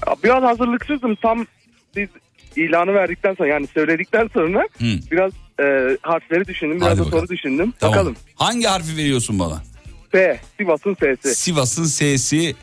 Ya, 0.07 0.17
Biraz 0.25 0.43
hazırlıksızım. 0.43 1.15
Tam 1.15 1.47
biz 1.97 2.09
ilanı 2.57 2.95
verdikten 2.95 3.35
sonra 3.35 3.49
yani 3.49 3.67
söyledikten 3.75 4.29
sonra 4.35 4.59
Hı. 4.79 4.85
biraz 5.11 5.33
e, 5.61 5.97
harfleri 6.03 6.47
düşündüm. 6.47 6.77
Biraz 6.81 6.89
Hadi 6.91 6.99
da 7.01 7.05
bakalım. 7.05 7.21
soru 7.27 7.37
düşündüm. 7.37 7.73
Tamam. 7.81 7.95
Bakalım. 7.97 8.17
Hangi 8.35 8.67
harfi 8.67 8.97
veriyorsun 8.97 9.39
bana? 9.39 9.63
S. 10.13 10.41
Sivas'ın 10.57 10.95
S'si. 10.95 11.35
Sivas'ın 11.35 11.85
S'si. 11.85 12.57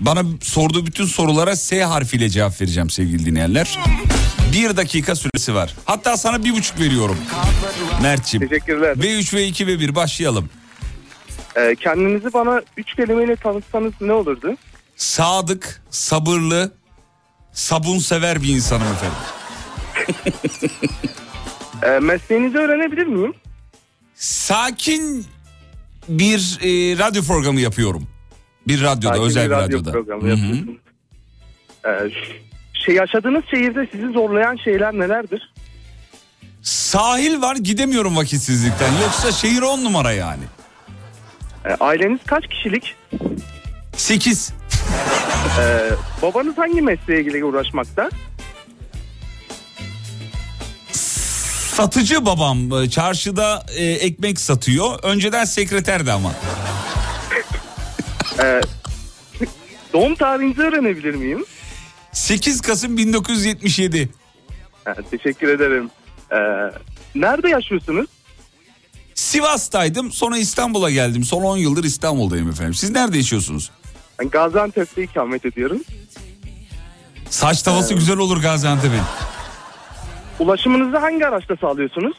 Bana 0.00 0.22
sorduğu 0.42 0.86
bütün 0.86 1.04
sorulara 1.04 1.56
S 1.56 1.84
harfiyle 1.84 2.28
cevap 2.28 2.60
vereceğim 2.60 2.90
sevgili 2.90 3.26
dinleyenler. 3.26 3.78
Bir 4.52 4.76
dakika 4.76 5.14
süresi 5.14 5.54
var. 5.54 5.74
Hatta 5.84 6.16
sana 6.16 6.44
bir 6.44 6.52
buçuk 6.52 6.80
veriyorum. 6.80 7.18
Mert'ciğim. 8.02 8.48
Teşekkürler. 8.48 8.96
V3 8.96 9.34
ve 9.36 9.46
2 9.46 9.66
ve 9.66 9.80
1 9.80 9.94
başlayalım. 9.94 10.48
E, 11.56 11.74
kendinizi 11.80 12.32
bana 12.32 12.62
üç 12.76 12.94
kelimeyle 12.94 13.36
tanıtsanız 13.36 13.92
ne 14.00 14.12
olurdu? 14.12 14.56
Sadık, 14.96 15.82
sabırlı, 15.90 16.72
sabun 17.52 17.98
sever 17.98 18.42
bir 18.42 18.48
insanım 18.48 18.86
efendim. 18.92 19.18
E, 21.82 21.98
mesleğinizi 21.98 22.58
öğrenebilir 22.58 23.06
miyim? 23.06 23.34
Sakin 24.14 25.26
bir 26.08 26.58
e, 26.62 26.98
radyo 26.98 27.22
programı 27.22 27.60
yapıyorum. 27.60 28.08
Bir 28.68 28.82
radyoda, 28.82 29.08
Sakin 29.14 29.22
özel 29.22 29.46
bir, 29.46 29.50
radyo 29.50 29.66
radyoda. 29.66 29.92
programı 29.92 30.22
Hı 30.22 30.26
hı. 30.26 30.30
yapıyorsunuz. 30.30 30.76
E, 31.84 31.90
şey 32.84 32.94
yaşadığınız 32.94 33.44
şehirde 33.50 33.88
sizi 33.92 34.12
zorlayan 34.12 34.56
şeyler 34.56 34.92
nelerdir? 34.92 35.52
Sahil 36.62 37.42
var 37.42 37.56
gidemiyorum 37.56 38.16
vakitsizlikten. 38.16 38.92
Yoksa 39.02 39.32
şehir 39.32 39.62
on 39.62 39.84
numara 39.84 40.12
yani. 40.12 40.42
E, 41.64 41.74
aileniz 41.80 42.20
kaç 42.26 42.46
kişilik? 42.48 42.94
8. 43.96 44.52
E, 45.60 45.90
babanız 46.22 46.58
hangi 46.58 46.82
mesleğe 46.82 47.20
ilgili 47.20 47.44
uğraşmakta? 47.44 48.10
Satıcı 51.76 52.26
babam 52.26 52.82
e, 52.82 52.90
çarşıda 52.90 53.66
e, 53.76 53.84
ekmek 53.84 54.40
satıyor. 54.40 54.98
Önceden 55.02 55.44
sekreterdi 55.44 56.12
ama. 56.12 56.32
E, 58.42 58.60
doğum 59.92 60.14
tarihinizi 60.14 60.62
öğrenebilir 60.62 61.14
miyim? 61.14 61.44
8 62.12 62.60
Kasım 62.60 62.96
1977. 62.96 64.08
Ha, 64.84 64.94
teşekkür 65.10 65.48
ederim. 65.48 65.90
E, 66.30 66.38
nerede 67.14 67.48
yaşıyorsunuz? 67.48 68.06
Sivas'taydım 69.14 70.12
sonra 70.12 70.38
İstanbul'a 70.38 70.90
geldim. 70.90 71.24
Son 71.24 71.42
10 71.42 71.56
yıldır 71.56 71.84
İstanbul'dayım 71.84 72.50
efendim. 72.50 72.74
Siz 72.74 72.90
nerede 72.90 73.16
yaşıyorsunuz? 73.16 73.70
Ben 74.18 74.28
Gaziantep'te 74.30 75.02
ikamet 75.02 75.44
ediyorum. 75.46 75.82
Saç 77.30 77.62
tavası 77.62 77.94
güzel 77.94 78.16
olur 78.18 78.42
Gaziantep'in. 78.42 79.00
Ulaşımınızı 80.38 80.98
hangi 80.98 81.26
araçta 81.26 81.56
sağlıyorsunuz? 81.60 82.16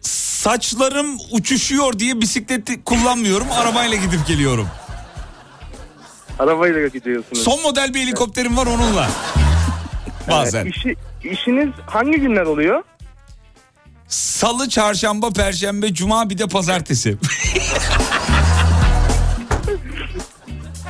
Saçlarım 0.00 1.18
uçuşuyor 1.30 1.98
diye 1.98 2.20
bisikleti 2.20 2.84
kullanmıyorum. 2.84 3.46
Arabayla 3.52 3.96
gidip 3.96 4.26
geliyorum. 4.26 4.68
Arabayla 6.38 6.88
gidiyorsunuz. 6.88 7.42
Son 7.42 7.62
model 7.62 7.94
bir 7.94 8.00
helikopterim 8.00 8.56
var 8.56 8.66
onunla. 8.66 9.08
Bazen. 10.30 10.66
E, 10.66 10.68
işi, 10.68 10.96
işiniz 11.24 11.68
hangi 11.86 12.20
günler 12.20 12.42
oluyor? 12.42 12.82
Salı, 14.08 14.68
çarşamba, 14.68 15.30
perşembe, 15.30 15.94
cuma 15.94 16.30
bir 16.30 16.38
de 16.38 16.46
pazartesi. 16.46 17.18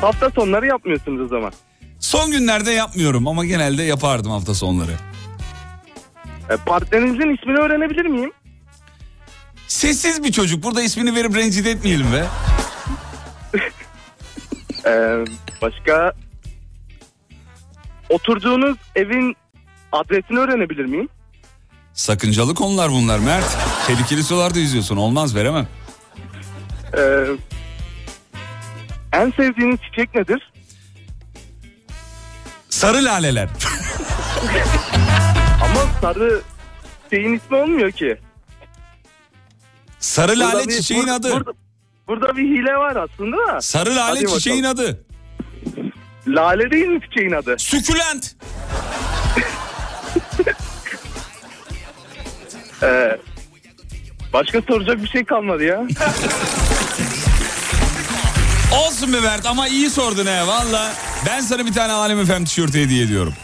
Hafta 0.00 0.30
sonları 0.30 0.66
yapmıyorsunuz 0.66 1.20
o 1.20 1.28
zaman. 1.28 1.52
Son 2.00 2.30
günlerde 2.30 2.70
yapmıyorum 2.70 3.28
ama 3.28 3.44
genelde 3.44 3.82
yapardım 3.82 4.30
hafta 4.30 4.54
sonları. 4.54 4.92
E, 6.50 6.56
partnerinizin 6.56 7.36
ismini 7.36 7.58
öğrenebilir 7.58 8.06
miyim? 8.06 8.32
Sessiz 9.68 10.24
bir 10.24 10.32
çocuk. 10.32 10.62
Burada 10.62 10.82
ismini 10.82 11.14
verip 11.14 11.36
rencide 11.36 11.70
etmeyelim 11.70 12.12
be. 12.12 12.24
E, 14.88 15.24
başka 15.62 16.12
oturduğunuz 18.08 18.76
evin 18.96 19.36
adresini 19.92 20.38
öğrenebilir 20.38 20.84
miyim? 20.84 21.08
Sakıncalı 21.92 22.54
konular 22.54 22.90
bunlar 22.90 23.18
Mert. 23.18 23.56
Tehlikeli 23.86 24.22
sularda 24.22 24.58
yüzüyorsun. 24.58 24.96
Olmaz 24.96 25.34
veremem. 25.34 25.68
E, 26.98 27.00
en 29.12 29.30
sevdiğiniz 29.30 29.78
çiçek 29.80 30.14
nedir? 30.14 30.52
Sarı 32.68 33.04
laleler. 33.04 33.48
Ama 35.64 35.80
sarı 36.00 36.40
şeyin 37.10 37.32
ismi 37.36 37.56
olmuyor 37.56 37.90
ki. 37.92 38.18
Sarı 39.98 40.32
Burada 40.36 40.48
lale 40.48 40.68
bir- 40.68 40.72
çiçeğin 40.72 41.06
bur- 41.06 41.10
adı. 41.12 41.32
Burada, 41.32 41.52
burada 42.08 42.36
bir 42.36 42.42
hile 42.42 42.74
var 42.76 42.96
aslında 42.96 43.36
da. 43.36 43.60
Sarı 43.60 43.90
lale 43.90 44.00
Hadi 44.00 44.20
bakalım. 44.22 44.38
çiçeğin 44.38 44.64
adı. 44.64 45.00
Lale 46.26 46.70
değil 46.70 46.86
mi 46.86 47.00
çiçeğin 47.00 47.32
adı? 47.32 47.54
Sükülent. 47.58 48.34
Ee, 52.82 53.18
başka 54.32 54.62
soracak 54.62 55.02
bir 55.02 55.08
şey 55.08 55.24
kalmadı 55.24 55.64
ya. 55.64 55.82
Olsun 58.86 59.12
be 59.12 59.20
Mert 59.20 59.46
ama 59.46 59.68
iyi 59.68 59.90
sordun 59.90 60.26
he 60.26 60.46
valla. 60.46 60.92
Ben 61.26 61.40
sana 61.40 61.66
bir 61.66 61.72
tane 61.72 61.92
Alem 61.92 62.20
Efem 62.20 62.44
tişörtü 62.44 62.80
hediye 62.80 63.04
ediyorum. 63.04 63.34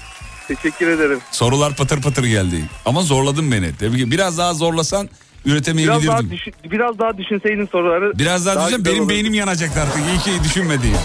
Teşekkür 0.48 0.88
ederim. 0.88 1.20
Sorular 1.30 1.76
patır 1.76 2.02
patır 2.02 2.24
geldi. 2.24 2.64
Ama 2.86 3.02
zorladın 3.02 3.52
beni. 3.52 3.76
Tebrik. 3.76 4.10
Biraz 4.10 4.38
daha 4.38 4.54
zorlasan 4.54 5.08
Biraz 5.44 5.52
daha, 5.52 5.56
üretemeyebilirdim. 5.56 6.30
düşün, 6.30 6.54
biraz 6.70 6.98
daha 6.98 7.18
düşünseydin 7.18 7.66
soruları. 7.66 8.18
Biraz 8.18 8.46
daha, 8.46 8.66
düşün 8.66 8.76
güzel 8.78 8.92
benim 8.92 9.02
olurdu. 9.02 9.12
beynim 9.12 9.34
yanacaktı 9.34 9.80
artık. 9.80 10.02
İyi 10.08 10.18
ki 10.18 10.44
düşünmediğim. 10.44 10.96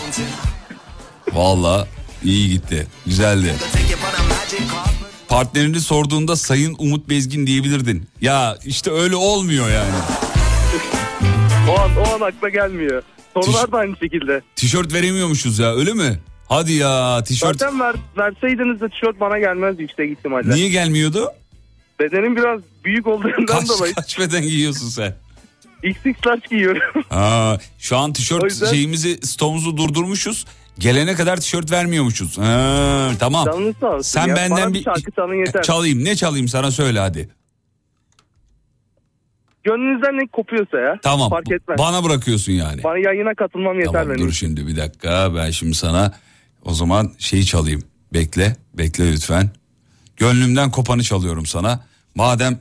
Valla 1.34 1.88
iyi 2.24 2.50
gitti. 2.50 2.88
Güzeldi. 3.06 3.56
Partnerini 5.28 5.80
sorduğunda 5.82 6.36
Sayın 6.36 6.76
Umut 6.80 7.10
Bezgin 7.10 7.48
diyebilirdin. 7.48 8.08
Ya 8.22 8.58
işte 8.66 8.92
öyle 8.92 9.16
olmuyor 9.16 9.70
yani. 9.70 9.96
O 11.70 11.80
an, 11.80 11.92
o 11.98 12.16
an 12.16 12.22
akla 12.28 12.50
gelmiyor. 12.50 13.04
Sorular 13.34 13.72
da 13.72 13.78
aynı 13.78 13.98
şekilde. 13.98 14.42
Tişört 14.56 14.94
veremiyormuşuz 14.94 15.60
ya 15.60 15.76
öyle 15.76 15.94
mi? 15.94 16.20
Hadi 16.50 16.74
ya 16.74 17.24
tişört. 17.24 17.60
Zaten 17.60 17.80
ver, 17.80 17.96
verseydiniz 18.18 18.82
de 18.82 18.90
tişört 18.90 19.20
bana 19.20 19.40
gelmezdi 19.40 19.82
yüksek 19.82 20.12
ihtimalle. 20.12 20.50
Niye 20.50 20.70
gelmiyordu? 20.70 21.28
Bedenim 22.00 22.36
biraz 22.36 22.62
büyük 22.86 23.08
olduğundan 23.08 23.46
Kaç, 23.46 23.70
dolayı 23.70 23.94
kaç 23.94 24.20
beden 24.20 24.42
giyiyorsun 24.42 24.90
sen? 24.90 25.16
XX 25.84 26.28
large 26.28 26.48
giyiyorum. 26.50 27.04
Aa, 27.12 27.58
şu 27.80 27.98
an 27.98 28.14
tişört 28.14 28.44
yüzden- 28.44 28.66
şeyimizi 28.72 29.18
stoğumuzu 29.24 29.78
durdurmuşuz. 29.78 30.46
Gelene 30.80 31.16
kadar 31.16 31.38
tişört 31.38 31.72
vermiyormuşuz. 31.72 32.38
Ha, 32.38 33.12
tamam. 33.20 33.48
Sen 34.02 34.28
ya. 34.28 34.36
benden 34.36 34.74
bir 34.74 34.84
şarkı 34.84 35.12
çalın 35.12 35.34
yeter. 35.46 35.64
çalayım. 35.64 36.06
Ne 36.06 36.16
çalayım 36.16 36.48
sana 36.48 36.72
söyle 36.72 37.00
hadi. 37.00 37.30
Gönlünüzden 39.64 40.14
ne 40.18 40.28
kopuyorsa 40.28 40.78
ya. 40.80 41.00
Tamam. 41.04 41.30
Fark 41.30 41.52
etmez. 41.52 41.78
Bana 41.80 42.04
bırakıyorsun 42.04 42.52
yani. 42.52 42.84
Bana 42.84 42.98
yayına 42.98 43.34
katılmam 43.36 43.80
yeter 43.80 43.92
Tamam 43.94 44.10
benim. 44.10 44.28
dur 44.28 44.32
şimdi 44.34 44.68
bir 44.68 44.76
dakika. 44.78 45.36
Ben 45.36 45.52
şimdi 45.52 45.76
sana 45.76 46.14
o 46.66 46.74
zaman 46.74 47.12
şeyi 47.18 47.46
çalayım. 47.46 47.82
Bekle. 48.14 48.56
Bekle 48.74 49.12
lütfen. 49.12 49.50
Gönlümden 50.18 50.72
kopanı 50.72 51.04
çalıyorum 51.04 51.46
sana. 51.46 51.80
Madem 52.16 52.60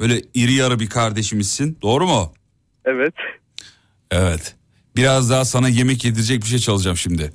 böyle 0.00 0.22
iri 0.34 0.52
yarı 0.52 0.80
bir 0.80 0.88
kardeşimizsin. 0.90 1.78
Doğru 1.82 2.06
mu? 2.06 2.32
Evet. 2.84 3.14
Evet. 4.10 4.54
Biraz 4.96 5.30
daha 5.30 5.44
sana 5.44 5.68
yemek 5.68 6.04
yedirecek 6.04 6.42
bir 6.42 6.46
şey 6.48 6.58
çalacağım 6.58 6.96
şimdi. 6.96 7.32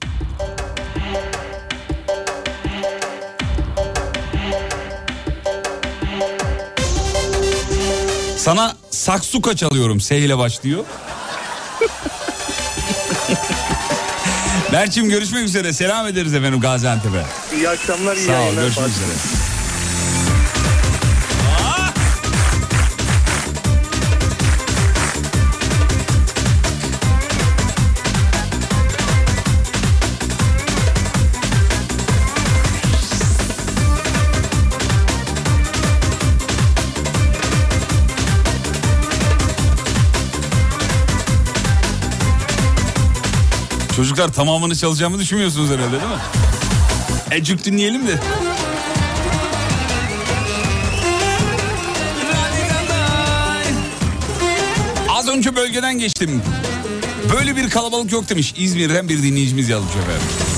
Sana 8.37 8.75
saksuka 8.89 9.55
çalıyorum. 9.55 9.99
S 10.01 10.17
ile 10.19 10.37
başlıyor. 10.37 10.85
Berçim 14.73 15.09
görüşmek 15.09 15.43
üzere. 15.43 15.73
Selam 15.73 16.07
ederiz 16.07 16.33
efendim 16.33 16.59
Gaziantep'e. 16.59 17.25
İyi 17.55 17.69
akşamlar, 17.69 18.15
iyi 18.15 18.25
Sağ 18.25 18.41
ol 18.41 18.53
görüşmek 18.55 18.73
Fatih. 18.87 18.93
üzere. 18.95 19.42
Çocuklar 43.95 44.33
tamamını 44.33 44.75
çalacağımı 44.75 45.19
düşünmüyorsunuz 45.19 45.69
herhalde 45.69 45.91
değil 45.91 46.11
mi? 46.11 46.17
Ecük 47.31 47.65
dinleyelim 47.65 48.07
de. 48.07 48.19
Az 55.09 55.27
önce 55.29 55.55
bölgeden 55.55 55.99
geçtim. 55.99 56.41
Böyle 57.33 57.55
bir 57.55 57.69
kalabalık 57.69 58.11
yok 58.11 58.29
demiş. 58.29 58.53
İzmir'den 58.57 59.09
bir 59.09 59.23
dinleyicimiz 59.23 59.69
yazmış 59.69 59.91
efendim. 59.95 60.52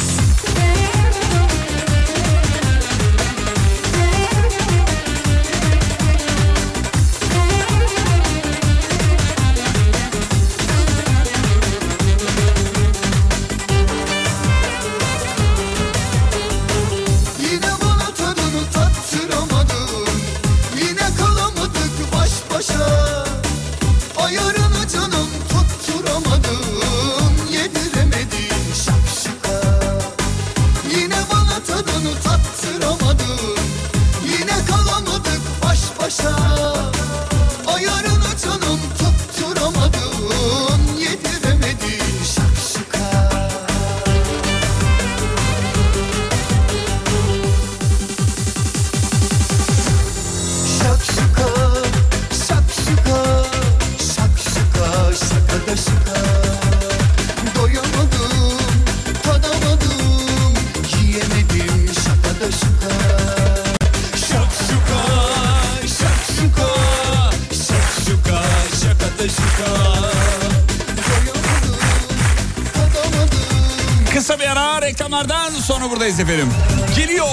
Buradayız 76.05 76.19
efendim. 76.19 76.47
Geliyor. 76.95 77.25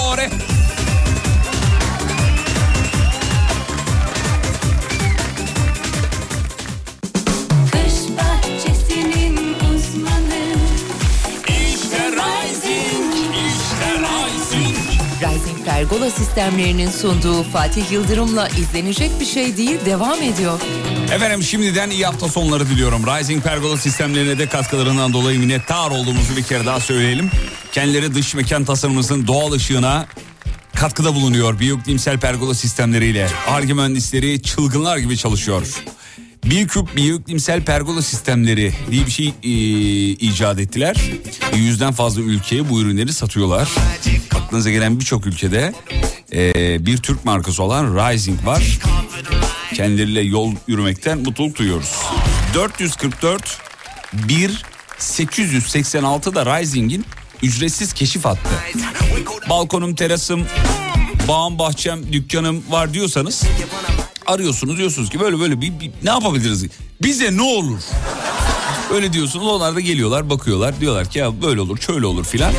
Rising 15.21 15.65
Pergola 15.65 16.09
sistemlerinin 16.09 16.89
sunduğu 16.89 17.43
Fatih 17.43 17.91
Yıldırım'la 17.91 18.47
izlenecek 18.47 19.11
bir 19.19 19.25
şey 19.25 19.57
değil 19.57 19.77
devam 19.85 20.21
ediyor. 20.21 20.59
Efendim 21.13 21.43
şimdiden 21.43 21.89
iyi 21.89 22.05
hafta 22.05 22.27
sonları 22.27 22.69
diliyorum. 22.69 23.05
Rising 23.07 23.43
Pergola 23.43 23.77
sistemlerine 23.77 24.37
de 24.37 24.47
katkılarından 24.47 25.13
dolayı 25.13 25.39
minnettar 25.39 25.91
olduğumuzu 25.91 26.37
bir 26.37 26.43
kere 26.43 26.65
daha 26.65 26.79
söyleyelim. 26.79 27.31
Kendileri 27.73 28.15
dış 28.15 28.35
mekan 28.35 28.65
tasarımımızın 28.65 29.27
doğal 29.27 29.51
ışığına 29.51 30.05
katkıda 30.75 31.15
bulunuyor. 31.15 31.59
Biyoklimsel 31.59 32.19
pergola 32.19 32.53
sistemleriyle. 32.53 33.29
Arge 33.47 33.73
mühendisleri 33.73 34.41
çılgınlar 34.41 34.97
gibi 34.97 35.17
çalışıyor. 35.17 35.67
Biyoküp 36.45 36.95
biyoklimsel 36.95 37.65
pergola 37.65 38.01
sistemleri 38.01 38.73
diye 38.91 39.05
bir 39.05 39.11
şey 39.11 39.27
e, 39.43 39.49
icat 40.09 40.59
ettiler. 40.59 40.95
Yüzden 41.55 41.91
fazla 41.91 42.21
ülkeye 42.21 42.69
bu 42.69 42.81
ürünleri 42.81 43.13
satıyorlar. 43.13 43.69
Aklınıza 44.35 44.71
gelen 44.71 44.99
birçok 44.99 45.25
ülkede 45.25 45.73
e, 46.33 46.85
bir 46.85 46.97
Türk 46.97 47.25
markası 47.25 47.63
olan 47.63 48.11
Rising 48.11 48.45
var. 48.45 48.79
Kendileriyle 49.73 50.21
yol 50.21 50.55
yürümekten 50.67 51.17
mutluluk 51.17 51.57
duyuyoruz. 51.57 51.95
444 52.53 53.57
1 54.13 54.63
886 54.97 56.35
da 56.35 56.59
Rising'in 56.59 57.05
ücretsiz 57.43 57.93
keşif 57.93 58.25
hattı. 58.25 58.49
Balkonum, 59.49 59.95
terasım, 59.95 60.45
bağım, 61.27 61.59
bahçem, 61.59 62.13
dükkanım 62.13 62.63
var 62.69 62.93
diyorsanız 62.93 63.43
arıyorsunuz 64.25 64.77
diyorsunuz 64.77 65.09
ki 65.09 65.19
böyle 65.19 65.39
böyle 65.39 65.61
bir, 65.61 65.79
bir 65.79 65.91
ne 66.03 66.09
yapabiliriz? 66.09 66.65
Bize 67.01 67.37
ne 67.37 67.41
olur? 67.41 67.79
Öyle 68.93 69.13
diyorsunuz 69.13 69.47
onlar 69.47 69.75
da 69.75 69.79
geliyorlar 69.79 70.29
bakıyorlar 70.29 70.79
diyorlar 70.79 71.09
ki 71.09 71.19
ya 71.19 71.41
böyle 71.41 71.61
olur 71.61 71.77
şöyle 71.77 72.05
olur 72.05 72.25
filan. 72.25 72.53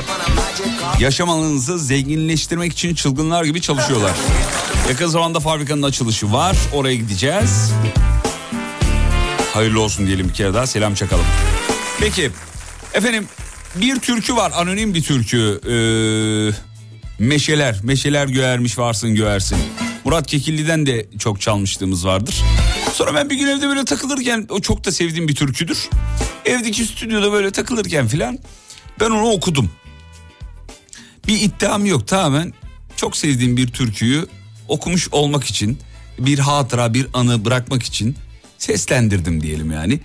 Yaşam 1.00 1.30
alanınızı 1.30 1.78
zenginleştirmek 1.78 2.72
için 2.72 2.94
çılgınlar 2.94 3.44
gibi 3.44 3.60
çalışıyorlar. 3.60 4.12
Yakın 4.88 5.06
zamanda 5.06 5.40
fabrikanın 5.40 5.82
açılışı 5.82 6.32
var 6.32 6.56
oraya 6.72 6.94
gideceğiz. 6.94 7.72
Hayırlı 9.54 9.80
olsun 9.80 10.06
diyelim 10.06 10.28
bir 10.28 10.34
kere 10.34 10.54
daha 10.54 10.66
selam 10.66 10.94
çakalım. 10.94 11.24
Peki 12.00 12.30
efendim 12.94 13.28
bir 13.76 13.96
türkü 14.00 14.36
var 14.36 14.52
anonim 14.54 14.94
bir 14.94 15.02
türkü. 15.02 15.60
Ee, 15.68 16.74
meşeler, 17.18 17.80
meşeler 17.82 18.26
göğermiş 18.26 18.78
varsın 18.78 19.14
göğersin. 19.14 19.58
Murat 20.04 20.26
Kekilli'den 20.26 20.86
de 20.86 21.06
çok 21.18 21.40
çalmışlığımız 21.40 22.06
vardır. 22.06 22.42
Sonra 22.92 23.14
ben 23.14 23.30
bir 23.30 23.36
gün 23.36 23.46
evde 23.46 23.68
böyle 23.68 23.84
takılırken 23.84 24.46
o 24.50 24.60
çok 24.60 24.84
da 24.84 24.92
sevdiğim 24.92 25.28
bir 25.28 25.34
türküdür. 25.34 25.88
Evdeki 26.44 26.84
stüdyoda 26.84 27.32
böyle 27.32 27.50
takılırken 27.50 28.08
filan 28.08 28.38
ben 29.00 29.10
onu 29.10 29.28
okudum. 29.28 29.70
Bir 31.26 31.40
iddiam 31.40 31.86
yok 31.86 32.08
tamamen 32.08 32.52
çok 32.96 33.16
sevdiğim 33.16 33.56
bir 33.56 33.68
türküyü 33.68 34.26
okumuş 34.68 35.08
olmak 35.12 35.44
için 35.44 35.78
bir 36.18 36.38
hatıra 36.38 36.94
bir 36.94 37.06
anı 37.14 37.44
bırakmak 37.44 37.82
için 37.82 38.16
seslendirdim 38.58 39.42
diyelim 39.42 39.72
yani. 39.72 40.00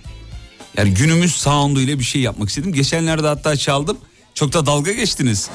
Yani 0.76 0.94
günümüz 0.94 1.32
sound'u 1.32 1.80
ile 1.80 1.98
bir 1.98 2.04
şey 2.04 2.22
yapmak 2.22 2.48
istedim. 2.48 2.72
Geçenlerde 2.72 3.26
hatta 3.26 3.56
çaldım. 3.56 3.98
Çok 4.34 4.52
da 4.52 4.66
dalga 4.66 4.92
geçtiniz. 4.92 5.50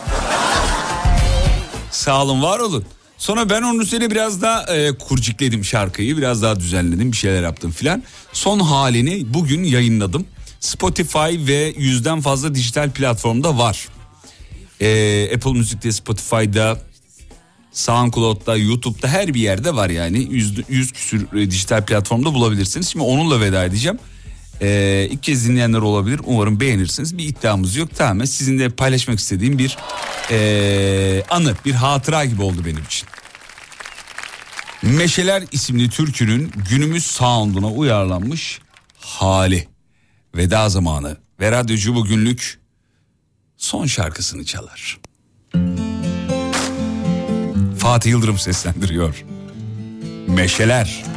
Sağ 1.91 2.23
olun 2.23 2.41
var 2.41 2.59
olun. 2.59 2.85
Sonra 3.17 3.49
ben 3.49 3.61
onun 3.61 3.79
üzerine 3.79 4.11
biraz 4.11 4.41
daha 4.41 4.75
e, 4.75 4.97
kurcikledim 4.97 5.65
şarkıyı. 5.65 6.17
Biraz 6.17 6.41
daha 6.41 6.59
düzenledim 6.59 7.11
bir 7.11 7.17
şeyler 7.17 7.43
yaptım 7.43 7.71
filan. 7.71 8.03
Son 8.33 8.59
halini 8.59 9.33
bugün 9.33 9.63
yayınladım. 9.63 10.25
Spotify 10.59 11.47
ve 11.47 11.73
yüzden 11.77 12.21
fazla 12.21 12.55
dijital 12.55 12.91
platformda 12.91 13.57
var. 13.57 13.87
E, 14.81 15.29
Apple 15.35 15.51
Müzik'te, 15.51 15.91
Spotify'da, 15.91 16.77
SoundCloud'da, 17.71 18.55
YouTube'da 18.55 19.07
her 19.07 19.33
bir 19.33 19.39
yerde 19.39 19.75
var 19.75 19.89
yani. 19.89 20.27
Yüz, 20.31 20.69
yüz 20.69 20.91
küsür 20.91 21.37
e, 21.37 21.51
dijital 21.51 21.85
platformda 21.85 22.33
bulabilirsiniz. 22.33 22.87
Şimdi 22.87 23.05
onunla 23.05 23.41
veda 23.41 23.65
edeceğim. 23.65 23.99
Ee, 24.61 25.07
ilk 25.11 25.23
kez 25.23 25.49
dinleyenler 25.49 25.79
olabilir. 25.79 26.21
Umarım 26.23 26.59
beğenirsiniz. 26.59 27.17
Bir 27.17 27.23
iddiamız 27.23 27.75
yok. 27.75 27.95
Tamamen 27.95 28.25
sizinle 28.25 28.69
paylaşmak 28.69 29.19
istediğim 29.19 29.57
bir 29.57 29.77
ee, 30.31 31.23
anı, 31.29 31.55
bir 31.65 31.73
hatıra 31.73 32.25
gibi 32.25 32.41
oldu 32.41 32.65
benim 32.65 32.83
için. 32.83 33.07
Meşeler 34.81 35.43
isimli 35.51 35.89
türkünün 35.89 36.51
günümüz 36.69 37.05
sound'una 37.05 37.67
uyarlanmış 37.67 38.59
hali. 38.99 39.67
Veda 40.35 40.69
zamanı 40.69 41.17
ve 41.39 41.51
radyocu 41.51 41.95
bugünlük 41.95 42.59
son 43.57 43.85
şarkısını 43.85 44.45
çalar. 44.45 44.99
Fatih 47.77 48.09
Yıldırım 48.11 48.37
seslendiriyor. 48.37 49.25
Meşeler. 50.27 51.14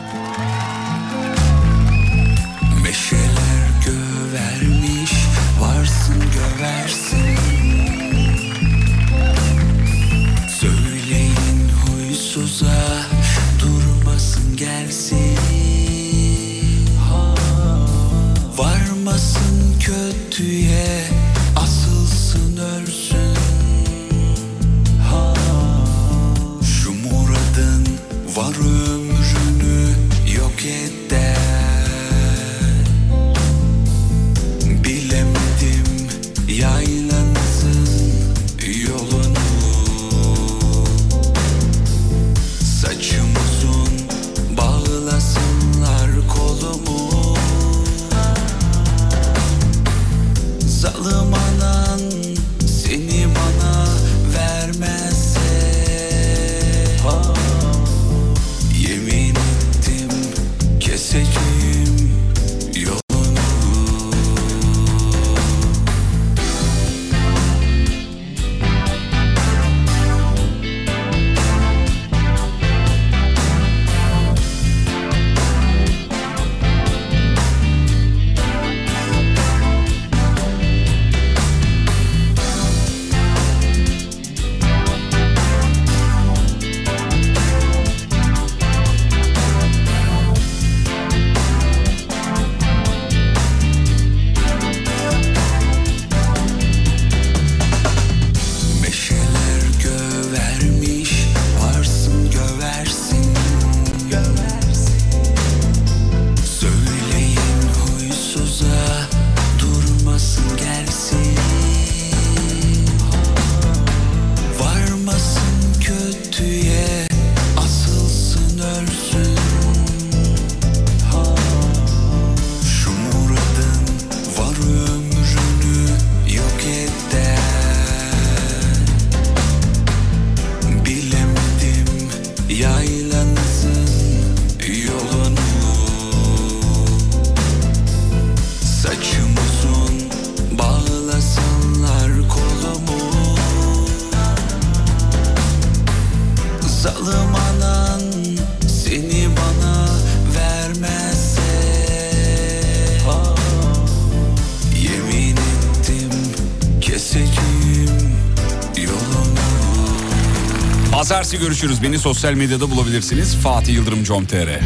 Pazartesi 161.28 161.46
görüşürüz. 161.46 161.82
Beni 161.82 161.98
sosyal 161.98 162.34
medyada 162.34 162.70
bulabilirsiniz. 162.70 163.36
Fatih 163.36 163.74
Yıldırım 163.74 164.04
com.tr 164.04 164.60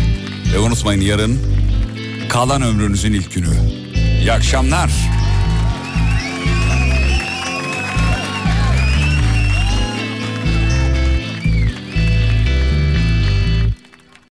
Ve 0.54 0.58
unutmayın 0.58 1.00
yarın 1.00 1.38
kalan 2.28 2.62
ömrünüzün 2.62 3.12
ilk 3.12 3.32
günü. 3.32 3.48
İyi 4.20 4.32
akşamlar. 4.32 5.11